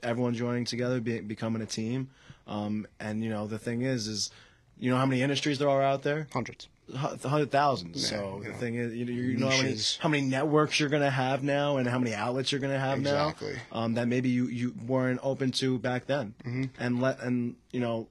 everyone 0.02 0.34
joining 0.34 0.64
together, 0.64 1.00
be, 1.00 1.20
becoming 1.20 1.62
a 1.62 1.66
team. 1.66 2.10
Um, 2.46 2.86
and 2.98 3.22
you 3.22 3.30
know 3.30 3.46
the 3.46 3.58
thing 3.58 3.82
is, 3.82 4.06
is 4.08 4.30
you 4.80 4.90
know 4.90 4.96
how 4.96 5.06
many 5.06 5.22
industries 5.22 5.58
there 5.60 5.68
are 5.68 5.82
out 5.82 6.02
there? 6.02 6.26
hundreds. 6.32 6.68
Hu- 6.90 7.28
hundred 7.28 7.52
thousand. 7.52 7.94
so 7.96 8.38
you 8.38 8.44
the 8.44 8.48
know, 8.50 8.56
thing 8.56 8.74
is, 8.74 8.92
you, 8.94 9.04
you 9.04 9.36
know 9.36 9.48
how 9.48 9.62
many, 9.62 9.76
how 10.00 10.08
many 10.08 10.26
networks 10.26 10.80
you're 10.80 10.88
gonna 10.88 11.08
have 11.10 11.44
now, 11.44 11.76
and 11.76 11.86
how 11.88 11.98
many 12.00 12.14
outlets 12.14 12.50
you're 12.50 12.60
gonna 12.60 12.80
have 12.80 12.98
Exactly. 12.98 13.52
now. 13.72 13.78
Um, 13.80 13.94
that 13.94 14.08
maybe 14.08 14.28
you, 14.28 14.46
you 14.48 14.74
weren't 14.86 15.20
open 15.22 15.52
to 15.52 15.78
back 15.78 16.06
then. 16.06 16.34
Mm-hmm. 16.44 16.64
And 16.80 17.00
let 17.00 17.20
and 17.20 17.54
you 17.70 17.78
know, 17.78 18.08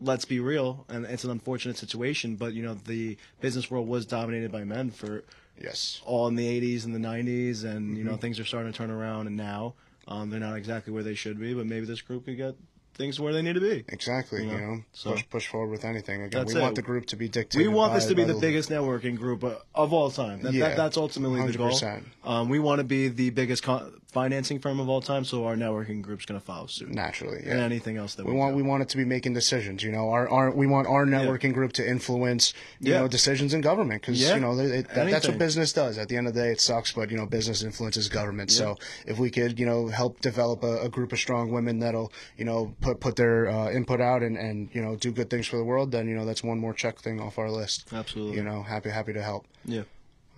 let's 0.00 0.24
be 0.24 0.38
real, 0.38 0.84
and 0.88 1.04
it's 1.04 1.24
an 1.24 1.30
unfortunate 1.30 1.76
situation, 1.78 2.36
but 2.36 2.52
you 2.54 2.62
know 2.62 2.74
the 2.74 3.16
business 3.40 3.70
world 3.72 3.88
was 3.88 4.06
dominated 4.06 4.52
by 4.52 4.62
men 4.64 4.90
for 4.92 5.24
Yes. 5.60 6.00
all 6.06 6.28
in 6.28 6.34
the 6.34 6.60
80s 6.60 6.84
and 6.86 6.94
the 6.94 6.98
90s, 6.98 7.62
and 7.64 7.96
you 7.98 8.04
know 8.04 8.12
Mm-hmm. 8.12 8.20
things 8.20 8.38
are 8.40 8.44
starting 8.44 8.70
to 8.72 8.76
turn 8.76 8.90
around, 8.90 9.26
and 9.26 9.36
now 9.36 9.74
um, 10.08 10.30
they're 10.30 10.40
not 10.40 10.56
exactly 10.56 10.92
where 10.92 11.02
they 11.02 11.14
should 11.14 11.38
be, 11.40 11.54
but 11.54 11.66
maybe 11.66 11.86
this 11.86 12.00
group 12.00 12.24
could 12.24 12.36
get 12.36 12.54
things 12.94 13.18
where 13.18 13.32
they 13.32 13.42
need 13.42 13.54
to 13.54 13.60
be. 13.60 13.84
Exactly. 13.88 14.44
You 14.44 14.50
You 14.50 14.58
know, 14.58 14.66
know, 14.74 14.82
so- 14.92 15.12
push 15.12 15.24
push 15.30 15.46
forward 15.48 15.70
with 15.70 15.84
anything. 15.84 16.22
Again, 16.22 16.40
That's 16.40 16.54
we 16.54 16.60
it. 16.60 16.62
want 16.62 16.74
the 16.74 16.82
group 16.82 17.06
to 17.06 17.16
be 17.16 17.28
dictated. 17.28 17.66
We 17.66 17.72
want 17.72 17.94
this 17.94 18.06
to 18.06 18.14
be 18.14 18.22
by 18.24 18.32
the 18.32 18.38
biggest 18.40 18.68
networking 18.70 19.16
group 19.16 19.42
uh, 19.44 19.54
of 19.74 19.92
all 19.92 20.10
time. 20.10 20.42
That, 20.42 20.52
Yeah, 20.52 20.68
that, 20.68 20.76
that's 20.76 20.96
ultimately 20.96 21.44
the 21.50 21.56
goal. 21.58 21.70
100%. 21.70 22.02
Um, 22.24 22.48
we 22.48 22.58
want 22.58 22.78
to 22.78 22.84
be 22.84 23.08
the 23.08 23.30
biggest 23.30 23.62
con- 23.62 23.92
financing 24.12 24.58
firm 24.60 24.78
of 24.78 24.88
all 24.88 25.00
time, 25.00 25.24
so 25.24 25.46
our 25.46 25.56
networking 25.56 26.02
group's 26.02 26.26
going 26.26 26.38
to 26.38 26.44
follow 26.44 26.66
suit. 26.66 26.90
naturally. 26.90 27.38
And 27.44 27.58
anything 27.60 27.96
else 27.96 28.14
that 28.16 28.26
we, 28.26 28.32
We 28.32 28.38
want 28.38 28.52
do. 28.52 28.56
we 28.56 28.62
want 28.62 28.82
it 28.82 28.88
to 28.90 28.96
be 28.98 29.04
making 29.04 29.32
decisions. 29.34 29.82
You 29.82 29.90
know, 29.90 30.10
our, 30.10 30.28
our 30.28 30.50
we 30.50 30.66
want 30.66 30.86
our 30.86 31.06
networking 31.06 31.52
group 31.54 31.72
to 31.74 31.88
influence 31.88 32.52
you 32.80 32.92
Yeah. 32.92 33.00
know 33.00 33.08
decisions 33.08 33.54
in 33.54 33.60
government 33.62 34.02
because 34.02 34.20
Yeah. 34.22 34.34
you 34.34 34.40
know 34.40 34.52
it, 34.58 34.88
that, 34.90 35.10
that's 35.10 35.26
what 35.26 35.38
business 35.38 35.72
does. 35.72 35.98
At 35.98 36.08
the 36.08 36.16
end 36.16 36.28
of 36.28 36.34
the 36.34 36.40
day, 36.42 36.50
it 36.52 36.60
sucks, 36.60 36.92
but 36.92 37.10
you 37.10 37.16
know 37.16 37.26
business 37.26 37.62
influences 37.62 38.08
government. 38.08 38.50
So 38.50 38.76
if 39.06 39.18
we 39.18 39.30
could 39.30 39.58
you 39.58 39.66
know 39.66 39.88
help 39.88 40.20
develop 40.20 40.62
a, 40.62 40.82
a 40.82 40.88
group 40.88 41.12
of 41.12 41.18
strong 41.18 41.50
women 41.50 41.78
that'll 41.80 42.12
you 42.36 42.44
know 42.44 42.74
put 42.82 43.00
put 43.00 43.16
their 43.16 43.48
uh, 43.48 43.70
input 43.70 44.00
out 44.00 44.22
and 44.22 44.36
and 44.36 44.68
you 44.74 44.82
know 44.82 44.96
do 44.96 45.10
good 45.10 45.30
things 45.30 45.46
for 45.46 45.56
the 45.56 45.64
world, 45.64 45.90
then 45.90 46.06
you 46.08 46.14
know 46.14 46.24
that's 46.26 46.44
one 46.44 46.58
more 46.58 46.74
check 46.74 46.98
thing 47.00 47.18
off 47.20 47.38
our 47.38 47.50
list. 47.50 47.88
Absolutely. 47.92 48.36
You 48.36 48.42
know, 48.44 48.62
happy 48.62 48.90
happy 48.90 49.12
to 49.14 49.22
help. 49.22 49.46
Yeah. 49.64 49.84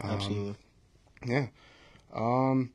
Um, 0.01 0.11
Absolutely. 0.11 0.55
Yeah. 1.27 1.47
Um, 2.15 2.71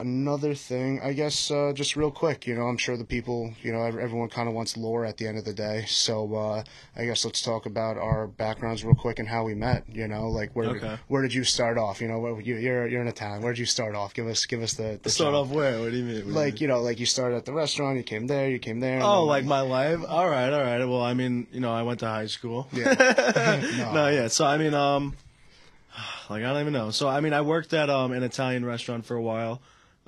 another 0.00 0.54
thing, 0.54 1.00
I 1.02 1.12
guess, 1.12 1.50
uh, 1.50 1.72
just 1.74 1.94
real 1.96 2.10
quick, 2.10 2.46
you 2.46 2.54
know, 2.54 2.62
I'm 2.62 2.76
sure 2.78 2.96
the 2.96 3.04
people, 3.04 3.52
you 3.62 3.72
know, 3.72 3.82
everyone 3.84 4.28
kind 4.28 4.48
of 4.48 4.54
wants 4.54 4.76
lore 4.76 5.04
at 5.04 5.16
the 5.18 5.26
end 5.26 5.38
of 5.38 5.44
the 5.44 5.52
day. 5.52 5.84
So, 5.86 6.34
uh, 6.34 6.64
I 6.96 7.04
guess 7.04 7.24
let's 7.24 7.42
talk 7.42 7.66
about 7.66 7.96
our 7.96 8.26
backgrounds 8.26 8.84
real 8.84 8.94
quick 8.94 9.18
and 9.18 9.28
how 9.28 9.44
we 9.44 9.54
met, 9.54 9.84
you 9.92 10.08
know, 10.08 10.28
like 10.28 10.56
where, 10.56 10.70
Okay. 10.70 10.96
where 11.08 11.22
did 11.22 11.34
you 11.34 11.44
start 11.44 11.78
off? 11.78 12.00
You 12.00 12.08
know, 12.08 12.18
where, 12.18 12.40
you, 12.40 12.56
you're, 12.56 12.86
you're 12.88 13.02
in 13.02 13.08
Italian. 13.08 13.42
Where 13.42 13.52
did 13.52 13.58
you 13.60 13.66
start 13.66 13.94
off? 13.94 14.14
Give 14.14 14.26
us, 14.26 14.46
give 14.46 14.62
us 14.62 14.74
the, 14.74 14.98
the 15.02 15.10
Start 15.10 15.34
off 15.34 15.48
where? 15.50 15.78
What 15.80 15.90
do 15.92 15.96
you 15.98 16.04
mean? 16.04 16.20
Do 16.22 16.26
you 16.28 16.32
Like, 16.32 16.54
mean? 16.54 16.62
you 16.62 16.68
know, 16.68 16.80
like 16.80 16.98
you 16.98 17.06
started 17.06 17.36
at 17.36 17.44
the 17.44 17.52
restaurant, 17.52 17.96
you 17.96 18.02
came 18.02 18.26
there, 18.26 18.48
you 18.48 18.58
came 18.58 18.80
there. 18.80 19.00
Oh, 19.02 19.20
then- 19.20 19.26
like 19.28 19.44
my 19.44 19.60
life? 19.60 20.00
All 20.08 20.28
right, 20.28 20.52
all 20.52 20.62
right. 20.62 20.84
Well, 20.84 21.02
I 21.02 21.14
mean, 21.14 21.46
you 21.52 21.60
know, 21.60 21.72
I 21.72 21.82
went 21.82 22.00
to 22.00 22.06
high 22.06 22.26
school. 22.26 22.66
Yeah. 22.72 22.94
no, 23.92 24.08
yeah. 24.08 24.28
So 24.28 24.46
I 24.46 24.56
mean, 24.58 24.74
um, 24.74 25.14
like 26.30 26.42
I 26.44 26.52
don't 26.52 26.60
even 26.60 26.72
know. 26.72 26.90
So 26.90 27.08
I 27.08 27.20
mean, 27.20 27.32
I 27.32 27.40
worked 27.42 27.72
at 27.74 27.90
um 27.90 28.12
an 28.12 28.22
Italian 28.22 28.64
restaurant 28.64 29.04
for 29.06 29.16
a 29.16 29.22
while, 29.22 29.60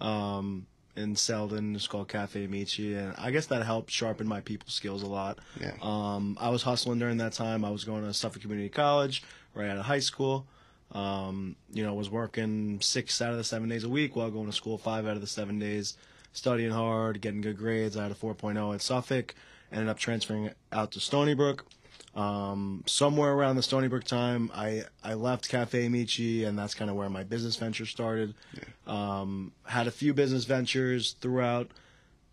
um, 0.03 0.67
in 0.97 1.17
Selden. 1.17 1.75
It's 1.75 1.87
called 1.87 2.09
Cafe 2.09 2.45
Amici, 2.45 2.95
and 2.95 3.15
I 3.17 3.31
guess 3.31 3.47
that 3.47 3.65
helped 3.65 3.91
sharpen 3.91 4.29
my 4.29 4.41
people 4.41 4.69
skills 4.69 5.03
a 5.03 5.07
lot. 5.07 5.39
Yeah. 5.59 5.73
Um, 5.81 6.37
I 6.41 6.51
was 6.51 6.63
hustling 6.63 6.99
during 6.99 7.17
that 7.19 7.33
time. 7.33 7.65
I 7.65 7.71
was 7.71 7.85
going 7.85 8.05
to 8.05 8.13
Suffolk 8.13 8.43
Community 8.43 8.69
College 8.69 9.23
right 9.55 9.71
out 9.71 9.79
of 9.79 9.87
high 9.87 10.01
school. 10.01 10.47
Um, 10.91 11.57
you 11.73 11.83
know, 11.83 11.95
was 11.95 12.11
working 12.11 12.79
six 12.83 13.23
out 13.23 13.31
of 13.31 13.39
the 13.39 13.45
seven 13.45 13.71
days 13.71 13.85
a 13.85 13.89
week 13.89 14.15
while 14.15 14.31
going 14.31 14.47
to 14.47 14.53
school 14.53 14.77
five 14.77 15.07
out 15.07 15.15
of 15.15 15.23
the 15.23 15.27
seven 15.27 15.59
days, 15.59 15.97
studying 16.35 16.71
hard, 16.71 17.23
getting 17.23 17.41
good 17.41 17.57
grades. 17.57 17.97
I 17.97 18.03
had 18.03 18.13
a 18.13 18.15
4.0 18.15 18.75
at 18.75 18.83
Suffolk. 18.83 19.35
Ended 19.73 19.89
up 19.89 19.99
transferring 19.99 20.51
out 20.71 20.91
to 20.93 21.01
Stony 21.01 21.33
Brook. 21.33 21.65
Um, 22.15 22.85
somewhere 22.87 23.33
around 23.33 23.57
the 23.57 23.63
Stony 23.63 23.89
Brook 23.89 24.05
time, 24.05 24.51
I, 24.55 24.85
I 25.03 25.15
left 25.15 25.49
Cafe 25.49 25.87
Amici, 25.87 26.45
and 26.45 26.59
that's 26.59 26.75
kind 26.75 26.91
of 26.91 26.97
where 26.97 27.09
my 27.09 27.25
business 27.25 27.57
venture 27.57 27.87
started. 27.87 28.35
Um, 28.87 29.53
had 29.65 29.87
a 29.87 29.91
few 29.91 30.13
business 30.13 30.45
ventures 30.45 31.17
throughout 31.21 31.71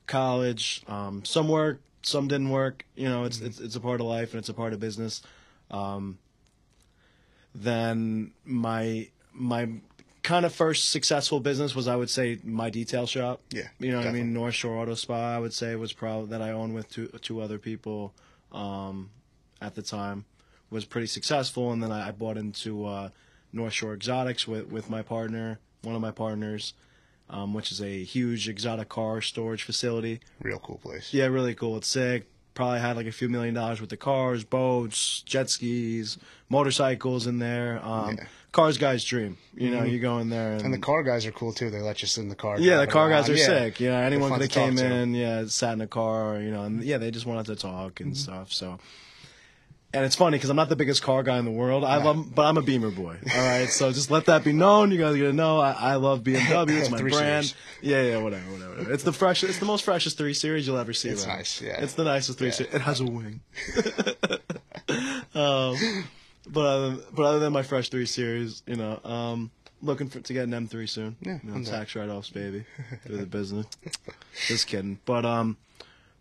college. 0.05 0.83
Um, 0.87 1.23
some 1.23 1.47
worked, 1.47 1.81
some 2.01 2.27
didn't 2.27 2.49
work. 2.49 2.85
You 2.95 3.07
know, 3.07 3.23
it's 3.23 3.39
it's 3.39 3.59
it's 3.59 3.75
a 3.75 3.79
part 3.79 4.01
of 4.01 4.07
life 4.07 4.33
and 4.33 4.39
it's 4.39 4.49
a 4.49 4.53
part 4.53 4.73
of 4.73 4.81
business. 4.81 5.21
Um, 5.71 6.17
then 7.55 8.31
my 8.43 9.07
my 9.33 9.69
kind 10.23 10.45
of 10.45 10.53
first 10.53 10.89
successful 10.89 11.39
business 11.39 11.73
was 11.73 11.87
I 11.87 11.95
would 11.95 12.09
say 12.09 12.39
my 12.43 12.69
detail 12.69 13.07
shop. 13.07 13.41
Yeah, 13.51 13.67
you 13.79 13.91
know 13.91 13.99
what 13.99 14.07
I 14.07 14.11
mean. 14.11 14.33
North 14.33 14.55
Shore 14.55 14.77
Auto 14.77 14.95
Spa 14.95 15.35
I 15.35 15.39
would 15.39 15.53
say 15.53 15.75
was 15.75 15.93
probably 15.93 16.31
that 16.31 16.41
I 16.41 16.51
owned 16.51 16.75
with 16.75 16.89
two 16.89 17.07
two 17.21 17.39
other 17.39 17.57
people 17.57 18.13
um, 18.51 19.09
at 19.61 19.75
the 19.75 19.81
time 19.81 20.25
was 20.69 20.85
pretty 20.85 21.07
successful, 21.07 21.71
and 21.71 21.81
then 21.81 21.91
I, 21.91 22.09
I 22.09 22.11
bought 22.11 22.37
into 22.37 22.85
uh, 22.85 23.09
North 23.51 23.73
Shore 23.73 23.93
Exotics 23.93 24.47
with 24.47 24.67
with 24.71 24.89
my 24.89 25.01
partner, 25.01 25.59
one 25.83 25.95
of 25.95 26.01
my 26.01 26.11
partners. 26.11 26.73
Um, 27.31 27.53
which 27.53 27.71
is 27.71 27.79
a 27.79 28.03
huge 28.03 28.49
exotic 28.49 28.89
car 28.89 29.21
storage 29.21 29.61
facility. 29.61 30.19
Real 30.41 30.57
cool 30.57 30.79
place. 30.79 31.13
Yeah, 31.13 31.25
really 31.27 31.53
cool. 31.53 31.77
It's 31.77 31.87
sick. 31.87 32.25
Probably 32.55 32.79
had 32.79 32.95
like 32.97 33.05
a 33.05 33.11
few 33.11 33.29
million 33.29 33.53
dollars 33.53 33.79
with 33.79 33.91
the 33.91 33.97
cars, 33.97 34.43
boats, 34.43 35.21
jet 35.27 35.47
skis, 35.51 36.17
motorcycles 36.49 37.27
in 37.27 37.37
there. 37.37 37.79
Um, 37.85 38.15
Yeah. 38.17 38.25
Cars 38.51 38.79
guy's 38.79 39.03
dream. 39.03 39.37
You 39.55 39.69
know, 39.69 39.83
you 39.83 39.99
go 39.99 40.17
in 40.17 40.29
there 40.31 40.53
and, 40.53 40.61
And 40.63 40.73
the 40.73 40.79
car 40.79 41.03
guys 41.03 41.27
are 41.27 41.31
cool 41.31 41.53
too. 41.53 41.69
They 41.69 41.81
let 41.81 42.01
you 42.01 42.07
sit 42.07 42.21
in 42.21 42.29
the 42.29 42.35
car. 42.35 42.59
yeah, 42.59 42.77
the 42.79 42.87
car 42.87 43.07
guys 43.11 43.29
are 43.29 43.35
Yeah. 43.35 43.45
sick. 43.45 43.79
Yeah, 43.79 43.99
anyone 43.99 44.31
fun 44.31 44.39
could 44.39 44.51
have 44.51 44.69
to 44.75 44.81
came 44.81 44.91
in, 44.91 45.13
yeah, 45.13 45.45
sat 45.45 45.73
in 45.73 45.81
a 45.81 45.87
car, 45.87 46.39
you 46.39 46.49
know, 46.49 46.63
and 46.63 46.83
yeah, 46.83 46.97
they 46.97 47.11
just 47.11 47.27
wanted 47.27 47.45
to 47.45 47.55
talk 47.55 47.93
Mm-hmm. 47.93 48.03
and 48.05 48.17
stuff. 48.17 48.51
So 48.51 48.79
and 49.93 50.05
it's 50.05 50.15
funny 50.15 50.37
because 50.37 50.49
I'm 50.49 50.55
not 50.55 50.69
the 50.69 50.75
biggest 50.75 51.01
car 51.01 51.23
guy 51.23 51.37
in 51.39 51.45
the 51.45 51.51
world. 51.51 51.83
I 51.83 51.97
love, 52.03 52.33
but 52.35 52.43
I'm 52.45 52.57
a 52.57 52.61
Beamer 52.61 52.91
boy. 52.91 53.17
All 53.35 53.41
right, 53.47 53.69
so 53.69 53.91
just 53.91 54.11
let 54.11 54.25
that 54.25 54.43
be 54.43 54.53
known. 54.53 54.91
You 54.91 54.97
guys 54.97 55.15
are 55.15 55.17
gonna 55.17 55.33
know 55.33 55.59
I, 55.59 55.71
I 55.71 55.95
love 55.95 56.21
BMW. 56.23 56.69
It's 56.79 56.89
my 56.89 56.99
brand. 57.01 57.45
Series. 57.47 57.55
Yeah, 57.81 58.01
yeah, 58.03 58.17
whatever, 58.21 58.43
whatever. 58.51 58.91
It's 58.93 59.03
the 59.03 59.13
fresh. 59.13 59.43
It's 59.43 59.59
the 59.59 59.65
most 59.65 59.83
freshest 59.83 60.17
three 60.17 60.33
series 60.33 60.67
you'll 60.67 60.77
ever 60.77 60.93
see. 60.93 61.09
It's 61.09 61.25
nice, 61.27 61.61
yeah. 61.61 61.81
It's 61.81 61.93
the 61.93 62.03
nicest 62.03 62.37
three 62.37 62.47
Yeah. 62.47 62.53
series. 62.53 62.73
It 62.75 62.81
has 62.81 62.99
a 62.99 63.05
wing. 63.05 63.41
um, 65.35 65.75
but 66.47 66.65
other, 66.65 66.97
but 67.13 67.23
other 67.23 67.39
than 67.39 67.53
my 67.53 67.63
fresh 67.63 67.89
three 67.89 68.05
series, 68.05 68.63
you 68.65 68.75
know, 68.75 68.99
um, 69.03 69.51
looking 69.81 70.07
for 70.09 70.19
to 70.19 70.33
get 70.33 70.43
an 70.45 70.51
M3 70.51 70.89
soon. 70.89 71.15
Yeah, 71.21 71.39
you 71.43 71.51
know, 71.51 71.63
tax 71.63 71.95
write 71.95 72.09
offs, 72.09 72.29
baby. 72.29 72.65
Do 73.07 73.17
the 73.17 73.25
business. 73.25 73.65
Just 74.47 74.67
kidding. 74.67 74.99
But 75.05 75.25
um, 75.25 75.57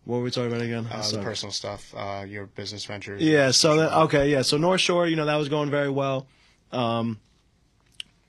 what 0.09 0.16
were 0.16 0.23
we 0.23 0.31
talking 0.31 0.51
about 0.51 0.62
again? 0.62 0.87
Uh, 0.90 1.07
the 1.11 1.18
personal 1.18 1.53
stuff, 1.53 1.94
uh, 1.94 2.25
your 2.27 2.47
business 2.47 2.87
ventures. 2.87 3.21
Yeah. 3.21 3.51
So 3.51 3.77
that 3.77 3.92
okay. 4.05 4.31
Yeah. 4.31 4.40
So 4.40 4.57
North 4.57 4.81
Shore, 4.81 5.07
you 5.07 5.16
know, 5.16 5.27
that 5.27 5.37
was 5.37 5.51
going 5.51 5.68
very 5.68 5.90
well, 5.90 6.27
um, 6.73 7.21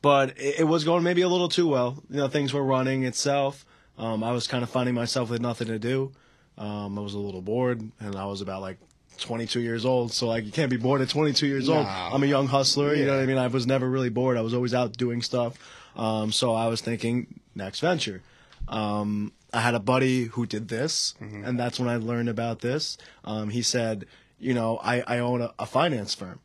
but 0.02 0.38
it, 0.38 0.60
it 0.60 0.64
was 0.66 0.84
going 0.84 1.04
maybe 1.04 1.22
a 1.22 1.30
little 1.30 1.48
too 1.48 1.70
well. 1.70 2.04
You 2.10 2.18
know, 2.18 2.28
things 2.28 2.54
were 2.54 2.64
running 2.64 3.06
itself. 3.06 3.66
Um, 3.98 4.26
I 4.26 4.34
was 4.34 4.46
kind 4.46 4.62
of 4.62 4.70
finding 4.70 4.94
myself 4.94 5.30
with 5.30 5.40
nothing 5.40 5.68
to 5.68 5.80
do. 5.80 6.12
Um, 6.58 7.00
I 7.00 7.02
was 7.02 7.14
a 7.14 7.18
little 7.18 7.42
bored, 7.42 7.80
and 8.02 8.16
I 8.18 8.26
was 8.26 8.42
about 8.42 8.60
like 8.60 8.78
22 9.20 9.62
years 9.62 9.86
old. 9.86 10.12
So 10.12 10.28
like, 10.28 10.44
you 10.44 10.52
can't 10.52 10.70
be 10.70 10.76
bored 10.76 11.00
at 11.00 11.08
22 11.08 11.48
years 11.48 11.70
old. 11.70 11.86
I'm 11.86 12.24
a 12.24 12.26
young 12.26 12.48
hustler. 12.48 12.94
You 12.94 13.06
know 13.06 13.16
what 13.16 13.24
I 13.24 13.26
mean? 13.26 13.38
I 13.38 13.48
was 13.48 13.66
never 13.66 13.90
really 13.90 14.10
bored. 14.10 14.36
I 14.36 14.42
was 14.42 14.54
always 14.54 14.74
out 14.74 14.98
doing 14.98 15.22
stuff. 15.22 15.58
Um, 15.96 16.34
so 16.34 16.54
I 16.54 16.68
was 16.68 16.82
thinking 16.82 17.40
next 17.56 17.80
venture. 17.80 18.22
Um, 18.68 19.32
I 19.54 19.62
had 19.62 19.74
a 19.76 19.80
buddy 19.80 20.26
who 20.26 20.46
did 20.46 20.68
this, 20.68 21.16
and 21.20 21.60
that's 21.60 21.80
when 21.80 21.90
I 21.90 21.96
learned 21.98 22.30
about 22.30 22.60
this. 22.60 22.98
Um, 23.24 23.50
he 23.50 23.62
said, 23.62 24.06
you 24.40 24.54
know, 24.54 24.78
I, 24.78 25.02
I 25.08 25.20
own 25.20 25.42
a, 25.42 25.54
a 25.58 25.66
finance 25.66 26.14
firm. 26.14 26.40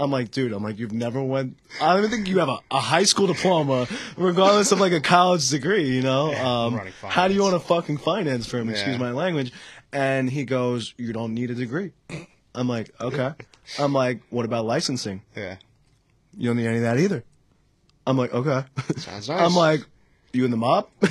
I'm 0.00 0.10
like, 0.10 0.30
dude, 0.32 0.52
I'm 0.52 0.62
like, 0.62 0.78
you've 0.78 0.92
never 0.92 1.22
went. 1.22 1.56
I 1.80 1.88
don't 1.94 1.98
even 1.98 2.10
think 2.10 2.28
you 2.28 2.38
have 2.40 2.48
a, 2.48 2.58
a 2.70 2.80
high 2.80 3.04
school 3.04 3.26
diploma, 3.28 3.86
regardless 4.16 4.72
of 4.72 4.80
like 4.80 4.92
a 4.92 5.00
college 5.00 5.48
degree. 5.50 5.88
You 5.88 6.02
know, 6.02 6.34
um, 6.34 6.80
how 7.02 7.28
do 7.28 7.34
you 7.34 7.44
own 7.44 7.54
a 7.54 7.60
fucking 7.60 7.98
finance 7.98 8.46
firm? 8.46 8.68
Excuse 8.70 8.94
Yeah. 8.94 8.98
my 8.98 9.12
language. 9.12 9.52
And 9.92 10.28
he 10.28 10.44
goes, 10.44 10.94
you 10.98 11.12
don't 11.12 11.34
need 11.34 11.50
a 11.50 11.54
degree. 11.54 11.92
I'm 12.54 12.68
like, 12.68 12.90
okay. 13.00 13.32
I'm 13.78 13.92
like, 13.92 14.20
what 14.30 14.44
about 14.44 14.64
licensing? 14.64 15.22
Yeah. 15.36 15.56
You 16.36 16.48
don't 16.48 16.56
need 16.56 16.66
any 16.66 16.76
of 16.78 16.82
that 16.82 16.98
either. 16.98 17.22
I'm 18.06 18.18
like, 18.18 18.34
okay. 18.34 18.64
Sounds 18.96 19.28
nice. 19.28 19.40
I'm 19.40 19.54
like, 19.54 19.84
you 20.34 20.44
in 20.44 20.50
the 20.50 20.56
mob? 20.56 20.88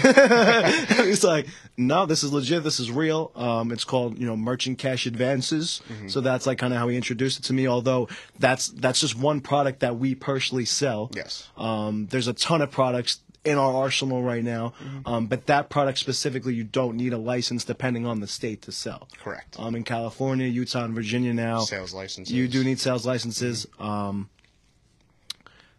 He's 1.05 1.23
like, 1.23 1.47
no, 1.77 2.05
this 2.05 2.23
is 2.23 2.31
legit. 2.33 2.63
This 2.63 2.79
is 2.79 2.91
real. 2.91 3.31
Um, 3.36 3.71
it's 3.71 3.83
called, 3.83 4.17
you 4.17 4.25
know, 4.25 4.36
merchant 4.36 4.77
cash 4.77 5.05
advances. 5.05 5.81
Mm-hmm. 5.91 6.07
So 6.09 6.21
that's 6.21 6.45
like 6.45 6.57
kind 6.57 6.73
of 6.73 6.79
how 6.79 6.88
he 6.88 6.95
introduced 6.95 7.39
it 7.39 7.43
to 7.45 7.53
me. 7.53 7.67
Although 7.67 8.09
that's 8.39 8.67
that's 8.69 8.99
just 8.99 9.17
one 9.17 9.41
product 9.41 9.79
that 9.81 9.97
we 9.97 10.15
personally 10.15 10.65
sell. 10.65 11.09
Yes. 11.15 11.49
Um, 11.57 12.07
there's 12.07 12.27
a 12.27 12.33
ton 12.33 12.62
of 12.62 12.71
products 12.71 13.19
in 13.45 13.57
our 13.57 13.73
arsenal 13.73 14.23
right 14.23 14.41
now, 14.43 14.73
Mm-hmm. 14.81 15.05
um, 15.05 15.27
but 15.27 15.47
that 15.47 15.69
product 15.69 15.97
specifically, 15.97 16.53
you 16.53 16.63
don't 16.63 16.95
need 16.95 17.12
a 17.12 17.17
license 17.17 17.65
depending 17.65 18.05
on 18.05 18.21
the 18.21 18.27
state 18.27 18.62
to 18.62 18.71
sell. 18.71 19.09
Correct. 19.21 19.57
Um, 19.59 19.75
in 19.75 19.83
California, 19.83 20.47
Utah, 20.47 20.86
and 20.86 20.93
Virginia 20.95 21.33
now, 21.33 21.59
Sales 21.59 21.93
licenses. 21.93 22.33
you 22.33 22.47
do 22.47 22.63
need 22.63 22.79
sales 22.79 23.05
licenses. 23.05 23.67
Um, 23.79 24.29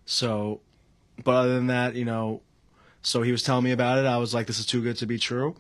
so, 0.04 0.60
but 1.22 1.32
other 1.32 1.54
than 1.54 1.68
that, 1.68 1.94
you 1.94 2.04
know, 2.04 2.42
so 3.04 3.22
he 3.22 3.30
was 3.30 3.42
telling 3.42 3.62
me 3.64 3.70
about 3.70 3.98
it. 3.98 4.06
I 4.06 4.16
was 4.16 4.32
like, 4.34 4.46
this 4.46 4.58
is 4.58 4.66
too 4.66 4.82
good 4.82 4.96
to 4.96 5.06
be 5.06 5.18
true. 5.18 5.54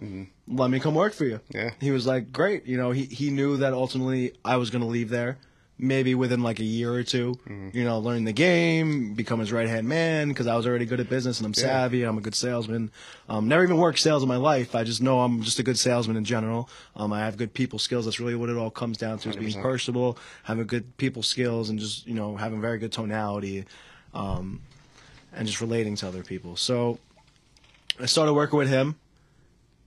Let 0.48 0.70
me 0.70 0.80
come 0.80 0.94
work 0.94 1.12
for 1.12 1.24
you. 1.24 1.40
Yeah. 1.50 1.70
He 1.80 1.90
was 1.90 2.06
like, 2.06 2.32
great. 2.32 2.66
You 2.66 2.76
know, 2.76 2.90
he, 2.90 3.04
he 3.04 3.30
knew 3.30 3.58
that 3.58 3.72
ultimately 3.72 4.32
I 4.44 4.56
was 4.56 4.70
going 4.70 4.82
to 4.82 4.88
leave 4.88 5.10
there. 5.10 5.36
Maybe 5.76 6.14
within 6.14 6.40
like 6.40 6.60
a 6.60 6.64
year 6.64 6.94
or 6.94 7.02
2 7.02 7.40
you 7.74 7.82
know, 7.84 7.98
learn 7.98 8.22
the 8.24 8.32
game, 8.32 9.14
become 9.14 9.40
his 9.40 9.50
right 9.50 9.68
hand 9.68 9.88
man 9.88 10.28
because 10.28 10.46
I 10.46 10.54
was 10.56 10.68
already 10.68 10.86
good 10.86 11.00
at 11.00 11.08
business 11.10 11.40
and 11.40 11.46
I'm 11.46 11.52
savvy 11.54 12.02
and 12.02 12.08
I'm 12.10 12.16
a 12.16 12.20
good 12.20 12.36
salesman. 12.36 12.92
Um, 13.28 13.48
never 13.48 13.64
even 13.64 13.76
worked 13.78 13.98
sales 13.98 14.22
in 14.22 14.28
my 14.28 14.36
life. 14.36 14.76
I 14.76 14.84
just 14.84 15.02
know 15.02 15.20
I'm 15.22 15.42
just 15.42 15.58
a 15.58 15.64
good 15.64 15.76
salesman 15.76 16.16
in 16.16 16.24
general. 16.24 16.68
Um, 16.94 17.12
I 17.12 17.20
have 17.24 17.36
good 17.36 17.52
people 17.52 17.80
skills. 17.80 18.04
That's 18.04 18.20
really 18.20 18.36
what 18.36 18.50
it 18.50 18.56
all 18.56 18.70
comes 18.70 18.98
down 18.98 19.18
to 19.18 19.30
is 19.30 19.36
being 19.36 19.60
personable, 19.62 20.16
having 20.44 20.64
good 20.68 20.96
people 20.96 21.24
skills, 21.24 21.68
and 21.70 21.78
just 21.80 22.06
you 22.06 22.14
know 22.14 22.36
having 22.36 22.60
very 22.60 22.78
good 22.78 22.92
tonality, 22.92 23.64
um, 24.14 24.60
and 25.32 25.44
just 25.44 25.60
relating 25.60 25.96
to 25.96 26.06
other 26.06 26.22
people. 26.22 26.54
So 26.54 27.00
I 28.00 28.06
started 28.06 28.32
working 28.34 28.58
with 28.58 28.68
him. 28.68 28.96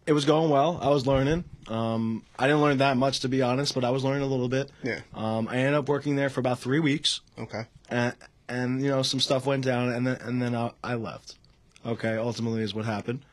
It 0.05 0.13
was 0.13 0.23
going 0.25 0.49
well. 0.49 0.79
I 0.81 0.89
was 0.89 1.05
learning. 1.05 1.43
Um, 1.67 2.23
I 2.39 2.47
didn't 2.47 2.61
learn 2.61 2.77
that 2.77 2.95
much 2.95 3.19
to 3.21 3.27
be 3.29 3.41
honest, 3.41 3.75
but 3.75 3.83
I 3.83 3.89
was 3.89 4.03
learning 4.05 4.23
a 4.23 4.27
little 4.27 4.47
bit. 4.47 4.71
Yeah. 4.83 5.01
Um, 5.13 5.47
I 5.49 5.57
ended 5.57 5.73
up 5.73 5.89
working 5.89 6.15
there 6.15 6.29
for 6.29 6.39
about 6.39 6.59
three 6.59 6.79
weeks, 6.79 7.19
Okay. 7.37 7.63
and, 7.89 8.15
and 8.47 8.81
you 8.81 8.89
know 8.89 9.01
some 9.01 9.19
stuff 9.19 9.45
went 9.45 9.65
down, 9.65 9.89
and 9.89 10.07
then 10.07 10.17
and 10.21 10.41
then 10.41 10.55
I, 10.55 10.71
I 10.83 10.95
left. 10.95 11.35
Okay, 11.85 12.15
ultimately 12.15 12.61
is 12.63 12.73
what 12.73 12.85
happened. 12.85 13.23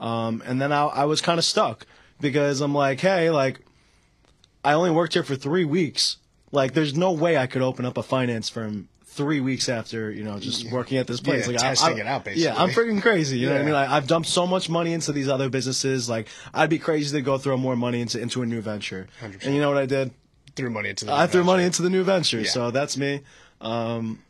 Um, 0.00 0.42
and 0.44 0.60
then 0.60 0.72
I, 0.72 0.86
I 0.86 1.04
was 1.04 1.20
kind 1.20 1.38
of 1.38 1.44
stuck 1.44 1.86
because 2.20 2.60
I'm 2.60 2.74
like, 2.74 3.00
hey, 3.00 3.30
like 3.30 3.60
I 4.64 4.72
only 4.72 4.90
worked 4.90 5.14
here 5.14 5.22
for 5.22 5.36
three 5.36 5.64
weeks. 5.64 6.16
Like, 6.50 6.74
there's 6.74 6.96
no 6.96 7.10
way 7.12 7.36
I 7.36 7.46
could 7.48 7.62
open 7.62 7.84
up 7.84 7.96
a 7.96 8.02
finance 8.02 8.48
firm 8.48 8.88
three 9.14 9.40
weeks 9.40 9.68
after 9.68 10.10
you 10.10 10.24
know 10.24 10.38
just 10.38 10.70
working 10.70 10.98
at 10.98 11.06
this 11.06 11.20
place. 11.20 11.46
Yeah, 11.46 11.52
like, 11.52 11.62
I- 11.62 11.68
testing 11.68 11.98
I, 11.98 12.00
it 12.00 12.06
out, 12.06 12.24
basically. 12.24 12.44
Yeah, 12.44 12.60
I'm 12.60 12.70
freaking 12.70 13.00
crazy. 13.00 13.38
You 13.38 13.46
know 13.46 13.52
what 13.54 13.62
I 13.62 13.64
mean? 13.64 13.74
Like, 13.74 13.88
I've 13.88 14.06
dumped 14.06 14.28
so 14.28 14.46
much 14.46 14.68
money 14.68 14.92
into 14.92 15.12
these 15.12 15.28
other 15.28 15.48
businesses. 15.48 16.08
Like, 16.08 16.28
I'd 16.52 16.70
be 16.70 16.78
crazy 16.78 17.16
to 17.16 17.22
go 17.22 17.38
throw 17.38 17.56
more 17.56 17.76
money 17.76 18.00
into 18.00 18.20
into 18.20 18.42
a 18.42 18.46
new 18.46 18.60
venture. 18.60 19.06
100%. 19.22 19.44
And 19.44 19.54
you 19.54 19.60
know 19.60 19.68
what 19.68 19.78
I 19.78 19.86
did? 19.86 20.12
Threw 20.56 20.70
money 20.70 20.90
into 20.90 21.04
the. 21.04 21.12
I 21.12 21.26
threw 21.26 21.40
venture. 21.40 21.44
money 21.44 21.64
into 21.64 21.82
the 21.82 21.90
new 21.90 22.02
venture. 22.04 22.40
Yeah. 22.40 22.50
So 22.50 22.70
that's 22.70 22.96
me. 22.96 23.22
Um, 23.60 24.20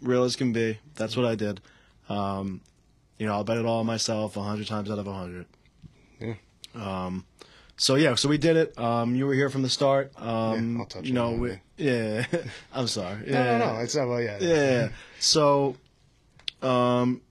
real 0.00 0.24
as 0.24 0.36
can 0.36 0.52
be. 0.52 0.78
That's 0.94 1.16
what 1.16 1.26
I 1.26 1.34
did. 1.34 1.60
Um, 2.08 2.60
you 3.18 3.26
know, 3.26 3.34
I'll 3.34 3.44
bet 3.44 3.58
it 3.58 3.66
all 3.66 3.80
on 3.80 3.86
myself 3.86 4.36
a 4.36 4.42
hundred 4.42 4.66
times 4.68 4.90
out 4.90 4.98
of 4.98 5.06
a 5.06 5.12
hundred. 5.12 5.46
Yeah. 6.20 6.34
Um, 6.74 7.24
so 7.78 7.94
yeah, 7.94 8.14
so 8.16 8.28
we 8.28 8.36
did 8.38 8.56
it. 8.56 8.78
Um, 8.78 9.14
you 9.14 9.26
were 9.26 9.32
here 9.34 9.48
from 9.48 9.62
the 9.62 9.68
start. 9.70 10.12
Um, 10.20 10.74
Yeah, 10.74 10.80
I'll 10.80 10.86
touch 10.86 11.04
you 11.06 11.12
know, 11.14 11.28
on 11.28 11.40
we, 11.40 11.58
yeah. 11.78 12.26
I'm 12.74 12.86
sorry. 12.88 13.20
No, 13.26 13.32
Yeah. 13.32 13.58
no, 13.58 13.72
no. 13.74 13.80
It's 13.80 13.96
not. 13.96 14.08
Well, 14.08 14.20
yeah. 14.20 14.38
Yeah. 14.40 14.88
So, 15.20 15.76
um, 16.62 17.22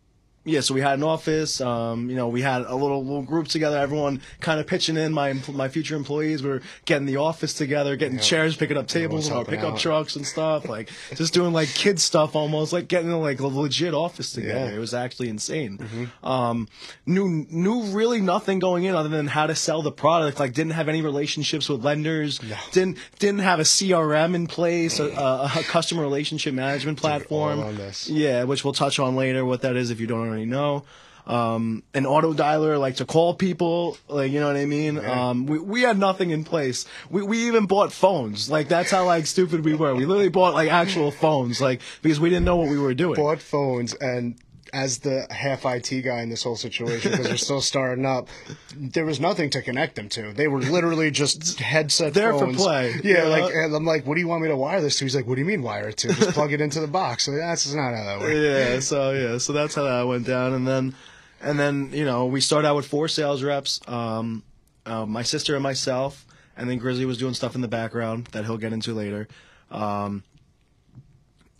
yeah, 0.47 0.61
so 0.61 0.73
we 0.73 0.81
had 0.81 0.97
an 0.97 1.03
office. 1.03 1.61
Um, 1.61 2.09
you 2.09 2.15
know, 2.15 2.27
we 2.29 2.41
had 2.41 2.61
a 2.63 2.75
little 2.75 3.03
little 3.03 3.21
group 3.21 3.47
together. 3.47 3.77
Everyone 3.77 4.21
kind 4.39 4.59
of 4.59 4.65
pitching 4.67 4.97
in. 4.97 5.13
My 5.13 5.33
my 5.51 5.67
future 5.69 5.95
employees 5.95 6.41
were 6.41 6.61
getting 6.85 7.05
the 7.05 7.17
office 7.17 7.53
together, 7.53 7.95
getting 7.95 8.15
Yeah. 8.17 8.23
chairs, 8.23 8.55
picking 8.55 8.77
up 8.77 8.87
tables, 8.87 9.27
and 9.27 9.35
our 9.37 9.45
pickup 9.45 9.73
out. 9.73 9.79
trucks 9.79 10.15
and 10.15 10.25
stuff. 10.25 10.67
Like 10.67 10.89
just 11.15 11.33
doing 11.33 11.53
like 11.53 11.69
kid 11.69 11.99
stuff, 11.99 12.35
almost 12.35 12.73
like 12.73 12.87
getting 12.87 13.11
like 13.11 13.39
a 13.39 13.47
legit 13.47 13.93
office 13.93 14.31
together. 14.33 14.53
Yeah. 14.59 14.65
Mm-hmm. 14.67 14.77
It 14.77 14.79
was 14.79 14.93
actually 14.93 15.29
insane. 15.29 16.09
Um, 16.23 16.67
knew 17.05 17.45
knew 17.49 17.83
really 17.91 18.21
nothing 18.21 18.59
going 18.59 18.85
in 18.85 18.95
other 18.95 19.09
than 19.09 19.27
how 19.27 19.47
to 19.47 19.55
sell 19.55 19.81
the 19.81 19.91
product. 19.91 20.39
Like 20.39 20.53
didn't 20.53 20.71
have 20.73 20.87
any 20.89 21.01
relationships 21.01 21.69
with 21.69 21.83
lenders. 21.83 22.39
Didn't 22.71 22.97
didn't 23.19 23.39
have 23.41 23.59
a 23.59 23.63
CRM 23.63 24.33
in 24.35 24.47
place, 24.47 24.99
a, 24.99 25.07
a, 25.09 25.51
a 25.57 25.63
customer 25.63 26.01
relationship 26.03 26.53
management 26.53 26.97
platform. 26.97 27.59
all 27.59 27.65
on 27.67 27.75
this. 27.75 28.09
Yeah, 28.09 28.43
which 28.43 28.63
we'll 28.63 28.73
touch 28.73 28.99
on 28.99 29.15
later. 29.15 29.43
What 29.45 29.61
that 29.63 29.75
is, 29.75 29.91
if 29.91 29.99
you 29.99 30.07
don't 30.07 30.36
already 30.37 30.49
know. 30.49 30.83
Um, 31.25 31.83
an 31.93 32.05
auto 32.05 32.33
dialer, 32.33 32.79
like 32.79 32.97
to 32.97 33.05
call 33.05 33.33
people, 33.33 33.97
like 34.07 34.31
you 34.31 34.39
know 34.39 34.47
what 34.47 34.55
I 34.55 34.65
mean. 34.65 34.95
Yeah. 34.95 35.29
Um, 35.29 35.45
we 35.45 35.59
we 35.59 35.81
had 35.81 35.97
nothing 35.97 36.29
in 36.29 36.45
place. 36.45 36.85
We 37.09 37.21
we 37.21 37.47
even 37.47 37.65
bought 37.65 37.91
phones. 37.91 38.49
Like 38.49 38.69
that's 38.69 38.91
how 38.91 39.05
like 39.05 39.25
stupid 39.27 39.65
we 39.65 39.73
were. 39.73 39.93
We 39.93 40.05
literally 40.05 40.29
bought 40.29 40.53
like 40.53 40.71
actual 40.71 41.11
phones, 41.11 41.59
like 41.59 41.81
because 42.01 42.17
we 42.21 42.29
didn't 42.29 42.45
know 42.45 42.55
what 42.55 42.69
we 42.69 42.79
were 42.79 42.93
doing. 42.93 43.15
Bought 43.15 43.41
phones 43.41 43.93
and. 43.95 44.35
As 44.73 44.99
the 44.99 45.27
half 45.29 45.65
IT 45.65 46.01
guy 46.03 46.21
in 46.21 46.29
this 46.29 46.43
whole 46.43 46.55
situation, 46.55 47.11
because 47.11 47.27
they're 47.27 47.37
still 47.37 47.61
starting 47.73 48.05
up, 48.05 48.27
there 48.75 49.05
was 49.05 49.19
nothing 49.19 49.49
to 49.51 49.61
connect 49.61 49.95
them 49.95 50.09
to. 50.09 50.33
They 50.33 50.47
were 50.47 50.61
literally 50.61 51.11
just 51.11 51.59
headset 51.59 52.13
There 52.13 52.33
for 52.33 52.39
phones. 52.45 52.57
play. 52.57 52.95
Yeah, 53.03 53.23
Yeah. 53.23 53.23
like 53.27 53.53
and 53.53 53.75
I'm 53.75 53.85
like, 53.85 54.05
what 54.05 54.15
do 54.15 54.21
you 54.21 54.27
want 54.27 54.41
me 54.43 54.49
to 54.49 54.55
wire 54.57 54.81
this 54.81 54.97
to? 54.99 55.05
He's 55.05 55.15
like, 55.15 55.25
what 55.27 55.35
do 55.35 55.41
you 55.41 55.47
mean 55.47 55.61
wire 55.61 55.89
it 55.89 55.97
to? 55.97 56.07
Just 56.09 56.31
plug 56.31 56.53
it 56.53 56.61
into 56.61 56.79
the 56.79 56.87
box. 56.87 57.23
So 57.25 57.31
that's 57.31 57.73
not 57.73 57.93
how 57.95 58.03
that 58.03 58.19
works. 58.19 58.33
yeah, 58.35 58.79
so 58.79 59.11
yeah, 59.11 59.37
so 59.37 59.53
that's 59.53 59.75
how 59.75 59.83
that 59.83 60.03
went 60.07 60.25
down, 60.27 60.53
and 60.53 60.67
then, 60.67 60.95
and 61.41 61.59
then 61.59 61.89
you 61.93 62.05
know 62.05 62.25
we 62.25 62.41
started 62.41 62.67
out 62.67 62.75
with 62.75 62.87
four 62.87 63.07
sales 63.07 63.43
reps, 63.43 63.79
um, 63.87 64.43
uh, 64.85 65.05
my 65.05 65.23
sister 65.23 65.53
and 65.55 65.63
myself, 65.63 66.25
and 66.55 66.69
then 66.69 66.77
Grizzly 66.77 67.05
was 67.05 67.17
doing 67.17 67.33
stuff 67.33 67.55
in 67.55 67.61
the 67.61 67.67
background 67.67 68.27
that 68.31 68.45
he'll 68.45 68.57
get 68.57 68.73
into 68.73 68.93
later, 68.93 69.27
um, 69.71 70.23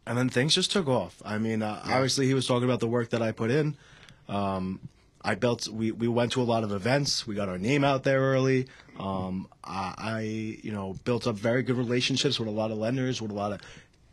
and 0.07 0.17
then 0.17 0.29
things 0.29 0.55
just 0.55 0.71
took 0.71 0.87
off. 0.87 1.21
I 1.25 1.37
mean, 1.37 1.61
uh, 1.61 1.81
obviously 1.83 2.27
he 2.27 2.33
was 2.33 2.47
talking 2.47 2.63
about 2.63 2.79
the 2.79 2.87
work 2.87 3.09
that 3.11 3.21
I 3.21 3.31
put 3.31 3.51
in. 3.51 3.75
Um, 4.27 4.79
I 5.21 5.35
built. 5.35 5.67
We, 5.67 5.91
we 5.91 6.07
went 6.07 6.31
to 6.33 6.41
a 6.41 6.43
lot 6.43 6.63
of 6.63 6.71
events. 6.71 7.27
We 7.27 7.35
got 7.35 7.49
our 7.49 7.57
name 7.57 7.83
out 7.83 8.03
there 8.03 8.21
early. 8.21 8.67
Um, 8.99 9.47
I, 9.63 9.93
I 9.97 10.21
you 10.21 10.71
know 10.71 10.95
built 11.03 11.27
up 11.27 11.35
very 11.35 11.61
good 11.63 11.77
relationships 11.77 12.39
with 12.39 12.47
a 12.47 12.51
lot 12.51 12.71
of 12.71 12.77
lenders, 12.77 13.21
with 13.21 13.31
a 13.31 13.35
lot 13.35 13.51
of 13.51 13.61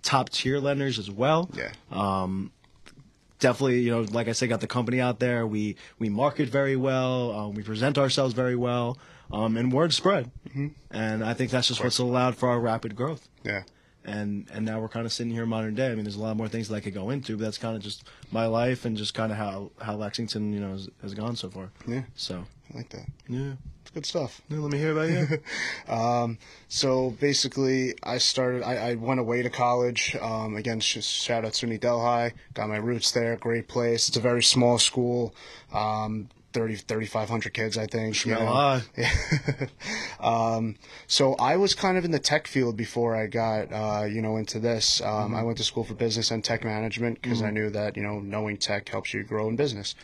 top 0.02 0.28
tier 0.28 0.59
lenders 0.59 0.98
as 0.98 1.11
well 1.11 1.48
Yeah. 1.54 1.72
Um, 1.90 2.52
definitely, 3.38 3.80
you 3.80 3.90
know, 3.90 4.02
like 4.02 4.28
I 4.28 4.33
said, 4.33 4.48
got 4.48 4.61
the 4.61 4.66
company 4.66 5.00
out 5.00 5.18
there. 5.18 5.46
We 5.46 5.76
we 5.98 6.09
market 6.09 6.48
very 6.48 6.76
well. 6.76 7.33
Um, 7.33 7.54
we 7.54 7.62
present 7.62 7.98
ourselves 7.98 8.35
very 8.35 8.57
well, 8.57 8.98
um, 9.33 9.57
and 9.57 9.72
word 9.72 9.92
spread. 9.92 10.30
Mm-hmm. 10.48 10.68
And 10.90 11.24
I 11.24 11.35
think 11.35 11.50
that's 11.50 11.68
just 11.68 11.83
what's 11.83 11.98
allowed 11.98 12.37
for 12.37 12.48
our 12.48 12.61
rapid 12.61 12.96
growth. 12.96 13.28
Yeah. 13.42 13.62
And 14.04 14.48
and 14.52 14.64
now 14.64 14.80
we're 14.80 14.88
kind 14.88 15.06
of 15.06 15.12
sitting 15.12 15.32
here 15.32 15.46
modern 15.46 15.74
day. 15.74 15.90
I 15.90 15.94
mean, 15.94 16.04
there's 16.04 16.16
a 16.16 16.20
lot 16.22 16.36
more 16.36 16.48
things 16.48 16.68
that 16.68 16.74
I 16.76 16.80
could 16.80 16.94
go 16.94 17.10
into, 17.10 17.36
but 17.36 17.44
that's 17.44 17.58
kind 17.58 17.76
of 17.76 17.82
just 17.82 18.04
my 18.32 18.46
life 18.46 18.84
and 18.84 18.96
just 18.96 19.14
kind 19.14 19.32
of 19.32 19.38
how 19.38 19.70
how 19.80 19.96
Lexington, 19.96 20.52
you 20.52 20.60
know, 20.60 20.72
has, 20.72 20.88
has 21.02 21.14
gone 21.14 21.36
so 21.36 21.48
far. 21.50 21.70
Yeah, 21.86 22.02
So 22.14 22.44
I 22.72 22.76
like 22.76 22.88
that. 22.90 23.06
yeah, 23.28 23.52
It's 23.82 23.90
good 23.90 24.06
stuff. 24.06 24.40
yeah 24.48 24.58
let 24.58 24.70
me 24.72 24.78
hear 24.78 24.92
about 24.92 25.08
you. 25.10 25.38
Um, 25.92 26.38
so 26.68 27.10
basically, 27.20 27.94
I 28.02 28.18
started. 28.18 28.62
I, 28.62 28.90
I 28.90 28.94
went 28.94 29.20
away 29.20 29.42
to 29.42 29.50
college. 29.50 30.16
Um, 30.20 30.56
again, 30.56 30.80
sh- 30.80 31.04
shout 31.04 31.44
out 31.44 31.52
SUNY 31.52 31.78
Delhi. 31.80 32.32
Got 32.54 32.68
my 32.68 32.76
roots 32.78 33.12
there. 33.12 33.36
Great 33.36 33.68
place. 33.68 34.08
It's 34.08 34.16
a 34.16 34.20
very 34.20 34.42
small 34.42 34.78
school. 34.78 35.34
Um, 35.72 36.28
30, 36.54 36.76
3,500 36.76 37.52
kids, 37.52 37.76
I 37.76 37.86
think. 37.86 38.24
you 38.24 38.32
know. 38.32 38.46
high. 38.46 38.82
Yeah. 38.96 39.10
um, 40.20 40.76
so 41.06 41.34
I 41.34 41.56
was 41.56 41.74
kind 41.74 41.98
of 41.98 42.04
in 42.04 42.12
the 42.12 42.18
tech 42.18 42.46
field 42.46 42.76
before 42.76 43.14
I 43.14 43.26
got, 43.26 43.72
uh, 43.72 44.05
you 44.05 44.22
know, 44.22 44.36
into 44.36 44.59
this. 44.61 45.00
Um, 45.02 45.34
I 45.34 45.42
went 45.42 45.59
to 45.59 45.64
school 45.64 45.84
for 45.84 45.94
business 45.94 46.30
and 46.30 46.42
tech 46.42 46.64
management 46.64 47.20
because 47.20 47.42
I 47.42 47.50
knew 47.50 47.68
that, 47.70 47.96
you 47.96 48.02
know, 48.02 48.20
knowing 48.20 48.57
tech 48.57 48.88
helps 48.88 49.12
you 49.12 49.24
grow 49.24 49.48
in 49.48 49.57
business. 49.57 49.94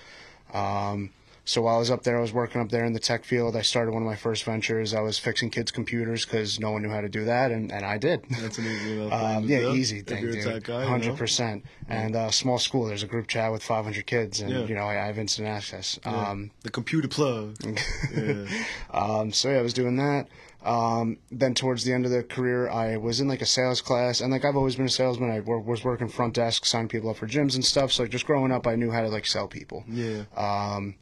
Um, 0.52 1.10
so 1.50 1.62
while 1.62 1.76
I 1.76 1.78
was 1.78 1.90
up 1.90 2.02
there, 2.04 2.16
I 2.16 2.20
was 2.20 2.32
working 2.32 2.60
up 2.60 2.68
there 2.70 2.84
in 2.84 2.92
the 2.92 3.00
tech 3.00 3.24
field. 3.24 3.56
I 3.56 3.62
started 3.62 3.92
one 3.92 4.02
of 4.02 4.06
my 4.08 4.14
first 4.16 4.44
ventures. 4.44 4.94
I 4.94 5.00
was 5.00 5.18
fixing 5.18 5.50
kids' 5.50 5.72
computers 5.72 6.24
because 6.24 6.60
no 6.60 6.70
one 6.70 6.82
knew 6.82 6.90
how 6.90 7.00
to 7.00 7.08
do 7.08 7.24
that, 7.24 7.50
and, 7.50 7.72
and 7.72 7.84
I 7.84 7.98
did. 7.98 8.24
That's 8.40 8.58
an 8.58 8.66
easy 8.66 8.92
enough 9.00 9.12
Um, 9.20 9.34
thing 9.34 9.48
to 9.48 9.52
yeah, 9.54 9.60
do. 9.60 9.72
easy 9.72 9.98
If 9.98 10.06
thing, 10.06 10.28
a 10.28 10.32
dude. 10.32 10.44
tech 10.44 10.62
guy, 10.62 10.74
you 10.74 10.80
know? 10.82 10.86
Hundred 10.88 11.16
percent. 11.16 11.64
And 11.88 12.14
uh, 12.14 12.30
small 12.30 12.58
school. 12.58 12.86
There's 12.86 13.02
a 13.02 13.08
group 13.08 13.26
chat 13.26 13.50
with 13.50 13.62
500 13.64 14.06
kids, 14.06 14.40
and 14.40 14.50
Yeah. 14.50 14.64
you 14.66 14.74
know 14.76 14.84
I, 14.84 15.02
I 15.02 15.06
have 15.06 15.18
instant 15.18 15.48
access. 15.48 15.98
Um, 16.04 16.52
the 16.62 16.70
computer 16.70 17.08
plug. 17.08 17.56
yeah. 18.14 18.46
um, 18.92 19.32
so 19.32 19.50
yeah, 19.50 19.58
I 19.58 19.62
was 19.62 19.74
doing 19.74 19.96
that. 19.96 20.26
Um, 20.62 21.16
then 21.32 21.54
towards 21.54 21.84
the 21.84 21.92
end 21.92 22.04
of 22.04 22.10
the 22.10 22.22
career, 22.22 22.68
I 22.68 22.96
was 22.98 23.20
in 23.20 23.28
like 23.28 23.40
a 23.42 23.46
sales 23.46 23.80
class, 23.80 24.20
and 24.20 24.30
like 24.30 24.44
I've 24.44 24.56
always 24.56 24.76
been 24.76 24.86
a 24.86 24.90
salesman. 24.90 25.30
I 25.30 25.40
wor- 25.40 25.58
was 25.60 25.82
working 25.84 26.08
front 26.08 26.34
desk, 26.34 26.64
signing 26.66 26.88
people 26.88 27.10
up 27.10 27.16
for 27.16 27.26
gyms 27.26 27.54
and 27.54 27.64
stuff. 27.64 27.92
So 27.92 28.02
like 28.04 28.12
just 28.12 28.26
growing 28.26 28.52
up, 28.52 28.66
I 28.66 28.76
knew 28.76 28.90
how 28.90 29.00
to 29.00 29.08
like 29.08 29.26
sell 29.26 29.48
people. 29.48 29.84
Yeah. 29.88 30.24
Um, 30.36 30.96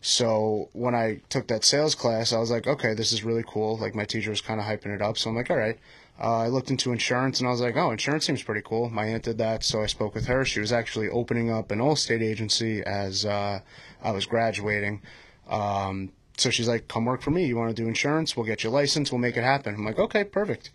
so 0.00 0.68
when 0.72 0.94
I 0.94 1.20
took 1.28 1.48
that 1.48 1.64
sales 1.64 1.94
class, 1.94 2.32
I 2.32 2.38
was 2.38 2.50
like, 2.50 2.66
okay, 2.66 2.94
this 2.94 3.12
is 3.12 3.24
really 3.24 3.44
cool. 3.46 3.76
Like 3.76 3.94
my 3.94 4.04
teacher 4.04 4.30
was 4.30 4.40
kind 4.40 4.60
of 4.60 4.66
hyping 4.66 4.94
it 4.94 5.02
up, 5.02 5.18
so 5.18 5.30
I'm 5.30 5.36
like, 5.36 5.50
all 5.50 5.56
right. 5.56 5.78
Uh, 6.20 6.38
I 6.38 6.48
looked 6.48 6.70
into 6.70 6.90
insurance 6.92 7.38
and 7.38 7.46
I 7.46 7.52
was 7.52 7.60
like, 7.60 7.76
oh, 7.76 7.92
insurance 7.92 8.26
seems 8.26 8.42
pretty 8.42 8.62
cool. 8.64 8.90
My 8.90 9.06
aunt 9.06 9.22
did 9.22 9.38
that, 9.38 9.62
so 9.62 9.82
I 9.82 9.86
spoke 9.86 10.14
with 10.14 10.26
her. 10.26 10.44
She 10.44 10.58
was 10.58 10.72
actually 10.72 11.08
opening 11.08 11.50
up 11.50 11.70
an 11.70 11.78
Allstate 11.78 12.22
agency 12.22 12.82
as 12.82 13.24
uh, 13.24 13.60
I 14.02 14.10
was 14.10 14.26
graduating. 14.26 15.00
Um, 15.48 16.10
so 16.36 16.50
she's 16.50 16.68
like, 16.68 16.88
come 16.88 17.04
work 17.04 17.22
for 17.22 17.30
me. 17.30 17.46
You 17.46 17.56
want 17.56 17.74
to 17.74 17.82
do 17.82 17.88
insurance? 17.88 18.36
We'll 18.36 18.46
get 18.46 18.64
you 18.64 18.70
licensed. 18.70 19.12
We'll 19.12 19.20
make 19.20 19.36
it 19.36 19.44
happen. 19.44 19.74
I'm 19.74 19.84
like, 19.84 19.98
okay, 19.98 20.24
perfect. 20.24 20.70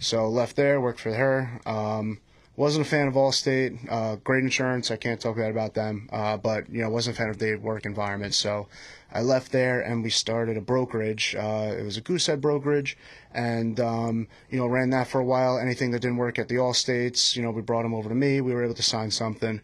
So 0.00 0.28
left 0.28 0.56
there, 0.56 0.80
worked 0.80 1.00
for 1.00 1.14
her. 1.14 1.60
Um, 1.64 2.20
wasn't 2.58 2.84
a 2.84 2.90
fan 2.90 3.06
of 3.06 3.14
Allstate. 3.14 3.78
Uh, 3.88 4.16
great 4.16 4.42
insurance. 4.42 4.90
I 4.90 4.96
can't 4.96 5.20
talk 5.20 5.36
bad 5.36 5.52
about 5.52 5.74
them. 5.74 6.08
Uh, 6.12 6.36
but 6.36 6.68
you 6.68 6.82
know, 6.82 6.90
wasn't 6.90 7.16
a 7.16 7.18
fan 7.20 7.30
of 7.30 7.38
the 7.38 7.54
work 7.54 7.86
environment. 7.86 8.34
So 8.34 8.66
I 9.12 9.22
left 9.22 9.52
there 9.52 9.80
and 9.80 10.02
we 10.02 10.10
started 10.10 10.56
a 10.56 10.60
brokerage. 10.60 11.36
Uh, 11.36 11.72
it 11.78 11.84
was 11.84 11.96
a 11.96 12.02
Goosehead 12.02 12.40
brokerage, 12.40 12.98
and 13.32 13.78
um, 13.78 14.26
you 14.50 14.58
know, 14.58 14.66
ran 14.66 14.90
that 14.90 15.06
for 15.06 15.20
a 15.20 15.24
while. 15.24 15.56
Anything 15.56 15.92
that 15.92 16.00
didn't 16.00 16.16
work 16.16 16.36
at 16.36 16.48
the 16.48 16.56
Allstates, 16.56 17.36
you 17.36 17.42
know, 17.42 17.52
we 17.52 17.62
brought 17.62 17.84
them 17.84 17.94
over 17.94 18.08
to 18.08 18.14
me. 18.14 18.40
We 18.40 18.52
were 18.52 18.64
able 18.64 18.74
to 18.74 18.82
sign 18.82 19.12
something. 19.12 19.60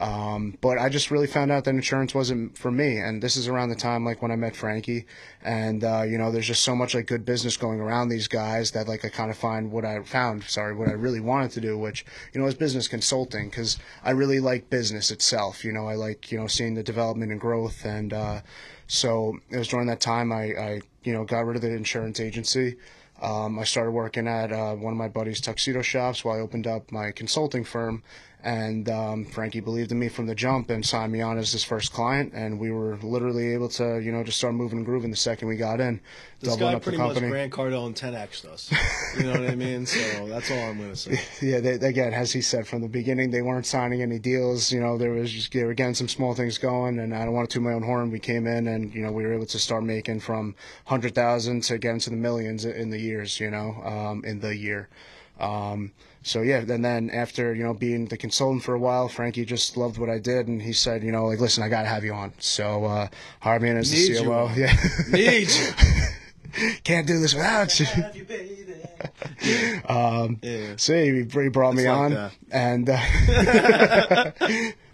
Um, 0.00 0.56
but 0.60 0.78
I 0.78 0.88
just 0.88 1.10
really 1.10 1.26
found 1.26 1.50
out 1.50 1.64
that 1.64 1.74
insurance 1.74 2.14
wasn't 2.14 2.56
for 2.56 2.70
me. 2.70 2.98
And 2.98 3.20
this 3.20 3.36
is 3.36 3.48
around 3.48 3.70
the 3.70 3.74
time 3.74 4.04
like 4.04 4.22
when 4.22 4.30
I 4.30 4.36
met 4.36 4.54
Frankie. 4.54 5.06
And, 5.42 5.82
uh, 5.82 6.02
you 6.02 6.18
know, 6.18 6.30
there's 6.30 6.46
just 6.46 6.62
so 6.62 6.76
much 6.76 6.94
like 6.94 7.06
good 7.06 7.24
business 7.24 7.56
going 7.56 7.80
around 7.80 8.08
these 8.08 8.28
guys 8.28 8.70
that 8.72 8.86
like 8.86 9.04
I 9.04 9.08
kind 9.08 9.30
of 9.30 9.36
find 9.36 9.72
what 9.72 9.84
I 9.84 10.00
found, 10.04 10.44
sorry, 10.44 10.74
what 10.74 10.88
I 10.88 10.92
really 10.92 11.20
wanted 11.20 11.50
to 11.52 11.60
do, 11.60 11.76
which, 11.76 12.06
you 12.32 12.40
know, 12.40 12.46
is 12.46 12.54
business 12.54 12.86
consulting 12.86 13.50
because 13.50 13.76
I 14.04 14.10
really 14.10 14.38
like 14.38 14.70
business 14.70 15.10
itself. 15.10 15.64
You 15.64 15.72
know, 15.72 15.88
I 15.88 15.94
like, 15.94 16.30
you 16.30 16.38
know, 16.38 16.46
seeing 16.46 16.74
the 16.74 16.84
development 16.84 17.32
and 17.32 17.40
growth. 17.40 17.84
And, 17.84 18.12
uh, 18.12 18.40
so 18.86 19.38
it 19.50 19.58
was 19.58 19.68
during 19.68 19.88
that 19.88 20.00
time 20.00 20.32
I, 20.32 20.44
I, 20.54 20.80
you 21.02 21.12
know, 21.12 21.24
got 21.24 21.44
rid 21.44 21.56
of 21.56 21.62
the 21.62 21.72
insurance 21.72 22.20
agency. 22.20 22.76
Um, 23.20 23.58
I 23.58 23.64
started 23.64 23.90
working 23.90 24.28
at 24.28 24.52
uh, 24.52 24.74
one 24.76 24.92
of 24.92 24.96
my 24.96 25.08
buddy's 25.08 25.40
tuxedo 25.40 25.82
shops 25.82 26.24
while 26.24 26.36
I 26.36 26.40
opened 26.40 26.68
up 26.68 26.92
my 26.92 27.10
consulting 27.10 27.64
firm. 27.64 28.04
And 28.44 28.88
um, 28.88 29.24
Frankie 29.24 29.58
believed 29.58 29.90
in 29.90 29.98
me 29.98 30.08
from 30.08 30.26
the 30.26 30.34
jump 30.34 30.70
and 30.70 30.86
signed 30.86 31.12
me 31.12 31.20
on 31.20 31.38
as 31.38 31.50
his 31.50 31.64
first 31.64 31.92
client. 31.92 32.32
And 32.34 32.60
we 32.60 32.70
were 32.70 32.96
literally 33.02 33.52
able 33.52 33.68
to, 33.70 33.98
you 33.98 34.12
know, 34.12 34.22
just 34.22 34.38
start 34.38 34.54
moving 34.54 34.78
and 34.78 34.86
grooving 34.86 35.10
the 35.10 35.16
second 35.16 35.48
we 35.48 35.56
got 35.56 35.80
in, 35.80 36.00
This 36.38 36.54
guy 36.54 36.74
up 36.74 36.82
the 36.82 36.90
pretty 36.90 36.98
much. 36.98 37.18
Grant 37.18 37.52
Cardone 37.52 37.86
and 37.86 37.96
10x 37.96 38.44
us. 38.44 38.72
You 39.18 39.24
know 39.24 39.32
what 39.32 39.50
I 39.50 39.56
mean? 39.56 39.86
So 39.86 40.28
that's 40.28 40.50
all 40.52 40.58
I'm 40.58 40.78
gonna 40.78 40.94
say. 40.94 41.20
yeah, 41.42 41.58
they, 41.58 41.72
again, 41.72 42.14
as 42.14 42.30
he 42.30 42.40
said 42.40 42.68
from 42.68 42.80
the 42.80 42.88
beginning, 42.88 43.32
they 43.32 43.42
weren't 43.42 43.66
signing 43.66 44.02
any 44.02 44.20
deals. 44.20 44.70
You 44.70 44.80
know, 44.80 44.96
there 44.96 45.10
was 45.10 45.32
just 45.32 45.52
they 45.52 45.64
were 45.64 45.74
getting 45.74 45.94
some 45.94 46.08
small 46.08 46.34
things 46.34 46.58
going, 46.58 47.00
and 47.00 47.12
I 47.12 47.24
don't 47.24 47.34
want 47.34 47.50
to 47.50 47.54
toot 47.54 47.64
my 47.64 47.72
own 47.72 47.82
horn. 47.82 48.12
We 48.12 48.20
came 48.20 48.46
in, 48.46 48.68
and 48.68 48.94
you 48.94 49.02
know, 49.02 49.10
we 49.10 49.24
were 49.24 49.34
able 49.34 49.46
to 49.46 49.58
start 49.58 49.82
making 49.82 50.20
from 50.20 50.54
hundred 50.84 51.14
thousand 51.16 51.62
to 51.64 51.78
get 51.78 51.92
into 51.92 52.10
the 52.10 52.16
millions 52.16 52.64
in 52.64 52.90
the 52.90 53.00
years. 53.00 53.40
You 53.40 53.50
know, 53.50 53.82
um, 53.84 54.24
in 54.24 54.38
the 54.38 54.54
year. 54.56 54.88
Um, 55.40 55.92
so 56.22 56.42
yeah, 56.42 56.58
and 56.58 56.84
then 56.84 57.10
after 57.10 57.54
you 57.54 57.62
know 57.64 57.74
being 57.74 58.06
the 58.06 58.16
consultant 58.16 58.62
for 58.64 58.74
a 58.74 58.78
while, 58.78 59.08
Frankie 59.08 59.44
just 59.44 59.76
loved 59.76 59.98
what 59.98 60.10
I 60.10 60.18
did, 60.18 60.48
and 60.48 60.60
he 60.62 60.72
said, 60.72 61.02
you 61.02 61.12
know, 61.12 61.26
like, 61.26 61.40
listen, 61.40 61.62
I 61.62 61.68
gotta 61.68 61.88
have 61.88 62.04
you 62.04 62.12
on. 62.12 62.32
So 62.38 62.84
uh, 62.84 63.08
hired 63.40 63.62
me 63.62 63.70
in 63.70 63.76
as 63.78 63.92
Need 63.92 64.16
the 64.16 64.24
COO. 64.24 64.32
on. 64.32 64.54
Yeah, 64.58 64.72
Need 65.10 65.48
you. 65.48 65.72
can't 66.84 67.06
do 67.06 67.20
this 67.20 67.34
without 67.34 67.78
you. 67.80 67.86
You, 68.14 68.24
baby? 68.24 68.54
Um, 69.88 70.40
Yeah. 70.42 70.74
so 70.76 70.92
he, 70.92 71.22
he 71.22 71.48
brought 71.48 71.74
me 71.74 71.86
like 71.86 71.96
on, 71.96 72.14
that. 72.14 72.32
and 72.50 72.90
uh, 72.90 74.30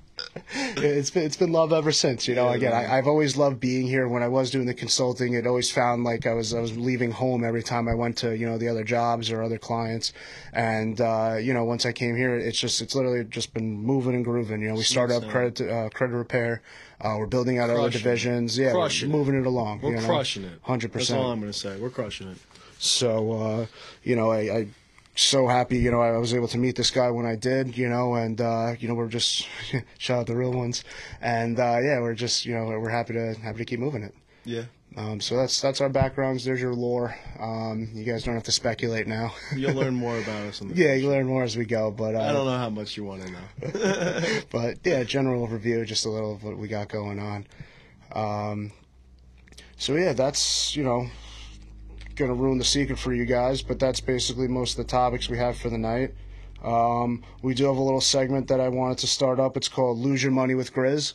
it's 0.52 1.10
been 1.10 1.22
it's 1.24 1.36
been 1.36 1.52
love 1.52 1.72
ever 1.72 1.92
since. 1.92 2.28
You 2.28 2.34
know, 2.34 2.48
Yeah, 2.50 2.56
again, 2.56 2.72
man. 2.72 2.90
I, 2.90 2.98
I've 2.98 3.06
always 3.06 3.36
loved 3.36 3.60
being 3.60 3.86
here. 3.86 4.08
When 4.08 4.22
I 4.22 4.28
was 4.28 4.50
doing 4.50 4.66
the 4.66 4.74
consulting, 4.74 5.34
it 5.34 5.46
always 5.46 5.70
found 5.70 6.04
like 6.04 6.26
I 6.26 6.32
was 6.32 6.54
I 6.54 6.60
was 6.60 6.76
leaving 6.76 7.10
home 7.12 7.44
every 7.44 7.62
time 7.62 7.88
I 7.88 7.94
went 7.94 8.18
to 8.18 8.36
you 8.36 8.46
know 8.46 8.58
the 8.58 8.68
other 8.68 8.84
jobs 8.84 9.30
or 9.30 9.42
other 9.42 9.58
clients, 9.58 10.12
and 10.52 11.00
uh, 11.00 11.36
you 11.40 11.54
know 11.54 11.64
once 11.64 11.86
I 11.86 11.92
came 11.92 12.16
here, 12.16 12.36
it's 12.36 12.58
just 12.58 12.80
it's 12.82 12.94
literally 12.94 13.24
just 13.24 13.54
been 13.54 13.72
moving 13.80 14.14
and 14.14 14.24
grooving. 14.24 14.60
You 14.62 14.68
know, 14.68 14.74
we 14.74 14.82
started 14.82 15.16
up 15.16 15.28
credit 15.30 15.60
uh, 15.68 15.88
credit 15.90 16.14
repair. 16.14 16.62
Uh, 17.00 17.16
we're 17.18 17.26
building 17.26 17.58
out 17.58 17.68
other 17.70 17.80
Crushing 17.80 18.00
it. 18.00 18.02
divisions. 18.04 18.58
Yeah, 18.58 18.72
we're 18.74 18.88
moving 19.08 19.34
it 19.38 19.46
along. 19.46 19.80
We're 19.82 19.90
you 19.90 19.96
know? 20.00 20.06
crushing 20.06 20.44
it. 20.44 20.58
Hundred 20.62 20.92
percent. 20.92 21.18
That's 21.18 21.24
all. 21.24 21.32
I'm 21.32 21.40
gonna 21.40 21.52
say. 21.52 21.78
We're 21.78 21.90
crushing 21.90 22.28
it. 22.28 22.38
So, 22.78 23.32
uh, 23.32 23.66
you 24.02 24.14
know, 24.16 24.30
I, 24.30 24.38
I 24.38 24.66
so 25.14 25.46
happy, 25.46 25.78
you 25.78 25.90
know, 25.90 26.00
I 26.00 26.16
was 26.18 26.34
able 26.34 26.48
to 26.48 26.58
meet 26.58 26.76
this 26.76 26.90
guy 26.90 27.10
when 27.10 27.26
I 27.26 27.36
did, 27.36 27.76
you 27.76 27.88
know, 27.88 28.14
and, 28.14 28.40
uh, 28.40 28.74
you 28.78 28.88
know, 28.88 28.94
we're 28.94 29.08
just, 29.08 29.46
shout 29.98 30.20
out 30.20 30.26
the 30.26 30.36
real 30.36 30.52
ones. 30.52 30.84
And, 31.20 31.58
uh, 31.58 31.78
yeah, 31.82 32.00
we're 32.00 32.14
just, 32.14 32.44
you 32.44 32.54
know, 32.54 32.64
we're 32.64 32.90
happy 32.90 33.14
to, 33.14 33.34
happy 33.34 33.58
to 33.58 33.64
keep 33.64 33.80
moving 33.80 34.02
it. 34.02 34.14
Yeah. 34.44 34.64
Um, 34.96 35.20
so 35.20 35.36
that's, 35.36 35.60
that's 35.60 35.80
our 35.80 35.88
backgrounds. 35.88 36.44
There's 36.44 36.60
your 36.60 36.74
lore. 36.74 37.16
Um, 37.40 37.90
you 37.94 38.04
guys 38.04 38.22
don't 38.24 38.34
have 38.34 38.44
to 38.44 38.52
speculate 38.52 39.06
now. 39.06 39.34
You'll 39.56 39.74
learn 39.74 39.94
more 39.94 40.18
about 40.18 40.46
us. 40.46 40.62
Yeah, 40.62 40.94
you 40.94 41.08
learn 41.08 41.26
more 41.26 41.42
as 41.42 41.56
we 41.56 41.64
go, 41.64 41.90
but, 41.90 42.14
uh, 42.14 42.20
I 42.20 42.32
don't 42.32 42.46
know 42.46 42.58
how 42.58 42.70
much 42.70 42.96
you 42.96 43.04
want 43.04 43.22
to 43.22 43.30
know. 43.30 44.40
but 44.50 44.78
yeah, 44.84 45.02
general 45.04 45.46
overview, 45.46 45.84
just 45.84 46.06
a 46.06 46.10
little 46.10 46.34
of 46.34 46.44
what 46.44 46.58
we 46.58 46.68
got 46.68 46.88
going 46.88 47.18
on. 47.18 47.46
Um, 48.14 48.72
so 49.76 49.96
yeah, 49.96 50.12
that's 50.12 50.76
you 50.76 50.84
know 50.84 51.08
gonna 52.16 52.34
ruin 52.34 52.58
the 52.58 52.64
secret 52.64 52.98
for 52.98 53.12
you 53.12 53.24
guys, 53.24 53.62
but 53.62 53.78
that's 53.78 54.00
basically 54.00 54.48
most 54.48 54.72
of 54.72 54.76
the 54.78 54.90
topics 54.90 55.28
we 55.28 55.38
have 55.38 55.56
for 55.56 55.70
the 55.70 55.78
night. 55.78 56.14
Um, 56.62 57.22
we 57.42 57.54
do 57.54 57.66
have 57.66 57.76
a 57.76 57.82
little 57.82 58.00
segment 58.00 58.48
that 58.48 58.60
I 58.60 58.68
wanted 58.68 58.98
to 58.98 59.06
start 59.06 59.38
up. 59.38 59.56
It's 59.56 59.68
called 59.68 59.98
"Lose 59.98 60.22
Your 60.22 60.32
Money 60.32 60.54
with 60.54 60.72
Grizz." 60.72 61.14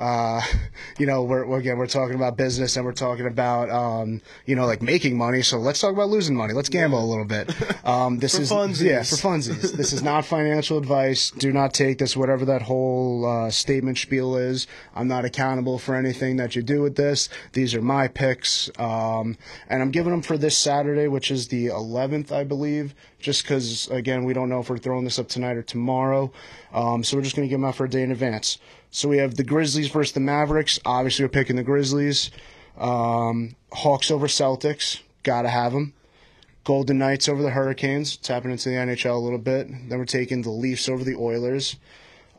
Uh, 0.00 0.40
you 0.98 1.06
know, 1.06 1.22
we're, 1.22 1.44
we're 1.46 1.58
again 1.58 1.76
we're 1.76 1.86
talking 1.86 2.16
about 2.16 2.36
business 2.36 2.76
and 2.76 2.84
we're 2.84 2.92
talking 2.92 3.26
about 3.26 3.70
um, 3.70 4.20
you 4.46 4.56
know 4.56 4.66
like 4.66 4.82
making 4.82 5.16
money. 5.16 5.42
So 5.42 5.58
let's 5.58 5.80
talk 5.80 5.92
about 5.92 6.08
losing 6.08 6.34
money. 6.34 6.54
Let's 6.54 6.70
gamble 6.70 7.04
a 7.04 7.06
little 7.06 7.24
bit. 7.26 7.54
Um, 7.82 8.18
this 8.18 8.38
is 8.38 8.50
funsies. 8.50 8.82
yeah 8.82 9.02
for 9.02 9.16
funsies. 9.16 9.72
this 9.72 9.92
is 9.92 10.02
not 10.02 10.24
financial 10.24 10.78
advice. 10.78 11.30
Do 11.30 11.52
not 11.52 11.74
take 11.74 11.98
this 11.98 12.16
whatever 12.16 12.44
that 12.44 12.62
whole 12.62 13.26
uh, 13.26 13.50
statement 13.50 13.98
spiel 13.98 14.36
is. 14.36 14.66
I'm 14.94 15.08
not 15.08 15.24
accountable 15.24 15.78
for 15.78 15.94
anything 15.96 16.36
that 16.36 16.54
you 16.54 16.62
do 16.62 16.82
with 16.82 16.96
this. 16.96 17.28
These 17.52 17.74
are 17.74 17.82
my 17.82 18.06
picks, 18.06 18.70
um, 18.78 19.36
and 19.68 19.82
I'm 19.82 19.90
giving 19.90 20.12
them 20.12 20.22
for 20.22 20.38
this 20.38 20.56
Saturday, 20.56 21.08
which 21.08 21.30
is 21.30 21.48
the 21.48 21.66
11th, 21.66 22.30
I 22.30 22.44
believe. 22.44 22.94
Just 23.18 23.42
because 23.42 23.88
again 23.88 24.24
we 24.24 24.32
don't 24.32 24.48
know 24.48 24.60
if 24.60 24.70
we're 24.70 24.78
throwing 24.78 25.04
this 25.04 25.18
up 25.18 25.28
tonight 25.28 25.56
or 25.56 25.62
tomorrow, 25.62 26.30
um, 26.72 27.02
so 27.02 27.16
we're 27.16 27.22
just 27.22 27.34
gonna 27.34 27.48
give 27.48 27.60
them 27.60 27.64
out 27.64 27.74
for 27.74 27.86
a 27.86 27.90
day 27.90 28.02
in 28.02 28.12
advance. 28.12 28.58
So 28.90 29.08
we 29.08 29.18
have 29.18 29.36
the 29.36 29.44
Grizzlies 29.44 29.88
versus 29.88 30.12
the 30.12 30.20
Mavericks. 30.20 30.78
Obviously, 30.84 31.24
we're 31.24 31.30
picking 31.30 31.56
the 31.56 31.62
Grizzlies. 31.62 32.30
Um, 32.76 33.54
Hawks 33.72 34.10
over 34.10 34.26
Celtics. 34.26 35.00
Gotta 35.22 35.48
have 35.48 35.72
them. 35.72 35.94
Golden 36.64 36.98
Knights 36.98 37.28
over 37.28 37.42
the 37.42 37.50
Hurricanes. 37.50 38.16
Tapping 38.16 38.50
into 38.50 38.68
the 38.68 38.74
NHL 38.74 39.14
a 39.14 39.18
little 39.18 39.38
bit. 39.38 39.68
Then 39.88 39.98
we're 39.98 40.04
taking 40.04 40.42
the 40.42 40.50
Leafs 40.50 40.88
over 40.88 41.04
the 41.04 41.16
Oilers. 41.16 41.76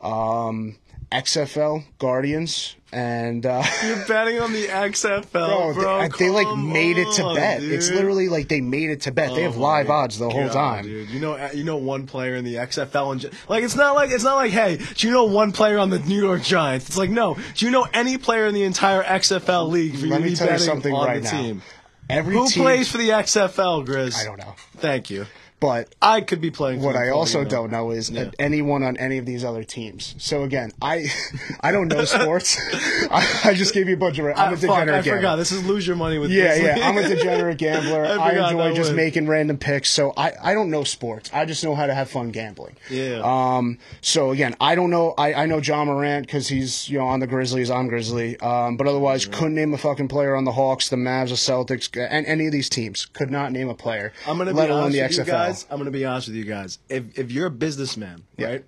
Um, 0.02 0.76
XFL 1.12 1.84
Guardians, 1.98 2.74
and 2.90 3.44
uh, 3.44 3.62
You're 3.86 4.04
betting 4.06 4.40
on 4.40 4.52
the 4.52 4.66
XFL, 4.66 5.30
bro, 5.30 5.74
bro. 5.74 6.02
they, 6.08 6.08
they, 6.18 6.30
like 6.30 6.56
made 6.58 6.96
it 6.96 7.10
to 7.16 7.22
on, 7.24 7.36
bet. 7.36 7.62
It's 7.62 7.90
literally 7.90 8.28
like 8.28 8.48
they 8.48 8.60
made 8.60 8.90
it 8.90 9.02
to 9.02 9.12
bet. 9.12 9.34
they 9.34 9.42
have 9.42 9.56
Oh 9.58 9.60
live 9.60 9.90
odds 9.90 10.18
the 10.18 10.28
whole 10.30 10.44
God, 10.48 10.52
time. 10.52 10.84
dude. 10.84 11.10
You 11.10 11.20
know, 11.20 11.50
you 11.52 11.64
know 11.64 11.76
one 11.76 12.06
player 12.06 12.34
in 12.34 12.44
the 12.44 12.54
XFL, 12.56 13.12
and 13.12 13.30
like 13.48 13.62
it's 13.62 13.76
not 13.76 13.94
like 13.94 14.10
it's 14.10 14.24
not 14.24 14.36
like, 14.36 14.52
hey, 14.52 14.78
do 14.94 15.06
you 15.06 15.12
know 15.12 15.24
one 15.24 15.52
player 15.52 15.78
on 15.78 15.90
the 15.90 15.98
New 16.00 16.20
York 16.22 16.42
Giants? 16.42 16.88
It's 16.88 16.96
like, 16.96 17.10
no, 17.10 17.36
do 17.54 17.66
you 17.66 17.70
know 17.72 17.86
any 17.92 18.16
player 18.18 18.46
in 18.46 18.54
the 18.54 18.64
entire 18.64 19.02
XFL 19.02 19.68
league 19.68 19.96
for 19.98 20.06
you 20.06 20.12
Let 20.12 20.18
to 20.18 20.24
me 20.24 20.30
be 20.30 20.36
tell 20.36 20.46
you 20.46 20.52
betting 20.52 20.66
something 20.66 20.94
on 20.94 21.06
right 21.06 21.22
the 21.22 21.30
now. 21.30 21.42
team? 21.42 21.62
Every 22.10 22.34
Who 22.34 22.48
team, 22.48 22.62
plays 22.64 22.90
for 22.90 22.98
the 22.98 23.10
XFL, 23.10 23.86
Grizz? 23.86 24.18
I 24.18 24.24
don't 24.24 24.38
know, 24.38 24.54
Thank 24.76 25.08
you. 25.10 25.26
But 25.62 25.94
I 26.02 26.22
could 26.22 26.40
be 26.40 26.50
playing. 26.50 26.82
What 26.82 26.96
I 26.96 27.10
also 27.10 27.38
you 27.38 27.44
know. 27.44 27.50
don't 27.50 27.70
know 27.70 27.92
is 27.92 28.10
Yeah. 28.10 28.32
anyone 28.40 28.82
on 28.82 28.96
any 28.96 29.16
of 29.18 29.26
these 29.26 29.44
other 29.44 29.62
teams. 29.62 30.16
So 30.18 30.42
again, 30.42 30.72
I 30.82 31.06
I 31.60 31.70
don't 31.70 31.86
know 31.86 32.04
sports. 32.04 32.58
I, 33.10 33.40
I 33.44 33.54
just 33.54 33.72
gave 33.72 33.88
you 33.88 33.94
a 33.94 33.96
bunch 33.96 34.18
of. 34.18 34.26
I'm 34.26 34.32
I, 34.36 34.46
a 34.52 34.56
fuck, 34.56 34.60
degenerate 34.60 34.88
I 34.88 35.02
gambler. 35.02 35.16
forgot. 35.18 35.36
This 35.36 35.52
is 35.52 35.64
lose 35.64 35.86
your 35.86 35.94
money 35.94 36.18
with. 36.18 36.32
Yeah, 36.32 36.54
this. 36.54 36.78
yeah. 36.78 36.88
I'm 36.88 36.98
a 36.98 37.08
degenerate 37.14 37.58
gambler. 37.58 38.04
I 38.04 38.16
I, 38.16 38.50
enjoy 38.50 38.70
just 38.74 38.90
was- 38.90 38.96
making 38.96 39.28
random 39.28 39.56
picks. 39.56 39.88
So 39.88 40.12
I, 40.16 40.32
I 40.42 40.52
don't 40.54 40.68
know 40.68 40.82
sports. 40.82 41.30
I 41.32 41.44
just 41.44 41.62
know 41.62 41.76
how 41.76 41.86
to 41.86 41.94
have 41.94 42.10
fun 42.10 42.32
gambling. 42.32 42.74
Yeah. 42.90 43.20
Um. 43.22 43.78
So 44.00 44.32
again, 44.32 44.56
I 44.60 44.74
don't 44.74 44.90
know. 44.90 45.14
I, 45.16 45.32
I 45.34 45.46
know 45.46 45.60
John 45.60 45.86
Morant 45.86 46.26
because 46.26 46.48
he's 46.48 46.88
you 46.90 46.98
know 46.98 47.06
on 47.06 47.20
the 47.20 47.28
Grizzlies. 47.28 47.70
I'm 47.70 47.86
Grizzly. 47.86 48.36
Um. 48.40 48.76
But 48.76 48.88
otherwise, 48.88 49.26
couldn't 49.26 49.54
name 49.54 49.72
a 49.74 49.78
fucking 49.78 50.08
player 50.08 50.34
on 50.34 50.42
the 50.44 50.52
Hawks, 50.52 50.88
the 50.88 50.96
Mavs, 50.96 51.28
the 51.28 51.36
Celtics, 51.36 51.88
and 51.96 52.26
any 52.26 52.46
of 52.46 52.52
these 52.52 52.68
teams. 52.68 53.06
Could 53.06 53.30
not 53.30 53.52
name 53.52 53.68
a 53.68 53.74
player. 53.74 54.12
I'm 54.26 54.38
gonna 54.38 54.52
let 54.52 54.66
be 54.66 54.72
alone 54.72 54.90
the 54.90 54.98
XFL. 54.98 55.51
Guys. 55.52 55.66
I'm 55.70 55.78
gonna 55.78 55.90
be 55.90 56.04
honest 56.04 56.28
with 56.28 56.36
you 56.36 56.44
guys. 56.44 56.78
If 56.88 57.18
if 57.18 57.32
you're 57.32 57.46
a 57.46 57.50
businessman, 57.50 58.22
right, 58.38 58.64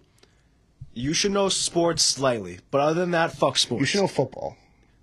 you 0.92 1.12
should 1.12 1.32
know 1.32 1.48
sports 1.48 2.02
slightly. 2.04 2.60
But 2.70 2.80
other 2.80 3.00
than 3.00 3.12
that, 3.12 3.32
fuck 3.32 3.56
sports. 3.58 3.80
You 3.80 3.86
should 3.86 4.00
know 4.00 4.06
football. 4.08 4.56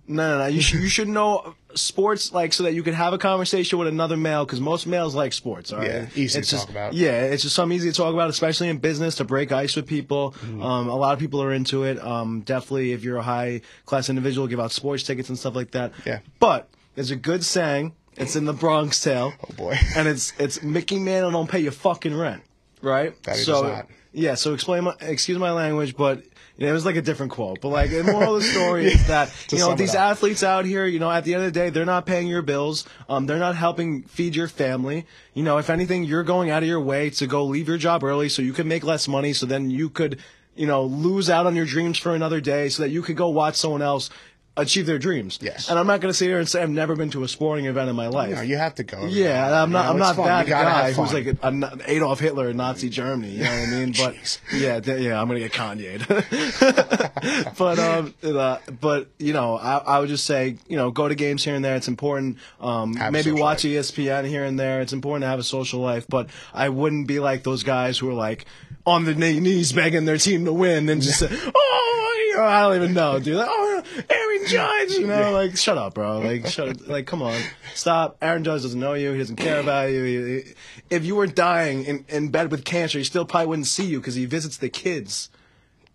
No, 0.08 0.36
no, 0.36 0.38
no. 0.38 0.46
You 0.46 0.60
should 0.60 0.80
you 0.80 0.88
should 0.88 1.08
know 1.08 1.54
sports 1.74 2.32
like 2.32 2.52
so 2.52 2.64
that 2.64 2.74
you 2.74 2.82
can 2.82 2.92
have 2.92 3.12
a 3.12 3.18
conversation 3.18 3.78
with 3.78 3.88
another 3.88 4.16
male 4.16 4.44
because 4.44 4.60
most 4.60 4.86
males 4.86 5.14
like 5.14 5.32
sports. 5.32 5.72
All 5.72 5.78
right, 5.78 5.88
Yeah, 5.88 6.06
easy 6.14 6.38
it's 6.40 6.48
to 6.48 6.56
just, 6.56 6.62
talk 6.64 6.70
about. 6.70 6.92
Yeah, 6.92 7.22
it's 7.22 7.42
just 7.42 7.54
something 7.54 7.76
easy 7.76 7.90
to 7.90 7.96
talk 7.96 8.12
about, 8.12 8.28
especially 8.28 8.68
in 8.68 8.78
business 8.78 9.16
to 9.16 9.24
break 9.24 9.52
ice 9.52 9.76
with 9.76 9.86
people. 9.86 10.32
Mm-hmm. 10.32 10.62
Um, 10.62 10.88
a 10.88 10.96
lot 10.96 11.12
of 11.12 11.18
people 11.18 11.42
are 11.42 11.52
into 11.52 11.84
it. 11.84 12.02
Um, 12.04 12.40
definitely, 12.40 12.92
if 12.92 13.04
you're 13.04 13.18
a 13.18 13.22
high 13.22 13.60
class 13.86 14.08
individual, 14.08 14.48
give 14.48 14.60
out 14.60 14.72
sports 14.72 15.04
tickets 15.04 15.28
and 15.28 15.38
stuff 15.38 15.54
like 15.54 15.70
that. 15.70 15.92
Yeah. 16.04 16.18
But 16.40 16.68
there's 16.94 17.10
a 17.12 17.16
good 17.16 17.44
saying. 17.44 17.94
It's 18.16 18.36
in 18.36 18.44
the 18.44 18.52
Bronx 18.52 19.02
Tale. 19.02 19.32
Oh, 19.42 19.54
boy. 19.54 19.76
And 19.96 20.06
it's 20.08 20.32
it's 20.38 20.62
Mickey 20.62 20.98
Mantle 20.98 21.30
don't 21.30 21.48
pay 21.50 21.60
your 21.60 21.72
fucking 21.72 22.16
rent, 22.16 22.42
right? 22.82 23.20
That 23.24 23.36
he 23.36 23.42
so 23.42 23.62
does 23.62 23.62
not. 23.62 23.86
yeah. 24.12 24.34
So 24.34 24.54
explain 24.54 24.84
my 24.84 24.94
excuse 25.00 25.38
my 25.38 25.52
language, 25.52 25.96
but. 25.96 26.22
You 26.58 26.66
know, 26.66 26.72
it 26.72 26.74
was 26.74 26.84
like 26.84 26.96
a 26.96 27.02
different 27.02 27.32
quote, 27.32 27.62
but 27.62 27.68
like 27.70 27.90
the 27.90 28.04
moral 28.04 28.36
of 28.36 28.42
the 28.42 28.48
story 28.48 28.86
is 28.92 29.06
that 29.08 29.32
you 29.50 29.56
know 29.58 29.64
sum 29.64 29.72
it 29.72 29.78
these 29.78 29.94
up. 29.94 30.02
athletes 30.12 30.42
out 30.44 30.66
here, 30.66 30.84
you 30.84 30.98
know, 30.98 31.10
at 31.10 31.24
the 31.24 31.32
end 31.34 31.44
of 31.44 31.52
the 31.52 31.58
day, 31.58 31.70
they're 31.70 31.86
not 31.86 32.04
paying 32.04 32.28
your 32.28 32.42
bills. 32.42 32.86
Um, 33.08 33.24
they're 33.24 33.38
not 33.38 33.56
helping 33.56 34.02
feed 34.02 34.36
your 34.36 34.48
family. 34.48 35.06
You 35.32 35.44
know, 35.44 35.56
if 35.56 35.70
anything, 35.70 36.04
you're 36.04 36.22
going 36.22 36.50
out 36.50 36.62
of 36.62 36.68
your 36.68 36.78
way 36.80 37.08
to 37.08 37.26
go 37.26 37.46
leave 37.46 37.68
your 37.68 37.78
job 37.78 38.04
early 38.04 38.28
so 38.28 38.42
you 38.42 38.52
can 38.52 38.68
make 38.68 38.84
less 38.84 39.08
money. 39.08 39.32
So 39.32 39.46
then 39.46 39.70
you 39.70 39.88
could, 39.88 40.20
you 40.54 40.66
know, 40.66 40.84
lose 40.84 41.30
out 41.30 41.46
on 41.46 41.56
your 41.56 41.64
dreams 41.64 41.96
for 41.98 42.14
another 42.14 42.40
day 42.40 42.68
so 42.68 42.82
that 42.82 42.90
you 42.90 43.00
could 43.00 43.16
go 43.16 43.30
watch 43.30 43.56
someone 43.56 43.82
else 43.82 44.10
achieve 44.56 44.84
their 44.86 44.98
dreams. 44.98 45.38
Yes. 45.40 45.70
And 45.70 45.78
I'm 45.78 45.86
not 45.86 46.00
going 46.00 46.10
to 46.10 46.16
sit 46.16 46.26
here 46.26 46.38
and 46.38 46.46
say 46.48 46.62
I've 46.62 46.68
never 46.70 46.94
been 46.94 47.10
to 47.10 47.22
a 47.24 47.28
sporting 47.28 47.64
event 47.66 47.88
in 47.88 47.96
my 47.96 48.08
life. 48.08 48.28
You 48.30 48.34
know, 48.36 48.42
you 48.42 48.56
have 48.58 48.74
to 48.76 48.82
go. 48.84 49.06
Yeah, 49.06 49.62
I'm 49.62 49.70
You 49.70 49.72
not. 49.72 49.84
know, 49.86 49.90
I'm 49.92 49.98
not 49.98 50.16
fun. 50.16 50.26
that 50.26 50.46
guy 50.46 50.92
who's 50.92 51.12
like 51.14 51.26
a, 51.26 51.36
a, 51.42 51.90
Adolf 51.90 52.20
Hitler 52.20 52.50
in 52.50 52.56
Nazi 52.58 52.88
Germany. 52.90 53.30
You 53.32 53.44
know 53.44 53.50
what 53.50 53.68
I 53.68 53.70
mean? 53.70 53.94
But 54.02 54.40
yeah, 54.54 54.80
yeah, 54.84 55.20
I'm 55.20 55.26
gonna 55.28 55.40
get 55.40 55.52
Kanye'd. 55.52 56.06
but 57.58 57.78
um, 57.78 58.14
uh, 58.22 58.58
but 58.80 59.08
you 59.18 59.32
know, 59.32 59.56
I, 59.56 59.78
I 59.78 59.98
would 60.00 60.08
just 60.08 60.26
say, 60.26 60.56
you 60.68 60.76
know, 60.76 60.90
go 60.90 61.08
to 61.08 61.14
games 61.14 61.44
here 61.44 61.54
and 61.54 61.64
there. 61.64 61.76
It's 61.76 61.88
important. 61.88 62.38
Um, 62.60 62.94
maybe 63.10 63.32
watch 63.32 63.64
E 63.64 63.74
ESPN 63.74 64.26
here 64.26 64.44
and 64.44 64.58
there. 64.58 64.80
It's 64.80 64.92
important 64.92 65.22
to 65.22 65.28
have 65.28 65.38
a 65.38 65.44
social 65.44 65.80
life. 65.80 66.06
But 66.08 66.28
I 66.52 66.68
wouldn't 66.68 67.06
be 67.06 67.20
like 67.20 67.42
those 67.42 67.62
guys 67.62 67.98
who 67.98 68.10
are 68.10 68.14
like 68.14 68.44
on 68.84 69.04
the 69.04 69.14
knees 69.14 69.72
begging 69.72 70.04
their 70.04 70.18
team 70.18 70.44
to 70.44 70.52
win 70.52 70.88
and 70.88 71.00
just 71.00 71.18
say, 71.20 71.28
oh, 71.30 72.11
I 72.40 72.62
don't 72.62 72.76
even 72.76 72.94
know, 72.94 73.18
dude. 73.20 73.36
Like, 73.36 73.48
oh, 73.50 73.82
Aaron 74.10 74.46
Judge, 74.46 74.90
you 74.98 75.06
know, 75.06 75.32
like 75.32 75.56
shut 75.56 75.76
up, 75.78 75.94
bro. 75.94 76.18
Like 76.20 76.46
shut, 76.46 76.86
like 76.88 77.06
come 77.06 77.22
on, 77.22 77.40
stop. 77.74 78.16
Aaron 78.22 78.44
Judge 78.44 78.62
doesn't 78.62 78.78
know 78.80 78.94
you. 78.94 79.12
He 79.12 79.18
doesn't 79.18 79.36
care 79.36 79.60
about 79.60 79.90
you. 79.90 80.02
He- 80.04 80.40
he- 80.42 80.54
if 80.90 81.04
you 81.04 81.14
were 81.16 81.26
dying 81.26 81.84
in, 81.84 82.04
in 82.08 82.28
bed 82.30 82.50
with 82.50 82.64
cancer, 82.64 82.98
he 82.98 83.04
still 83.04 83.24
probably 83.24 83.46
wouldn't 83.46 83.66
see 83.66 83.84
you 83.86 83.98
because 83.98 84.14
he 84.14 84.26
visits 84.26 84.58
the 84.58 84.68
kids 84.68 85.30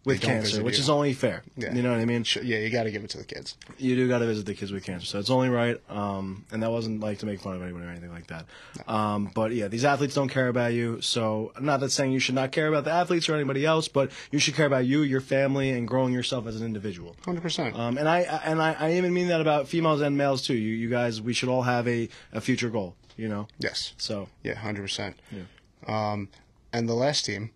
with 0.08 0.22
cancer, 0.22 0.64
which 0.64 0.80
is 0.80 0.90
only 0.90 1.14
fair. 1.14 1.44
Yeah. 1.58 1.74
You 1.74 1.84
know 1.84 1.92
what 1.92 2.00
I 2.00 2.06
mean? 2.06 2.26
Yeah, 2.42 2.60
you 2.60 2.70
got 2.70 2.84
to 2.84 2.92
give 2.92 3.04
it 3.04 3.10
to 3.12 3.18
the 3.18 3.26
kids. 3.26 3.58
You 3.78 3.96
do 3.96 4.08
got 4.08 4.20
to 4.20 4.26
visit 4.26 4.46
the 4.46 4.54
kids 4.56 4.72
with 4.72 4.84
cancer, 4.84 5.06
so 5.06 5.20
it's 5.20 5.30
only 5.30 5.50
right. 5.50 5.80
Um, 5.90 6.46
and 6.52 6.64
that 6.64 6.72
wasn't 6.72 7.02
like 7.02 7.20
to 7.20 7.26
make 7.26 7.42
fun 7.42 7.56
of 7.56 7.62
anyone 7.62 7.84
or 7.84 7.90
anything 7.90 8.12
like 8.12 8.28
that. 8.28 8.46
Um, 8.88 9.30
but 9.36 9.52
yeah, 9.54 9.68
these 9.68 9.86
athletes 9.86 10.16
don't 10.16 10.30
care 10.30 10.48
about 10.48 10.74
you. 10.74 11.02
So 11.02 11.52
I'm 11.56 11.66
not 11.66 11.82
that 11.82 11.92
saying 11.92 12.14
you 12.14 12.20
should 12.20 12.36
not 12.36 12.52
care 12.52 12.68
about 12.68 12.86
the 12.86 12.92
athletes 12.92 13.28
or 13.30 13.36
anybody 13.36 13.66
else, 13.66 13.88
but 13.88 14.12
you 14.32 14.40
should 14.40 14.56
care 14.56 14.66
about 14.66 14.86
you, 14.86 15.02
your 15.02 15.22
family, 15.22 15.70
and 15.72 15.88
growing 15.88 16.14
yourself 16.14 16.48
as 16.48 16.60
an 16.60 16.66
individual. 16.66 17.16
Hundred 17.26 17.42
percent. 17.42 17.76
Um, 17.78 17.98
and 17.98 18.08
I 18.08 18.22
and 18.22 18.62
I, 18.62 18.74
I 18.74 18.94
even 18.94 19.14
mean 19.14 19.28
that 19.28 19.42
about 19.42 19.68
females 19.68 20.02
and 20.02 20.18
males 20.18 20.42
too. 20.42 20.56
You 20.56 20.74
you 20.74 20.90
guys, 20.90 21.22
we 21.22 21.34
should 21.34 21.50
all 21.50 21.64
have 21.64 21.88
a, 21.88 22.10
a 22.32 22.42
future 22.42 22.70
goal. 22.70 22.96
You 23.18 23.28
know. 23.28 23.48
Yes. 23.60 23.94
So 23.98 24.30
Yeah, 24.44 24.56
hundred 24.56 24.84
percent. 24.84 25.20
Yeah. 25.32 25.42
Um, 25.88 26.30
and 26.72 26.88
the 26.88 26.94
last 26.94 27.26
team. 27.26 27.52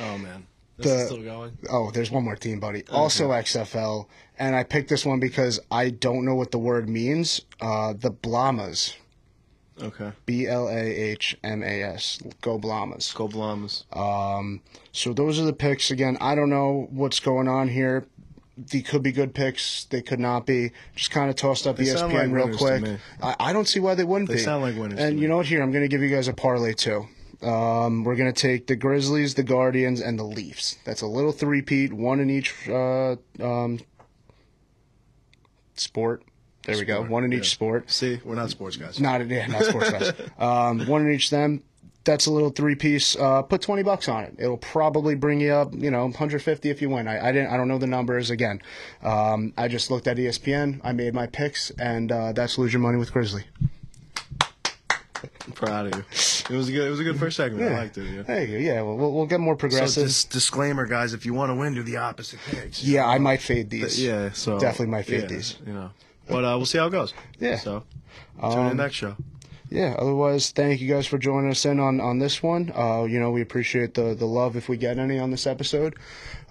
oh 0.00 0.18
man, 0.18 0.46
this 0.78 0.86
The- 0.86 1.06
still 1.06 1.22
going. 1.22 1.58
Oh, 1.70 1.90
there's 1.90 2.10
one 2.10 2.24
more 2.24 2.36
team, 2.36 2.60
buddy. 2.60 2.84
Also 2.90 3.30
XFL, 3.32 4.06
and 4.38 4.54
I 4.56 4.62
picked 4.64 4.88
this 4.88 5.04
one 5.04 5.20
because 5.20 5.60
I 5.70 5.90
don't 5.90 6.24
know 6.24 6.34
what 6.34 6.50
the 6.52 6.58
word 6.58 6.88
means. 6.88 7.40
Uh, 7.60 7.92
the 7.92 8.10
Blamas, 8.10 8.94
Okay. 9.80 10.10
B 10.26 10.46
L 10.46 10.68
A 10.68 10.72
H 10.80 11.36
M 11.44 11.62
A 11.62 11.82
S. 11.82 12.18
Go 12.40 12.58
Blamas. 12.58 13.14
Go 13.14 13.28
Blums. 13.28 13.84
Um, 13.96 14.60
so 14.92 15.12
those 15.12 15.38
are 15.38 15.44
the 15.44 15.52
picks. 15.52 15.90
Again, 15.90 16.16
I 16.20 16.34
don't 16.34 16.50
know 16.50 16.88
what's 16.90 17.20
going 17.20 17.46
on 17.48 17.68
here. 17.68 18.06
They 18.56 18.80
could 18.80 19.04
be 19.04 19.12
good 19.12 19.34
picks. 19.34 19.84
They 19.84 20.02
could 20.02 20.18
not 20.18 20.44
be. 20.46 20.72
Just 20.96 21.12
kind 21.12 21.30
of 21.30 21.36
tossed 21.36 21.64
up 21.68 21.76
They 21.76 21.84
ESPN 21.84 22.12
like 22.12 22.30
real 22.32 22.56
quick. 22.58 22.98
I, 23.22 23.36
I 23.38 23.52
don't 23.52 23.68
see 23.68 23.78
why 23.78 23.94
they 23.94 24.02
wouldn't 24.02 24.28
They 24.28 24.34
be. 24.36 24.40
sound 24.40 24.62
like 24.64 24.74
winners 24.76 24.98
And 24.98 25.20
you 25.20 25.28
know 25.28 25.36
what? 25.36 25.46
Here, 25.46 25.62
I'm 25.62 25.70
going 25.70 25.84
to 25.84 25.88
give 25.88 26.02
you 26.02 26.10
guys 26.10 26.26
a 26.26 26.32
parlay 26.32 26.72
too. 26.72 27.06
Um, 27.42 28.02
we're 28.02 28.16
going 28.16 28.32
to 28.32 28.40
take 28.40 28.66
the 28.66 28.76
Grizzlies, 28.76 29.34
the 29.34 29.44
Guardians, 29.44 30.00
and 30.00 30.18
the 30.18 30.24
Leafs. 30.24 30.76
That's 30.84 31.02
a 31.02 31.06
little 31.06 31.32
three-peat, 31.32 31.92
one 31.92 32.18
in 32.18 32.30
each 32.30 32.68
uh, 32.68 33.16
um, 33.40 33.80
sport. 35.74 36.24
There 36.64 36.76
we 36.76 36.84
go. 36.84 37.02
One 37.02 37.24
in 37.24 37.32
yeah. 37.32 37.38
each 37.38 37.50
sport. 37.50 37.90
See, 37.90 38.20
we're 38.24 38.34
not 38.34 38.50
sports 38.50 38.76
guys. 38.76 39.00
Not 39.00 39.26
yeah, 39.26 39.46
not 39.46 39.64
sports 39.64 39.90
guys. 39.90 40.12
um, 40.38 40.86
one 40.86 41.06
in 41.06 41.12
each 41.12 41.30
them. 41.30 41.62
That's 42.04 42.26
a 42.26 42.30
little 42.30 42.50
three 42.50 42.74
piece. 42.74 43.16
Uh, 43.16 43.42
put 43.42 43.62
twenty 43.62 43.82
bucks 43.82 44.08
on 44.08 44.24
it. 44.24 44.34
It'll 44.38 44.58
probably 44.58 45.14
bring 45.14 45.40
you 45.40 45.52
up, 45.52 45.72
you 45.74 45.90
know, 45.90 46.02
150 46.04 46.68
if 46.68 46.82
you 46.82 46.90
win. 46.90 47.08
I, 47.08 47.28
I 47.28 47.32
didn't. 47.32 47.52
I 47.52 47.56
don't 47.56 47.68
know 47.68 47.78
the 47.78 47.86
numbers. 47.86 48.28
Again, 48.30 48.60
um, 49.02 49.54
I 49.56 49.68
just 49.68 49.90
looked 49.90 50.06
at 50.06 50.18
ESPN. 50.18 50.80
I 50.84 50.92
made 50.92 51.14
my 51.14 51.26
picks, 51.26 51.70
and 51.70 52.12
uh, 52.12 52.32
that's 52.32 52.58
lose 52.58 52.72
your 52.72 52.80
money 52.80 52.98
with 52.98 53.12
Grizzly. 53.12 53.44
I'm 55.48 55.52
proud 55.54 55.86
of 55.86 55.94
you. 55.94 56.04
It 56.10 56.56
was 56.56 56.68
a 56.68 56.72
good. 56.72 56.86
It 56.86 56.90
was 56.90 57.00
a 57.00 57.04
good 57.04 57.18
first 57.18 57.36
segment. 57.38 57.72
I 57.72 57.78
liked 57.78 57.96
it. 57.96 58.04
Yeah. 58.04 58.22
There 58.22 58.44
you. 58.44 58.58
Yeah, 58.58 58.82
well, 58.82 58.96
we'll, 58.96 59.12
we'll 59.12 59.26
get 59.26 59.40
more 59.40 59.54
So 59.54 59.58
progressive. 59.58 60.04
dis- 60.06 60.24
disclaimer, 60.24 60.86
guys: 60.86 61.14
if 61.14 61.24
you 61.24 61.32
want 61.32 61.50
to 61.50 61.54
win, 61.54 61.74
do 61.74 61.82
the 61.82 61.96
opposite 61.96 62.38
picks. 62.50 62.84
yeah, 62.84 63.06
I 63.06 63.18
might 63.18 63.40
fade 63.40 63.70
these. 63.70 64.02
Yeah. 64.02 64.30
So 64.32 64.58
Definitely 64.58 64.88
might 64.88 65.06
fade 65.06 65.22
yeah, 65.22 65.26
these. 65.28 65.56
You 65.66 65.72
know, 65.72 65.90
but 66.28 66.44
uh, 66.44 66.54
we'll 66.58 66.66
see 66.66 66.78
how 66.78 66.86
it 66.88 66.90
goes. 66.90 67.14
Yeah. 67.40 67.56
So 67.56 67.84
tune 68.40 68.66
in 68.68 68.76
next 68.76 68.96
show. 68.96 69.16
Yeah 69.70 69.94
otherwise 69.98 70.50
thank 70.50 70.80
you 70.80 70.88
guys 70.88 71.06
for 71.06 71.18
joining 71.18 71.50
us 71.50 71.64
in 71.64 71.78
on 71.80 72.00
on 72.00 72.18
this 72.18 72.42
one. 72.42 72.72
Uh 72.74 73.04
you 73.04 73.20
know 73.20 73.30
we 73.30 73.42
appreciate 73.42 73.94
the 73.94 74.14
the 74.14 74.26
love 74.26 74.56
if 74.56 74.68
we 74.68 74.76
get 74.76 74.98
any 74.98 75.18
on 75.18 75.30
this 75.30 75.46
episode. 75.46 75.94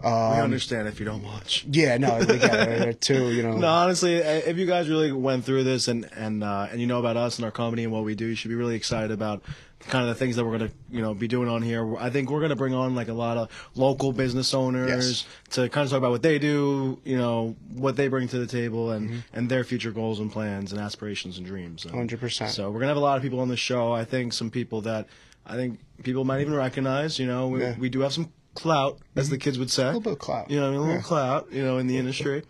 We 0.04 0.10
um 0.10 0.40
understand 0.44 0.88
if 0.88 1.00
you 1.00 1.06
don't 1.06 1.24
watch. 1.24 1.66
yeah 1.70 1.98
no 1.98 2.20
we 2.20 2.26
get 2.38 2.54
it 2.88 3.02
too 3.02 3.32
you 3.32 3.42
know. 3.48 3.58
No, 3.58 3.68
honestly, 3.68 4.22
uh, 4.22 4.42
if 4.46 4.58
you 4.58 4.66
guys 4.66 4.90
really 4.90 5.12
went 5.12 5.44
through 5.46 5.64
this 5.64 5.88
and 5.88 6.08
and 6.16 6.44
uh, 6.44 6.68
and 6.72 6.80
you 6.80 6.88
know 6.88 7.00
about 7.00 7.18
us 7.18 7.38
and 7.38 7.46
our 7.46 7.52
company 7.52 7.84
and 7.84 7.92
what 7.92 8.04
we 8.04 8.14
do, 8.16 8.26
you 8.26 8.36
should 8.36 8.50
be 8.50 8.56
really 8.56 8.76
excited 8.76 9.12
about 9.12 9.42
kind 9.82 10.04
of 10.04 10.10
the 10.10 10.16
things 10.16 10.36
that 10.36 10.44
we're 10.46 10.58
gonna 10.58 10.72
you 10.90 11.02
know 11.02 11.14
be 11.14 11.28
doing 11.28 11.48
on 11.48 11.62
here. 11.62 11.96
I 11.98 12.10
think 12.10 12.30
we're 12.30 12.42
gonna 12.42 12.56
bring 12.56 12.74
on 12.74 12.96
like 12.96 13.08
a 13.08 13.14
lot 13.14 13.38
of 13.38 13.50
local 13.76 14.12
business 14.12 14.54
owners 14.54 14.90
Yes. 14.90 15.26
to 15.52 15.70
kind 15.70 15.86
of 15.86 15.92
talk 15.92 15.98
about 16.00 16.12
what 16.12 16.24
they 16.24 16.40
do, 16.40 17.00
you 17.06 17.18
know, 17.18 17.56
what 17.76 17.96
they 17.96 18.08
bring 18.08 18.28
to 18.30 18.40
the 18.40 18.48
table, 18.48 18.92
and 18.92 19.24
and 19.34 19.50
their 19.50 19.64
future 19.64 19.92
goals 19.92 20.20
and 20.20 20.32
plans 20.32 20.72
and 20.74 20.82
aspirations 20.82 21.38
and 21.38 21.46
dreams. 21.48 21.86
And 21.86 21.94
100%. 21.94 22.50
So 22.50 22.70
we're 22.70 22.80
gonna 22.80 22.88
have 22.90 22.98
a 22.98 23.02
lot 23.02 23.18
of 23.18 23.24
people 23.24 23.40
on 23.40 23.48
the 23.50 23.58
show. 23.58 23.92
I 23.94 24.04
think 24.04 24.34
some 24.34 24.50
people 24.50 24.82
that 24.82 25.08
I 25.46 25.56
think 25.56 25.80
people 26.04 26.26
might 26.26 26.42
even 26.42 26.54
recognize. 26.56 27.18
You 27.20 27.28
know, 27.28 27.48
we, 27.48 27.62
Yeah. 27.62 27.76
we 27.78 27.88
do 27.90 28.02
have 28.02 28.12
some 28.14 28.32
clout, 28.56 28.98
as 29.16 29.30
the 29.30 29.38
kids 29.38 29.58
would 29.60 29.70
say. 29.72 29.84
a 29.84 29.86
little 29.88 30.02
bit 30.02 30.14
of 30.14 30.20
clout 30.20 30.50
You 30.50 30.60
know, 30.60 30.68
I 30.68 30.70
mean, 30.72 30.80
a 30.80 30.82
little 30.82 30.96
Yeah. 30.96 31.02
clout, 31.02 31.48
you 31.52 31.64
know, 31.64 31.78
in 31.78 31.86
the 31.88 31.98
industry. 31.98 32.42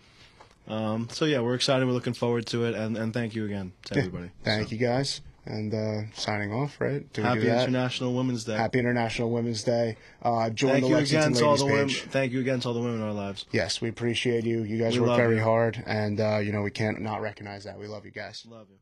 Um, 0.66 1.08
so 1.12 1.24
yeah, 1.24 1.40
we're 1.40 1.54
excited. 1.54 1.86
We're 1.86 1.92
looking 1.92 2.12
forward 2.14 2.46
to 2.46 2.64
it, 2.64 2.74
and, 2.74 2.96
and 2.96 3.12
thank 3.14 3.34
you 3.34 3.44
again 3.44 3.72
to 3.86 3.98
everybody. 3.98 4.30
Thank 4.42 4.72
you 4.72 4.78
guys. 4.78 5.20
And 5.48 5.74
uh, 5.74 6.10
signing 6.14 6.52
off. 6.52 6.80
Right? 6.80 7.10
Do 7.12 7.22
Happy 7.22 7.40
do? 7.42 7.48
International 7.48 8.14
Women's 8.14 8.44
Day. 8.44 8.56
Happy 8.56 8.78
International 8.78 9.30
Women's 9.30 9.62
Day. 9.64 9.96
Uh, 10.22 10.50
join 10.50 10.72
Thank 10.72 10.84
the 10.84 10.88
you 10.90 10.96
Lexington 10.96 11.28
again 11.32 11.40
to 11.40 11.44
all 11.44 11.50
Ladies 11.52 11.60
the 11.66 11.72
women. 11.72 11.88
Thank 11.88 12.32
you 12.32 12.40
again 12.40 12.60
to 12.60 12.68
all 12.68 12.74
the 12.74 12.80
women 12.80 12.96
in 13.00 13.02
our 13.02 13.12
lives. 13.12 13.46
Yes, 13.52 13.80
we 13.80 13.88
appreciate 13.88 14.44
you. 14.44 14.62
You 14.62 14.78
guys 14.78 14.98
We 14.98 15.06
work 15.06 15.16
very 15.16 15.36
you. 15.36 15.42
hard, 15.42 15.82
and 15.86 16.20
uh, 16.20 16.38
you 16.38 16.52
know 16.52 16.62
we 16.62 16.70
can't 16.70 17.00
not 17.00 17.20
recognize 17.20 17.64
that. 17.64 17.78
We 17.78 17.86
love 17.86 18.04
you 18.04 18.10
guys. 18.12 18.44
Love 18.48 18.66
you. 18.70 18.76